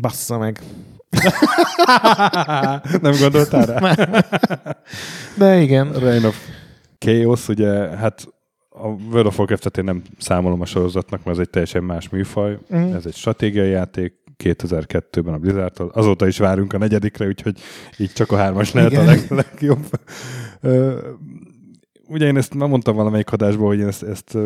Bassza 0.02 0.38
meg. 0.38 0.62
Nem 3.02 3.14
gondoltál 3.20 3.66
rá? 3.66 3.96
De 5.38 5.62
igen. 5.62 5.92
Reign 5.92 6.26
of 6.26 6.38
Chaos, 6.98 7.48
ugye, 7.48 7.98
hát 7.98 8.28
a 8.78 8.88
World 8.88 9.26
of 9.26 9.38
Warcraft-et 9.38 9.78
én 9.78 9.84
nem 9.84 10.02
számolom 10.18 10.62
a 10.62 10.66
sorozatnak, 10.66 11.24
mert 11.24 11.38
ez 11.38 11.44
egy 11.44 11.50
teljesen 11.50 11.84
más 11.84 12.10
műfaj. 12.10 12.58
Mm. 12.76 12.94
Ez 12.94 13.06
egy 13.06 13.16
stratégiai 13.16 13.70
játék, 13.70 14.14
2002-ben 14.44 15.34
a 15.34 15.38
Blizzardtól. 15.38 15.92
Azóta 15.94 16.28
is 16.28 16.38
várunk 16.38 16.74
a 16.74 16.78
negyedikre, 16.78 17.28
úgyhogy 17.28 17.60
így 17.98 18.12
csak 18.12 18.32
a 18.32 18.36
hármas 18.36 18.72
lehet 18.72 18.92
Igen. 18.92 19.04
a 19.04 19.06
leg, 19.06 19.26
legjobb. 19.30 19.86
ugye 22.08 22.26
én 22.26 22.38
ezt 22.38 22.54
már 22.54 22.70
mondtam 22.70 22.96
valamelyik 22.96 23.32
adásban, 23.32 23.68
hogy 23.68 23.80
én 23.80 23.88
ezt, 23.88 24.04
ezt 24.04 24.38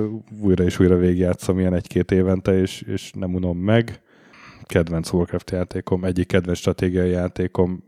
újra 0.42 0.64
és 0.64 0.80
újra 0.80 0.96
végigjátszom 0.96 1.60
ilyen 1.60 1.74
egy-két 1.74 2.12
évente, 2.12 2.60
és, 2.60 2.82
és 2.82 3.12
nem 3.12 3.34
unom 3.34 3.58
meg. 3.58 4.02
kedvenc 4.64 5.12
Warcraft 5.12 5.52
játékom, 5.52 6.06
egyik 6.06 6.28
kedvenc 6.28 6.58
stratégiai 6.58 7.10
játékom. 7.10 7.84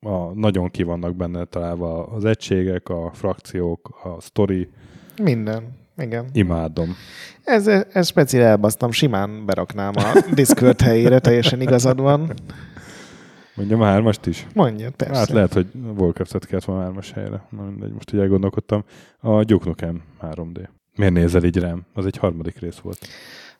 A, 0.00 0.34
nagyon 0.34 0.70
ki 0.70 0.82
vannak 0.82 1.16
benne 1.16 1.44
találva 1.44 2.06
az 2.06 2.24
egységek, 2.24 2.88
a 2.88 3.10
frakciók, 3.14 4.00
a 4.02 4.20
story. 4.20 4.68
Minden. 5.22 5.62
Igen. 5.98 6.26
Imádom. 6.32 6.96
Ez, 7.44 7.66
ez 7.92 8.06
speciál 8.06 8.46
elbasztam, 8.46 8.90
simán 8.90 9.46
beraknám 9.46 9.92
a 9.94 10.24
Discord 10.34 10.80
helyére, 10.80 11.18
teljesen 11.18 11.60
igazad 11.60 12.00
van. 12.00 12.32
Mondjam 13.54 13.80
a 13.80 13.84
hármast 13.84 14.26
is? 14.26 14.46
Mondja, 14.54 14.90
persze. 14.96 15.18
Hát 15.18 15.28
lehet, 15.28 15.52
hogy 15.52 15.66
Warcraft-et 15.96 16.46
kellett 16.46 16.64
volna 16.64 16.82
hármas 16.82 17.12
helyre. 17.12 17.42
Na 17.50 17.62
mindegy, 17.62 17.92
most 17.92 18.12
így 18.12 18.20
elgondolkodtam. 18.20 18.84
A 19.20 19.44
Duke 19.44 19.68
Nukem 19.68 20.02
3D. 20.22 20.68
Miért 20.96 21.12
nézel 21.12 21.44
így 21.44 21.58
rám? 21.58 21.84
Az 21.94 22.06
egy 22.06 22.16
harmadik 22.16 22.58
rész 22.58 22.76
volt. 22.76 22.98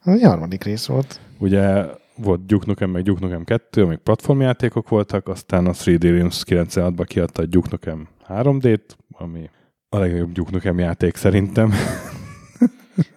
Az 0.03 0.13
egy 0.13 0.23
harmadik 0.23 0.65
rész 0.65 0.87
volt. 0.87 1.21
Ugye 1.39 1.85
volt 2.17 2.47
Duke 2.47 2.65
Nukem, 2.67 2.91
meg 2.91 3.03
Duke 3.03 3.21
Nukem 3.25 3.45
2, 3.45 3.83
amik 3.83 3.99
platformjátékok 3.99 4.89
voltak, 4.89 5.29
aztán 5.29 5.67
a 5.67 5.73
3D 5.73 6.03
Realms 6.03 6.43
96-ban 6.47 7.05
kiadta 7.07 7.43
a 7.43 7.47
Duke 7.47 7.69
Nukem 7.71 8.09
3D-t, 8.29 8.85
ami 9.11 9.51
a 9.97 9.99
legjobb 9.99 10.32
Duke 10.32 10.51
Nukem 10.53 10.78
játék 10.78 11.16
szerintem. 11.16 11.72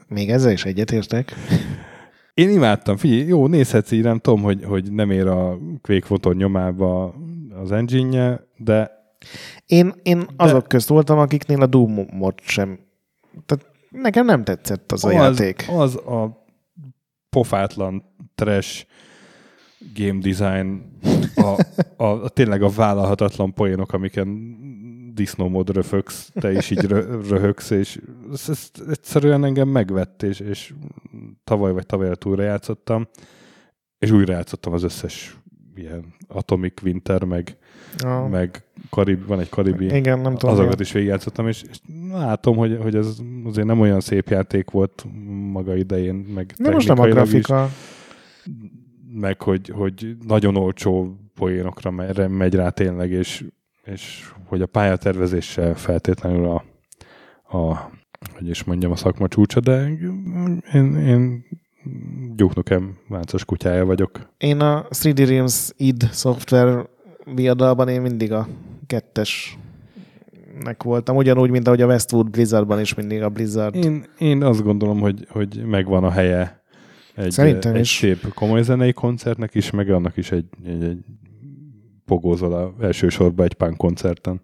Még 0.08 0.30
ezzel 0.30 0.52
is 0.52 0.66
egyetértek. 0.66 1.34
Én 2.34 2.50
imádtam, 2.50 2.98
figyelj, 2.98 3.28
jó, 3.28 3.48
nézhetsz 3.48 3.92
így, 3.92 4.04
nem 4.04 4.20
tudom, 4.20 4.42
hogy, 4.42 4.64
hogy 4.64 4.92
nem 4.92 5.12
ér 5.12 5.28
a 5.28 5.58
Quake 5.82 6.06
Photon 6.06 6.36
nyomába 6.36 7.16
az 7.62 7.72
engine 7.72 8.40
de... 8.58 8.92
Én, 9.66 9.94
én 10.04 10.20
de... 10.20 10.26
azok 10.38 10.68
közt 10.68 10.88
voltam, 10.88 11.18
akiknél 11.18 11.62
a 11.62 11.66
Doom-ot 11.66 12.42
sem... 12.42 12.80
Tehát 13.46 13.66
nekem 13.90 14.26
nem 14.26 14.44
tetszett 14.44 14.92
az, 14.92 15.04
az 15.04 15.12
a 15.12 15.14
játék. 15.14 15.66
Az 15.70 15.96
a 15.96 16.46
pofátlan 17.30 18.04
trash 18.36 18.86
game 19.94 20.20
design, 20.20 20.98
a, 21.36 21.64
a, 22.04 22.24
a 22.24 22.30
tényleg 22.30 22.62
a 22.62 22.70
vállalhatatlan 22.70 23.54
poénok, 23.54 23.94
amiken 23.94 24.28
disznómód 25.20 25.70
röfögsz, 25.70 26.32
te 26.34 26.52
is 26.52 26.70
így 26.70 26.86
röhögsz, 27.30 27.70
és 27.70 28.00
ez, 28.32 28.72
egyszerűen 28.90 29.44
engem 29.44 29.68
megvett, 29.68 30.24
és, 30.24 30.40
és 30.40 30.74
tavaly 31.44 31.72
vagy 31.72 31.86
tavaly 31.86 32.16
túlra 32.16 32.44
játszottam, 32.44 33.08
és 33.98 34.12
újra 34.12 34.34
játszottam 34.34 34.74
az 34.74 34.84
összes 34.84 35.38
ilyen 35.76 36.14
Atomic 36.28 36.82
Winter, 36.82 37.24
meg, 37.24 37.58
oh. 38.06 38.30
meg 38.30 38.64
Karib, 38.90 39.28
van 39.28 39.40
egy 39.40 39.50
karibi, 39.50 39.86
Igen, 39.86 40.20
nem 40.20 40.36
tudom, 40.36 40.56
azokat 40.56 40.80
is 40.80 40.92
végigjátszottam, 40.92 41.48
és, 41.48 41.64
és 41.70 41.80
látom, 42.12 42.58
hogy, 42.58 42.78
hogy 42.82 42.96
ez 42.96 43.18
azért 43.46 43.68
nem 43.68 43.80
olyan 43.80 44.00
szép 44.00 44.30
játék 44.30 44.72
volt 44.72 45.06
maga 45.52 45.76
idején, 45.76 46.16
meg 46.16 46.54
De 46.58 46.72
most 46.72 46.88
nem 46.88 47.00
a 47.00 47.08
grafika. 47.08 47.66
Is, 47.66 48.52
meg 49.14 49.42
hogy, 49.42 49.70
hogy 49.70 50.18
nagyon 50.28 50.56
olcsó 50.56 51.18
poénokra 51.36 51.92
megy 52.28 52.54
rá 52.54 52.70
tényleg, 52.70 53.12
és 53.12 53.46
és 53.92 54.32
hogy 54.46 54.62
a 54.62 54.66
pályatervezéssel 54.66 55.76
feltétlenül 55.76 56.46
a, 56.46 56.64
a 57.58 57.90
hogy 58.36 58.50
is 58.50 58.64
mondjam, 58.64 58.92
a 58.92 58.96
szakma 58.96 59.28
csúcsa, 59.28 59.60
de 59.60 59.88
én, 60.74 60.96
én 60.96 61.46
Duke 62.36 62.54
Nukem 62.56 62.98
váncos 63.08 63.46
kutyája 63.46 63.86
vagyok. 63.86 64.30
Én 64.38 64.60
a 64.60 64.84
3D 64.84 65.26
Realms 65.28 65.72
id 65.78 66.10
szoftver 66.12 66.88
viadalban 67.36 67.88
én 67.88 68.02
mindig 68.02 68.32
a 68.32 68.48
kettes 68.88 69.58
nek 70.64 70.84
voltam, 70.84 71.16
ugyanúgy, 71.16 71.50
mint 71.50 71.68
ahogy 71.68 71.82
a 71.82 71.86
Westwood 71.86 72.30
Blizzardban 72.30 72.80
is 72.80 72.94
mindig 72.94 73.22
a 73.22 73.30
Blizzard. 73.30 73.76
Én, 73.76 74.06
én 74.18 74.44
azt 74.44 74.64
gondolom, 74.64 75.00
hogy, 75.00 75.28
hogy 75.30 75.66
megvan 75.66 76.04
a 76.04 76.12
helye 76.12 76.64
egy, 77.16 77.32
Szerintem 77.32 77.74
egy 77.74 77.82
is. 77.82 77.98
szép 77.98 78.34
komoly 78.34 78.62
zenei 78.62 78.94
koncertnek 78.94 79.56
is, 79.56 79.72
meg 79.72 79.90
annak 79.90 80.18
is 80.18 80.32
egy, 80.32 80.46
egy, 80.66 80.84
egy 80.84 81.00
pogózol 82.10 82.54
a 82.54 82.74
elsősorban 82.86 83.46
egy 83.46 83.54
punk 83.54 83.78
koncerten. 83.78 84.42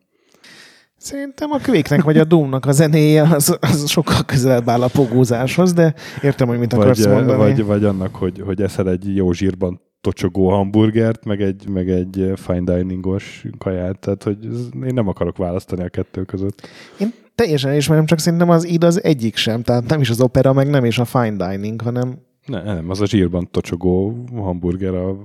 Szerintem 0.98 1.52
a 1.52 1.60
Quake-nek 1.64 2.04
vagy 2.04 2.18
a 2.18 2.24
Doom-nak 2.24 2.66
a 2.66 2.72
zenéje 2.72 3.22
az, 3.22 3.58
az 3.60 3.90
sokkal 3.90 4.24
közelebb 4.26 4.70
áll 4.70 4.82
a 4.82 4.88
pogózáshoz, 4.88 5.74
de 5.74 5.94
értem, 6.22 6.48
hogy 6.48 6.60
mit 6.60 6.74
akarsz 6.74 7.04
vagy, 7.04 7.14
mondani. 7.14 7.38
Vagy, 7.38 7.64
vagy 7.64 7.84
annak, 7.84 8.16
hogy, 8.16 8.42
hogy 8.46 8.62
eszel 8.62 8.90
egy 8.90 9.16
jó 9.16 9.32
zsírban 9.32 9.82
tocsogó 10.02 10.50
hamburgert, 10.50 11.26
meg 11.26 11.42
egy, 11.42 11.68
meg 11.68 11.90
egy 11.90 12.32
fine 12.36 12.76
diningos 12.76 13.46
kaját, 13.58 14.00
tehát 14.00 14.24
hogy 14.24 14.38
én 14.74 14.94
nem 14.94 15.08
akarok 15.08 15.38
választani 15.38 15.84
a 15.84 15.90
kettő 15.90 16.24
között. 16.24 16.68
Én 17.00 17.14
teljesen 17.36 17.74
ismerem, 17.74 18.06
csak 18.06 18.20
szerintem 18.20 18.50
az 18.50 18.66
id 18.68 18.84
az 18.84 19.04
egyik 19.04 19.36
sem, 19.36 19.62
tehát 19.62 19.88
nem 19.88 20.02
is 20.02 20.10
az 20.10 20.22
opera, 20.22 20.54
meg 20.54 20.70
nem 20.70 20.86
is 20.86 21.00
a 21.00 21.06
fine 21.06 21.50
dining, 21.50 21.82
hanem... 21.82 22.18
Ne, 22.46 22.64
nem, 22.64 22.90
az 22.90 23.02
a 23.02 23.06
zsírban 23.06 23.48
tocsogó 23.52 24.24
hamburger 24.36 24.94
a 24.94 25.18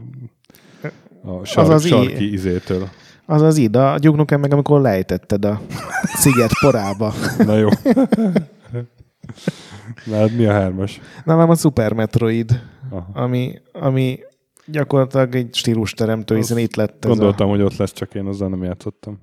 a 1.23 1.45
sark, 1.45 1.68
az 1.68 1.75
az 1.75 1.87
sarki 1.87 2.25
í- 2.25 2.33
izétől. 2.33 2.89
Az 3.27 3.43
az 3.43 3.57
id, 3.57 3.77
a 3.77 3.99
gyugnukem 3.99 4.41
meg, 4.41 4.53
amikor 4.53 4.81
lejtetted 4.81 5.45
a 5.45 5.61
sziget 6.03 6.51
porába. 6.61 7.14
Na 7.39 7.57
jó. 7.57 7.68
Na, 10.05 10.16
hát 10.16 10.37
mi 10.37 10.45
a 10.45 10.53
hármas? 10.53 11.01
Nálam 11.25 11.51
a 11.51 11.55
Super 11.55 11.93
Metroid, 11.93 12.62
ami, 13.12 13.59
ami 13.73 14.18
gyakorlatilag 14.66 15.35
egy 15.35 15.55
stílusteremtő, 15.55 16.37
hiszen 16.37 16.59
itt 16.59 16.75
lett 16.75 17.05
ez 17.05 17.11
Gondoltam, 17.11 17.49
a... 17.49 17.51
hogy 17.51 17.62
ott 17.62 17.77
lesz, 17.77 17.93
csak 17.93 18.14
én 18.14 18.27
azzal 18.27 18.49
nem 18.49 18.62
játszottam. 18.62 19.18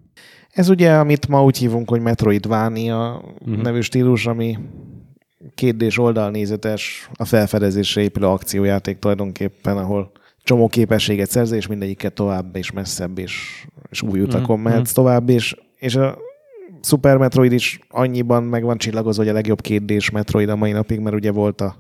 Ez 0.52 0.70
ugye, 0.70 0.94
amit 0.94 1.28
ma 1.28 1.44
úgy 1.44 1.58
hívunk, 1.58 1.90
hogy 1.90 2.02
Metroidvania 2.02 3.22
uh-huh. 3.40 3.62
nevű 3.62 3.82
stílus, 3.82 4.26
ami 4.26 4.58
kérdés 5.56 5.98
oldalnézetes, 5.98 7.10
a 7.14 7.26
felfedezésre 7.26 8.02
épülő 8.02 8.26
akciójáték 8.26 9.00
tulajdonképpen, 9.00 9.78
ahol 9.78 10.12
csomó 10.48 10.68
képességet 10.68 11.30
szerzel, 11.30 11.58
és 11.58 11.68
mindegyiket 11.68 12.14
tovább 12.14 12.56
és 12.56 12.72
messzebb, 12.72 13.18
és, 13.18 13.66
és 13.90 14.02
új 14.02 14.22
utakon 14.22 14.60
mm, 14.60 14.62
mehetsz 14.62 14.92
mm. 14.92 14.94
tovább, 14.94 15.30
és, 15.30 15.56
és 15.76 15.96
a 15.96 16.18
Super 16.82 17.18
Metroid 17.18 17.52
is 17.52 17.80
annyiban 17.90 18.44
meg 18.44 18.64
van 18.64 18.78
csillagozva, 18.78 19.22
hogy 19.22 19.32
a 19.32 19.36
legjobb 19.36 19.62
kérdés 19.62 20.10
Metroid 20.10 20.50
a 20.50 20.56
mai 20.56 20.72
napig, 20.72 21.00
mert 21.00 21.16
ugye 21.16 21.32
volt 21.32 21.62
a 21.62 21.76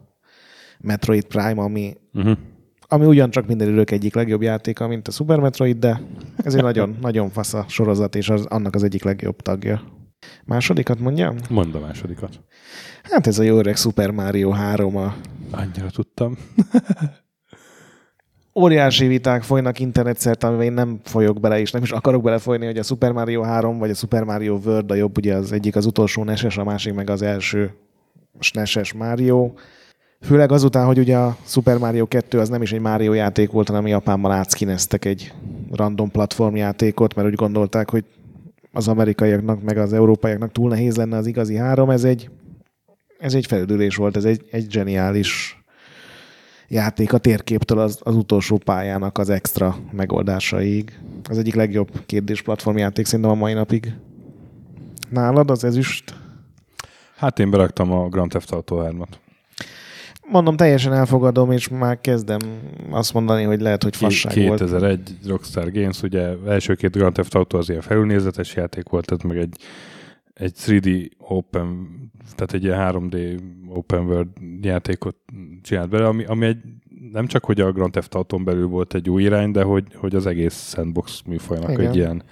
Metroid 0.79 1.25
Prime, 1.25 1.61
ami, 1.61 1.93
uh-huh. 2.13 2.37
ami 2.87 3.05
ugyancsak 3.05 3.47
minden 3.47 3.69
idők 3.69 3.91
egyik 3.91 4.15
legjobb 4.15 4.41
játéka, 4.41 4.87
mint 4.87 5.07
a 5.07 5.11
Super 5.11 5.39
Metroid, 5.39 5.77
de 5.77 6.01
ez 6.37 6.55
egy 6.55 6.61
nagyon, 6.61 6.97
nagyon 7.01 7.29
fasz 7.29 7.53
a 7.53 7.65
sorozat, 7.67 8.15
és 8.15 8.29
az, 8.29 8.45
annak 8.45 8.75
az 8.75 8.83
egyik 8.83 9.03
legjobb 9.03 9.41
tagja. 9.41 9.81
Másodikat 10.45 10.99
mondjam? 10.99 11.35
Mondd 11.49 11.75
a 11.75 11.79
másodikat. 11.79 12.43
Hát 13.03 13.27
ez 13.27 13.39
a 13.39 13.43
jó 13.43 13.57
öreg 13.57 13.75
Super 13.75 14.11
Mario 14.11 14.49
3 14.49 14.97
a... 14.97 15.15
Annyira 15.51 15.89
tudtam. 15.89 16.37
óriási 18.57 19.07
viták 19.07 19.43
folynak 19.43 19.79
internetszerte, 19.79 20.47
amiben 20.47 20.65
én 20.65 20.73
nem 20.73 20.99
folyok 21.03 21.39
bele, 21.39 21.59
és 21.59 21.71
nem 21.71 21.83
is 21.83 21.91
akarok 21.91 22.23
belefolyni, 22.23 22.65
hogy 22.65 22.77
a 22.77 22.83
Super 22.83 23.11
Mario 23.11 23.41
3 23.41 23.77
vagy 23.77 23.89
a 23.89 23.93
Super 23.93 24.23
Mario 24.23 24.59
World 24.65 24.91
a 24.91 24.95
jobb, 24.95 25.17
ugye 25.17 25.35
az 25.35 25.51
egyik 25.51 25.75
az 25.75 25.85
utolsó 25.85 26.23
neses, 26.23 26.57
a 26.57 26.63
másik 26.63 26.93
meg 26.93 27.09
az 27.09 27.21
első 27.21 27.71
neses 28.53 28.93
Mario. 28.93 29.51
Főleg 30.21 30.51
azután, 30.51 30.85
hogy 30.85 30.99
ugye 30.99 31.17
a 31.17 31.37
Super 31.45 31.77
Mario 31.77 32.05
2 32.05 32.39
az 32.39 32.49
nem 32.49 32.61
is 32.61 32.71
egy 32.71 32.79
Mario 32.79 33.13
játék 33.13 33.51
volt, 33.51 33.67
hanem 33.67 33.87
Japánban 33.87 34.31
átszkineztek 34.31 35.05
egy 35.05 35.33
random 35.71 36.11
platformjátékot, 36.11 37.15
mert 37.15 37.27
úgy 37.27 37.35
gondolták, 37.35 37.89
hogy 37.89 38.03
az 38.71 38.87
amerikaiaknak 38.87 39.61
meg 39.61 39.77
az 39.77 39.93
európaiaknak 39.93 40.51
túl 40.51 40.69
nehéz 40.69 40.95
lenne 40.95 41.17
az 41.17 41.27
igazi 41.27 41.55
három. 41.55 41.89
Ez 41.89 42.03
egy, 42.03 42.29
ez 43.19 43.33
egy 43.33 43.45
felüdülés 43.45 43.95
volt, 43.95 44.15
ez 44.15 44.25
egy, 44.25 44.45
egy 44.51 44.71
zseniális 44.71 45.56
játék 46.67 47.13
a 47.13 47.17
térképtől 47.17 47.79
az, 47.79 47.99
az 48.03 48.15
utolsó 48.15 48.57
pályának 48.57 49.17
az 49.17 49.29
extra 49.29 49.77
megoldásaig. 49.91 50.99
Az 51.29 51.37
egyik 51.37 51.55
legjobb 51.55 51.89
kérdés 52.05 52.41
platformjáték 52.41 53.05
szerintem 53.05 53.31
a 53.33 53.35
mai 53.35 53.53
napig. 53.53 53.93
Nálad 55.09 55.51
az 55.51 55.63
ezüst? 55.63 56.15
Hát 57.17 57.39
én 57.39 57.49
beraktam 57.49 57.91
a 57.91 58.09
Grand 58.09 58.29
Theft 58.29 58.51
Auto 58.51 58.81
3-at. 58.81 59.07
Mondom, 60.29 60.55
teljesen 60.55 60.93
elfogadom, 60.93 61.51
és 61.51 61.67
már 61.67 62.01
kezdem 62.01 62.39
azt 62.89 63.13
mondani, 63.13 63.43
hogy 63.43 63.61
lehet, 63.61 63.83
hogy 63.83 63.95
fasság 63.95 64.33
2001 64.33 64.47
volt. 64.47 64.59
2001 64.59 65.27
Rockstar 65.27 65.71
Games, 65.71 66.01
ugye 66.01 66.27
első 66.47 66.75
két 66.75 66.91
Grand 66.91 67.13
Theft 67.13 67.35
Auto 67.35 67.57
az 67.57 67.69
ilyen 67.69 67.81
felülnézetes 67.81 68.55
játék 68.55 68.89
volt, 68.89 69.05
tehát 69.05 69.23
meg 69.23 69.37
egy, 69.37 69.55
egy 70.37 70.53
3D 70.65 71.09
Open 71.17 71.87
tehát 72.35 72.53
egy 72.53 72.63
ilyen 72.63 72.93
3D 72.93 73.39
open 73.69 74.05
world 74.05 74.27
játékot 74.61 75.15
csinált 75.61 75.89
bele, 75.89 76.07
ami, 76.07 76.25
ami 76.25 76.45
egy, 76.45 76.57
nem 77.11 77.27
csak, 77.27 77.45
hogy 77.45 77.61
a 77.61 77.71
Grand 77.71 77.91
Theft 77.91 78.15
Auto 78.15 78.37
belül 78.37 78.67
volt 78.67 78.93
egy 78.93 79.09
új 79.09 79.23
irány, 79.23 79.51
de 79.51 79.63
hogy, 79.63 79.83
hogy 79.95 80.15
az 80.15 80.25
egész 80.25 80.69
sandbox 80.73 81.21
műfajnak 81.25 81.71
Igen. 81.71 81.87
egy 81.87 81.95
ilyen 81.95 82.23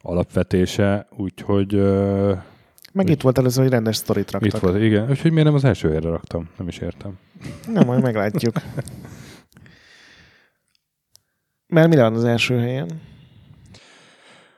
alapvetése, 0.00 1.06
úgyhogy... 1.16 1.74
Uh, 1.74 2.38
meg 2.92 3.04
úgy, 3.04 3.10
itt 3.10 3.20
volt 3.20 3.38
először, 3.38 3.62
hogy 3.62 3.72
rendes 3.72 3.96
sztorit 3.96 4.30
raktak. 4.30 4.54
Itt 4.54 4.60
volt, 4.60 4.82
igen. 4.82 5.10
Úgyhogy 5.10 5.30
miért 5.30 5.46
nem 5.46 5.54
az 5.54 5.64
első 5.64 5.88
helyre 5.90 6.08
raktam? 6.08 6.48
Nem 6.58 6.68
is 6.68 6.78
értem. 6.78 7.18
Nem, 7.66 7.86
majd 7.86 8.02
meglátjuk. 8.02 8.54
Mert 11.66 11.88
mi 11.88 11.96
van 11.96 12.14
az 12.14 12.24
első 12.24 12.58
helyen? 12.58 13.00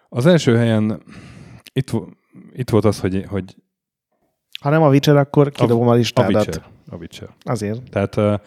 Az 0.09 0.27
első 0.27 0.57
helyen 0.57 1.03
itt, 1.73 1.91
itt 2.57 2.71
volt 2.71 2.85
az, 2.85 3.01
hogy, 3.01 3.25
hogy 3.29 3.55
ha 4.61 4.71
nem 4.71 4.83
a 4.83 4.89
Witcher, 4.89 5.17
akkor 5.17 5.51
kidobom 5.51 5.89
a, 5.89 5.91
a 5.91 5.95
listádat. 5.95 6.35
A 6.35 6.39
Witcher. 6.39 6.65
A 6.89 6.97
Witcher. 6.97 7.29
Azért. 7.43 7.91
Tehát 7.91 8.17
uh, 8.17 8.41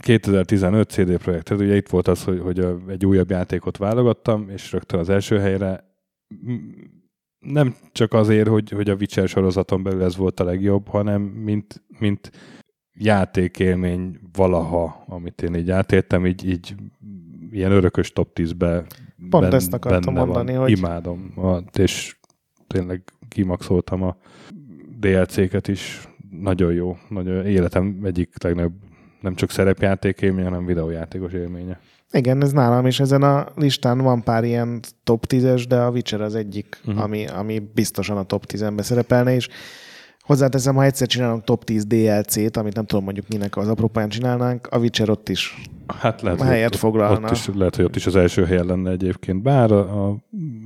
2015 0.00 0.90
CD 0.90 1.16
Projekt, 1.16 1.44
tehát 1.44 1.62
ugye 1.62 1.76
itt 1.76 1.88
volt 1.88 2.08
az, 2.08 2.24
hogy, 2.24 2.40
hogy 2.40 2.66
egy 2.88 3.06
újabb 3.06 3.30
játékot 3.30 3.76
válogattam, 3.76 4.48
és 4.48 4.72
rögtön 4.72 5.00
az 5.00 5.08
első 5.08 5.38
helyre 5.38 5.84
nem 7.38 7.74
csak 7.92 8.12
azért, 8.12 8.48
hogy, 8.48 8.70
hogy 8.70 8.90
a 8.90 8.94
Witcher 8.94 9.28
sorozaton 9.28 9.82
belül 9.82 10.02
ez 10.02 10.16
volt 10.16 10.40
a 10.40 10.44
legjobb, 10.44 10.88
hanem 10.88 11.22
mint, 11.22 11.82
mint 11.98 12.30
játékélmény 12.92 14.18
valaha, 14.32 15.04
amit 15.08 15.42
én 15.42 15.54
így 15.54 15.70
átéltem, 15.70 16.26
így, 16.26 16.48
így 16.48 16.74
ilyen 17.50 17.72
örökös 17.72 18.12
top 18.12 18.30
10-be 18.34 18.84
Pont 19.30 19.54
ezt 19.54 19.72
akartam 19.72 20.14
mondani, 20.14 20.52
hogy- 20.52 20.70
Imádom, 20.70 21.34
és 21.72 22.17
tényleg 22.68 23.02
kimaxoltam 23.28 24.02
a 24.02 24.16
DLC-ket 24.98 25.68
is. 25.68 26.08
Nagyon 26.40 26.72
jó. 26.72 26.96
Nagyon, 27.08 27.46
életem 27.46 28.00
egyik 28.04 28.42
legnagyobb 28.42 28.74
nem 29.20 29.34
csak 29.34 29.50
szerepjáték 29.50 30.20
élmény, 30.20 30.44
hanem 30.44 30.66
videójátékos 30.66 31.32
élménye. 31.32 31.80
Igen, 32.12 32.42
ez 32.42 32.52
nálam 32.52 32.86
is 32.86 33.00
ezen 33.00 33.22
a 33.22 33.46
listán 33.56 33.98
van 33.98 34.22
pár 34.22 34.44
ilyen 34.44 34.80
top 35.04 35.24
10-es, 35.28 35.64
de 35.68 35.76
a 35.76 35.90
Witcher 35.90 36.20
az 36.20 36.34
egyik, 36.34 36.80
uh-huh. 36.84 37.02
ami, 37.02 37.26
ami 37.26 37.62
biztosan 37.74 38.16
a 38.16 38.22
top 38.22 38.44
10-ben 38.46 38.84
szerepelne, 38.84 39.34
és 39.34 39.48
hozzáteszem, 40.28 40.74
ha 40.74 40.84
egyszer 40.84 41.06
csinálunk 41.06 41.44
top 41.44 41.64
10 41.64 41.84
DLC-t, 41.84 42.56
amit 42.56 42.74
nem 42.74 42.84
tudom 42.86 43.04
mondjuk 43.04 43.28
minek 43.28 43.56
az 43.56 43.68
apropán 43.68 44.08
csinálnánk, 44.08 44.66
a 44.70 44.78
Witcher 44.78 45.10
ott 45.10 45.28
is 45.28 45.54
Hát 45.86 46.22
lehet, 46.22 46.42
helyet 46.42 46.74
ott, 46.74 46.78
foglalna. 46.80 47.26
ott 47.26 47.32
is, 47.32 47.48
lehet, 47.54 47.76
hogy 47.76 47.84
ott 47.84 47.96
is 47.96 48.06
az 48.06 48.16
első 48.16 48.44
helyen 48.44 48.66
lenne 48.66 48.90
egyébként. 48.90 49.42
Bár 49.42 49.72
a, 49.72 50.06
a 50.08 50.16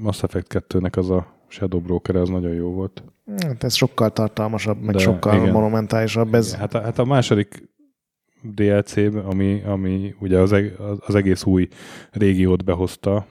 Mass 0.02 0.22
Effect 0.22 0.64
2-nek 0.68 0.96
az 0.96 1.10
a 1.10 1.26
Shadow 1.48 1.80
Broker 1.80 2.16
az 2.16 2.28
nagyon 2.28 2.52
jó 2.52 2.70
volt. 2.70 3.02
Hát 3.42 3.64
ez 3.64 3.74
sokkal 3.74 4.10
tartalmasabb, 4.12 4.80
meg 4.80 4.94
De 4.94 5.00
sokkal 5.00 5.36
igen. 5.36 5.52
monumentálisabb. 5.52 6.34
Ez, 6.34 6.46
Igen, 6.46 6.58
Hát 6.60 6.74
a, 6.74 6.80
hát 6.80 6.98
a 6.98 7.04
második 7.04 7.68
DLC, 8.42 8.96
ami, 9.24 9.62
ami 9.66 10.14
ugye 10.20 10.38
az, 10.38 10.52
eg, 10.52 10.76
az 11.06 11.14
egész 11.14 11.44
új 11.44 11.68
régiót 12.10 12.64
behozta. 12.64 13.26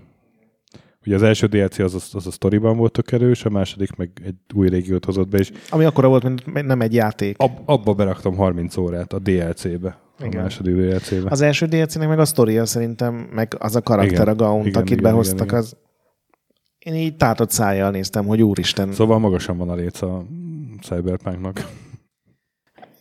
Ugye 1.06 1.16
az 1.16 1.24
első 1.24 1.48
DLC 1.48 1.80
az, 1.80 1.96
az, 1.96 2.10
az 2.14 2.28
a 2.28 2.32
sztoriban 2.32 2.78
volt 2.78 2.92
tök 2.92 3.12
erős, 3.12 3.46
a 3.46 3.50
második 3.50 3.96
meg 3.96 4.12
egy 4.26 4.36
új 4.54 4.70
régiót 4.70 5.06
hozott 5.06 5.28
be, 5.28 5.38
és 5.38 5.52
ami 5.70 5.84
akkora 5.84 6.08
volt, 6.08 6.24
mint 6.24 6.66
nem 6.66 6.82
egy 6.82 6.94
játék. 6.94 7.36
ab, 7.38 7.52
abba 7.66 7.94
beraktam 7.94 8.36
30 8.36 8.78
órát 8.78 9.14
a 9.14 9.20
DLC-be. 9.20 10.00
A 10.20 10.26
Igen. 10.26 10.42
második 10.42 10.76
DLC-be. 10.76 11.30
Az 11.30 11.42
első 11.42 11.66
DLC-nek 11.66 12.08
meg 12.08 12.20
a 12.20 12.26
sztoria 12.26 12.66
szerintem, 12.66 13.14
meg 13.34 13.56
az 13.60 13.76
a 13.76 13.82
karakter, 13.82 14.14
Igen, 14.14 14.28
a 14.28 14.36
Gaunt, 14.36 14.66
igen, 14.66 14.82
akit 14.82 14.98
igen, 14.98 15.12
behoztak, 15.12 15.36
igen, 15.36 15.48
igen. 15.48 15.60
az 15.60 15.76
én 16.80 16.96
így 16.96 17.16
tátott 17.16 17.50
szájjal 17.52 17.92
néztem, 17.92 18.26
hogy 18.26 18.44
úristen. 18.44 18.92
Szóval 18.92 19.20
magasan 19.20 19.58
van 19.58 19.70
a 19.70 19.76
léc 19.76 20.02
a 20.02 20.26
Cyberpunknak. 20.82 21.68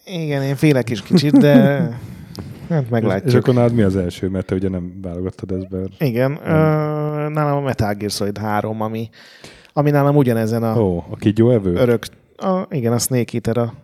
Igen, 0.04 0.42
én 0.42 0.56
félek 0.56 0.90
is 0.90 1.02
kicsit, 1.02 1.38
de 1.38 1.78
hát 2.70 2.80
És, 2.80 2.86
és 2.86 2.92
meglátjuk. 2.92 3.34
akkor 3.42 3.54
nálad 3.54 3.72
mi 3.74 3.82
az 3.82 3.96
első, 3.96 4.28
mert 4.28 4.46
te 4.46 4.54
ugye 4.54 4.68
nem 4.68 4.98
válogattad 5.02 5.50
ezt 5.52 5.68
be. 5.68 5.78
Igen, 5.98 6.32
ö, 6.44 6.48
nálam 7.28 7.56
a 7.56 7.60
Metal 7.60 7.94
Gear 7.94 8.10
Solid 8.10 8.38
3, 8.38 8.80
ami, 8.80 9.08
ami 9.72 9.90
nálam 9.90 10.16
ugyanezen 10.16 10.62
a 10.62 10.80
Ó, 10.82 11.04
a 11.10 11.16
kígyó 11.16 11.50
evő? 11.50 11.74
örök, 11.74 12.04
a, 12.36 12.66
igen, 12.70 12.92
a 12.92 12.98
Snake 12.98 13.30
Eater 13.32 13.56
a 13.58 13.74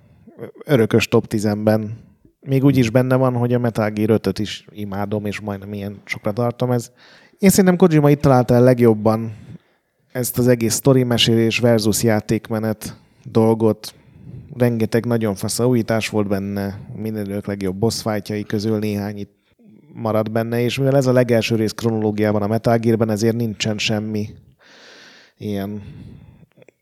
örökös 0.64 1.08
top 1.08 1.24
10-ben. 1.28 1.98
Még 2.40 2.64
úgy 2.64 2.76
is 2.76 2.90
benne 2.90 3.16
van, 3.16 3.34
hogy 3.34 3.52
a 3.52 3.58
Metal 3.58 3.90
Gear 3.90 4.10
5 4.10 4.38
is 4.38 4.66
imádom, 4.72 5.26
és 5.26 5.40
majdnem 5.40 5.72
ilyen 5.72 5.96
sokra 6.04 6.32
tartom. 6.32 6.70
Ez. 6.70 6.90
Én 7.38 7.50
szerintem 7.50 7.76
Kojima 7.76 8.10
itt 8.10 8.20
találta 8.20 8.54
el 8.54 8.62
legjobban 8.62 9.32
ezt 10.12 10.38
az 10.38 10.48
egész 10.48 10.74
sztori 10.74 11.02
mesélés 11.02 11.58
versus 11.58 12.02
játékmenet 12.02 12.96
dolgot. 13.30 13.94
Rengeteg 14.58 15.06
nagyon 15.06 15.34
fasz 15.34 15.60
újítás 15.60 16.08
volt 16.08 16.28
benne, 16.28 16.78
mindenők 16.94 17.46
legjobb 17.46 17.76
boss 17.76 18.02
fightjai 18.02 18.42
közül 18.42 18.78
néhány 18.78 19.18
itt 19.18 19.34
maradt 19.92 20.32
benne, 20.32 20.60
és 20.60 20.78
mivel 20.78 20.96
ez 20.96 21.06
a 21.06 21.12
legelső 21.12 21.56
rész 21.56 21.72
kronológiában 21.72 22.42
a 22.42 22.46
Metal 22.46 22.78
Gearben, 22.78 23.10
ezért 23.10 23.36
nincsen 23.36 23.78
semmi 23.78 24.28
ilyen 25.38 25.82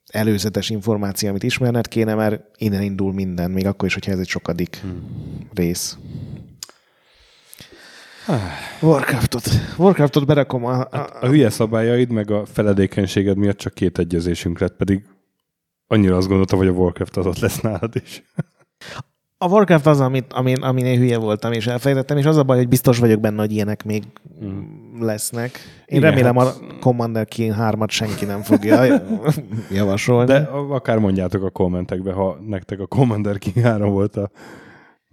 előzetes 0.07 0.71
információ, 0.71 1.29
amit 1.29 1.43
ismerned 1.43 1.89
kéne, 1.89 2.15
mert 2.15 2.43
innen 2.57 2.83
indul 2.83 3.13
minden, 3.13 3.51
még 3.51 3.67
akkor 3.67 3.89
is, 3.89 3.95
hogyha 3.95 4.13
ez 4.13 4.19
egy 4.19 4.29
sokadik 4.29 4.79
hmm. 4.81 5.03
rész. 5.55 5.99
Warcraftot. 8.81 9.49
Warcraftot 9.77 10.27
berakom 10.27 10.65
a, 10.65 10.81
a, 10.81 11.09
A 11.21 11.27
hülye 11.27 11.51
szabályaid 11.51 12.11
meg 12.11 12.31
a 12.31 12.47
feledékenységed 12.47 13.37
miatt 13.37 13.59
csak 13.59 13.75
két 13.75 13.99
egyezésünk 13.99 14.59
lett, 14.59 14.77
pedig 14.77 15.05
annyira 15.87 16.17
azt 16.17 16.27
gondoltam, 16.29 16.59
hogy 16.59 16.69
a 16.69 16.73
Warcraft 16.73 17.17
az 17.17 17.27
ott 17.27 17.39
lesz 17.39 17.61
nálad 17.61 17.97
is. 18.05 18.23
a 19.39 19.49
Warcraft 19.49 19.87
az, 19.87 20.01
amit, 20.01 20.33
amin, 20.33 20.63
amin 20.63 20.85
én 20.85 20.99
hülye 20.99 21.19
voltam 21.19 21.53
és 21.53 21.67
elfelejtettem, 21.67 22.17
és 22.17 22.25
az 22.25 22.37
a 22.37 22.43
baj, 22.43 22.57
hogy 22.57 22.69
biztos 22.69 22.99
vagyok 22.99 23.21
benne, 23.21 23.41
hogy 23.41 23.53
ilyenek 23.53 23.85
még 23.85 24.05
lesznek. 25.01 25.51
Én 25.87 25.99
Igen, 25.99 26.11
remélem 26.11 26.37
hát- 26.37 26.47
a 26.47 26.79
Commander 26.81 27.27
Keen 27.27 27.57
3-at 27.59 27.89
senki 27.91 28.25
nem 28.25 28.41
fogja 28.43 28.85
javasolni. 29.73 30.27
De 30.33 30.39
akár 30.69 30.99
mondjátok 30.99 31.43
a 31.43 31.51
kommentekbe, 31.51 32.13
ha 32.13 32.39
nektek 32.47 32.81
a 32.81 32.87
Commander 32.87 33.39
King 33.39 33.65
3 33.65 33.91
volt 33.93 34.17
a 34.17 34.31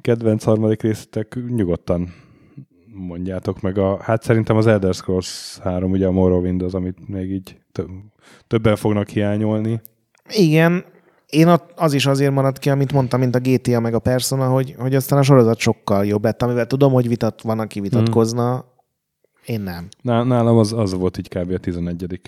kedvenc 0.01 0.43
harmadik 0.43 0.82
részetek, 0.82 1.38
nyugodtan 1.47 2.13
mondjátok 2.93 3.61
meg. 3.61 3.78
A, 3.78 3.97
hát 4.01 4.24
szerintem 4.24 4.57
az 4.57 4.67
Elder 4.67 4.93
Scrolls 4.93 5.57
3, 5.63 5.91
ugye 5.91 6.07
a 6.07 6.11
Morrowind 6.11 6.61
az, 6.61 6.74
amit 6.74 7.07
még 7.07 7.32
így 7.32 7.57
tö- 7.72 7.89
többen 8.47 8.76
fognak 8.76 9.07
hiányolni. 9.09 9.82
Igen, 10.32 10.84
én 11.25 11.55
az 11.75 11.93
is 11.93 12.05
azért 12.05 12.32
maradt 12.34 12.59
ki, 12.59 12.69
amit 12.69 12.91
mondtam, 12.93 13.19
mint 13.19 13.36
a 13.36 13.39
GTA 13.39 13.79
meg 13.79 13.93
a 13.93 13.99
Persona, 13.99 14.47
hogy, 14.47 14.75
hogy 14.77 14.95
aztán 14.95 15.19
a 15.19 15.23
sorozat 15.23 15.57
sokkal 15.59 16.05
jobb 16.05 16.23
lett, 16.23 16.41
amivel 16.41 16.65
tudom, 16.67 16.93
hogy 16.93 17.07
vitat, 17.07 17.41
van, 17.41 17.59
aki 17.59 17.79
vitatkozna, 17.79 18.65
én 19.45 19.61
nem. 19.61 19.88
Ná- 20.01 20.25
Nálam 20.25 20.57
az, 20.57 20.73
az 20.73 20.93
volt 20.93 21.17
így 21.17 21.27
kb. 21.29 21.51
a 21.51 21.57
11 21.57 22.19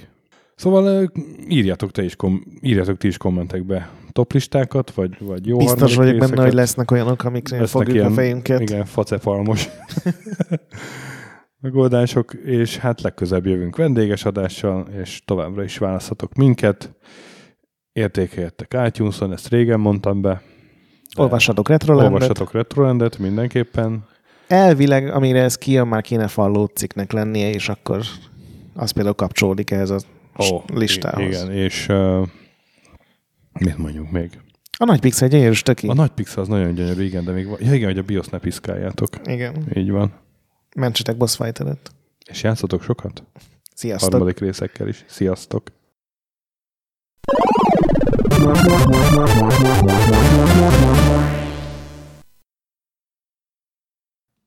Szóval 0.55 0.85
ö, 0.85 1.03
írjátok, 1.47 1.91
te 1.91 2.03
is 2.03 2.15
kom- 2.15 2.43
írjátok 2.61 2.97
ti 2.97 3.07
is 3.07 3.17
kommentekbe 3.17 3.89
toplistákat, 4.11 4.91
vagy, 4.91 5.17
vagy 5.19 5.47
jó 5.47 5.57
Biztos 5.57 5.95
vagyok 5.95 6.11
benne, 6.11 6.19
részeket. 6.25 6.43
hogy 6.45 6.53
lesznek 6.53 6.91
olyanok, 6.91 7.23
amikre 7.23 7.59
Lesznek 7.59 7.69
fogjuk 7.81 7.95
ilyen- 7.95 8.11
a 8.11 8.13
fejünket. 8.13 8.59
Igen, 8.61 8.85
facepalmos 8.85 9.69
megoldások, 11.61 12.33
és 12.33 12.77
hát 12.77 13.01
legközebb 13.01 13.45
jövünk 13.45 13.75
vendéges 13.75 14.25
adással, 14.25 14.87
és 15.01 15.21
továbbra 15.25 15.63
is 15.63 15.77
választhatok 15.77 16.33
minket. 16.33 16.95
Értékeljetek 17.93 18.75
iTunes-on, 18.87 19.31
ezt 19.31 19.47
régen 19.47 19.79
mondtam 19.79 20.21
be. 20.21 20.41
Olvassatok 21.17 21.69
Retrolandet. 21.69 22.11
Olvassatok 22.11 22.51
Retrolandet 22.51 23.17
mindenképpen. 23.17 24.05
Elvileg, 24.47 25.09
amire 25.09 25.41
ez 25.41 25.57
kijön, 25.57 25.87
már 25.87 26.01
kéne 26.01 26.27
falló 26.27 26.65
cikknek 26.65 27.11
lennie, 27.11 27.49
és 27.49 27.69
akkor 27.69 28.01
az 28.73 28.91
például 28.91 29.15
kapcsolódik 29.15 29.71
ehhez 29.71 29.89
a 29.89 29.99
Ó, 30.39 30.61
listához. 30.73 31.23
Igen, 31.23 31.51
és 31.51 31.87
uh, 31.89 32.27
mit 33.59 33.77
mondjuk 33.77 34.11
még? 34.11 34.39
A 34.77 34.85
nagy 34.85 34.99
pixel 34.99 35.27
gyönyörű 35.27 35.53
stöki. 35.53 35.87
A 35.87 35.93
nagy 35.93 36.11
pixel 36.11 36.41
az 36.41 36.47
nagyon 36.47 36.73
gyönyörű, 36.73 37.03
igen, 37.03 37.23
de 37.23 37.31
még 37.31 37.47
van. 37.47 37.57
Ja, 37.61 37.73
igen, 37.73 37.87
hogy 37.87 37.97
a 37.97 38.03
BIOS 38.03 38.27
ne 38.27 38.37
piszkáljátok. 38.37 39.09
Igen. 39.23 39.71
Így 39.75 39.91
van. 39.91 40.13
Mentsetek 40.75 41.17
boss 41.17 41.35
fight 41.35 41.59
előtt. 41.59 41.91
És 42.25 42.43
játszotok 42.43 42.83
sokat? 42.83 43.23
Sziasztok. 43.75 44.11
Harmadik 44.11 44.39
részekkel 44.39 44.87
is. 44.87 45.03
Sziasztok! 45.07 45.63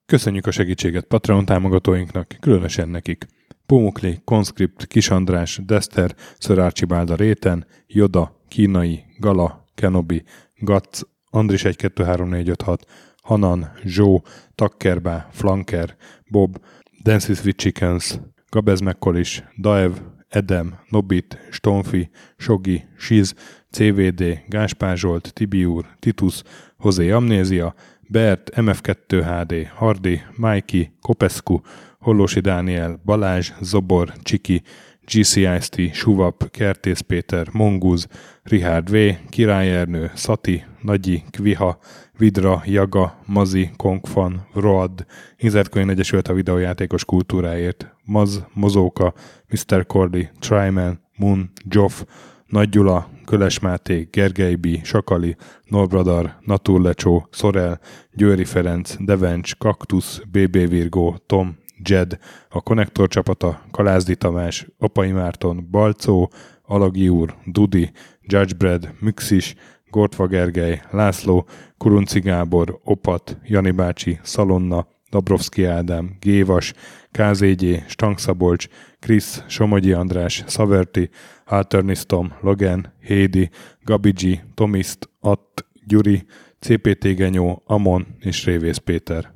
Köszönjük 0.06 0.46
a 0.46 0.50
segítséget 0.50 1.04
Patreon 1.04 1.44
támogatóinknak, 1.44 2.36
különösen 2.40 2.88
nekik. 2.88 3.26
Pumukli, 3.66 4.20
Conscript, 4.24 4.86
Kisandrás, 4.86 5.60
Dester, 5.64 6.14
Sir 6.38 6.58
Archibald 6.58 7.16
Réten, 7.16 7.66
Joda, 7.86 8.40
Kínai, 8.48 9.04
Gala, 9.18 9.64
Kenobi, 9.74 10.24
Gatz, 10.54 11.02
Andris 11.30 11.62
123456, 11.62 12.84
Hanan, 13.22 13.72
Zsó, 13.84 14.22
Takkerbá, 14.54 15.28
Flanker, 15.32 15.96
Bob, 16.30 16.56
Dances 17.04 17.44
with 17.44 17.56
Chickens, 17.58 18.20
Gabez 18.50 18.80
Mekkolis, 18.80 19.44
Daev, 19.62 19.92
Edem, 20.28 20.78
Nobit, 20.90 21.38
Stonfi, 21.50 22.10
Sogi, 22.36 22.84
Siz, 22.98 23.34
CVD, 23.76 24.42
Gáspár 24.48 24.96
Zsolt, 24.96 25.32
Tibiur, 25.32 25.84
Titus, 25.98 26.42
Hozé 26.78 27.10
Amnézia, 27.10 27.74
Bert, 28.08 28.50
MF2 28.54 28.96
HD, 29.08 29.68
Hardi, 29.74 30.20
Mikey, 30.36 30.90
Kopescu, 31.00 31.60
Hollósi 31.98 32.40
Dániel, 32.40 33.00
Balázs, 33.04 33.52
Zobor, 33.60 34.12
Csiki, 34.22 34.62
GCIST, 35.04 35.92
Suvap, 35.92 36.50
Kertész 36.50 37.00
Péter, 37.00 37.48
Monguz, 37.52 38.06
Richard 38.42 38.90
V, 38.90 38.96
Király 39.28 39.76
Ernő, 39.76 40.10
Szati, 40.14 40.64
Nagyi, 40.82 41.22
Kviha, 41.30 41.78
Vidra, 42.18 42.62
Jaga, 42.64 43.18
Mazi, 43.26 43.70
Kongfan, 43.76 44.46
Road, 44.52 45.06
Inzertkönyv 45.36 45.88
Egyesült 45.88 46.28
a 46.28 46.34
videójátékos 46.34 47.04
kultúráért, 47.04 47.94
Maz, 48.04 48.44
Mozóka, 48.52 49.14
Mr. 49.48 49.86
Cordy, 49.86 50.28
Tryman, 50.38 51.00
Moon, 51.16 51.50
Joff, 51.68 52.02
Nagy 52.46 52.68
Gyula, 52.68 53.08
Köles 53.24 53.58
Máté, 53.58 54.08
Gergely 54.10 54.54
B., 54.54 54.66
Sakali, 54.84 55.36
Norbradar, 55.64 56.36
Naturlecsó, 56.44 57.28
Szorel, 57.30 57.80
Győri 58.12 58.44
Ferenc, 58.44 58.96
Devencs, 58.98 59.56
Kaktusz, 59.56 60.20
BB 60.30 60.68
Virgó, 60.68 61.16
Tom, 61.26 61.58
Jed, 61.82 62.18
a 62.48 62.60
Konnektor 62.60 63.08
csapata, 63.08 63.60
Kalázdi 63.70 64.16
Tamás, 64.16 64.66
Apai 64.78 65.10
Márton, 65.12 65.68
Balcó, 65.70 66.30
Alagi 66.62 67.08
úr, 67.08 67.34
Dudi, 67.44 67.90
Judgebred, 68.20 68.94
Müxis, 69.00 69.54
Gortva 69.90 70.26
Gergely, 70.26 70.82
László, 70.90 71.46
Kurunci 71.78 72.20
Gábor, 72.20 72.80
Opat, 72.84 73.38
Jani 73.44 73.70
bácsi, 73.70 74.18
Szalonna, 74.22 74.86
Dabrowski 75.10 75.64
Ádám, 75.64 76.16
Gévas, 76.20 76.72
KZG, 77.10 77.84
Stangszabolcs, 77.86 78.68
Krisz, 79.06 79.44
Somogyi 79.46 79.92
András, 79.92 80.44
Szaverti, 80.46 81.10
Alternisztom, 81.44 82.32
Logan, 82.40 82.92
Hédi, 83.00 83.50
Gabigi, 83.84 84.40
Tomiszt, 84.54 85.08
Att, 85.20 85.64
Gyuri, 85.86 86.26
CPT 86.60 87.04
Genyó, 87.14 87.62
Amon 87.66 88.06
és 88.20 88.44
Révész 88.44 88.76
Péter. 88.76 89.35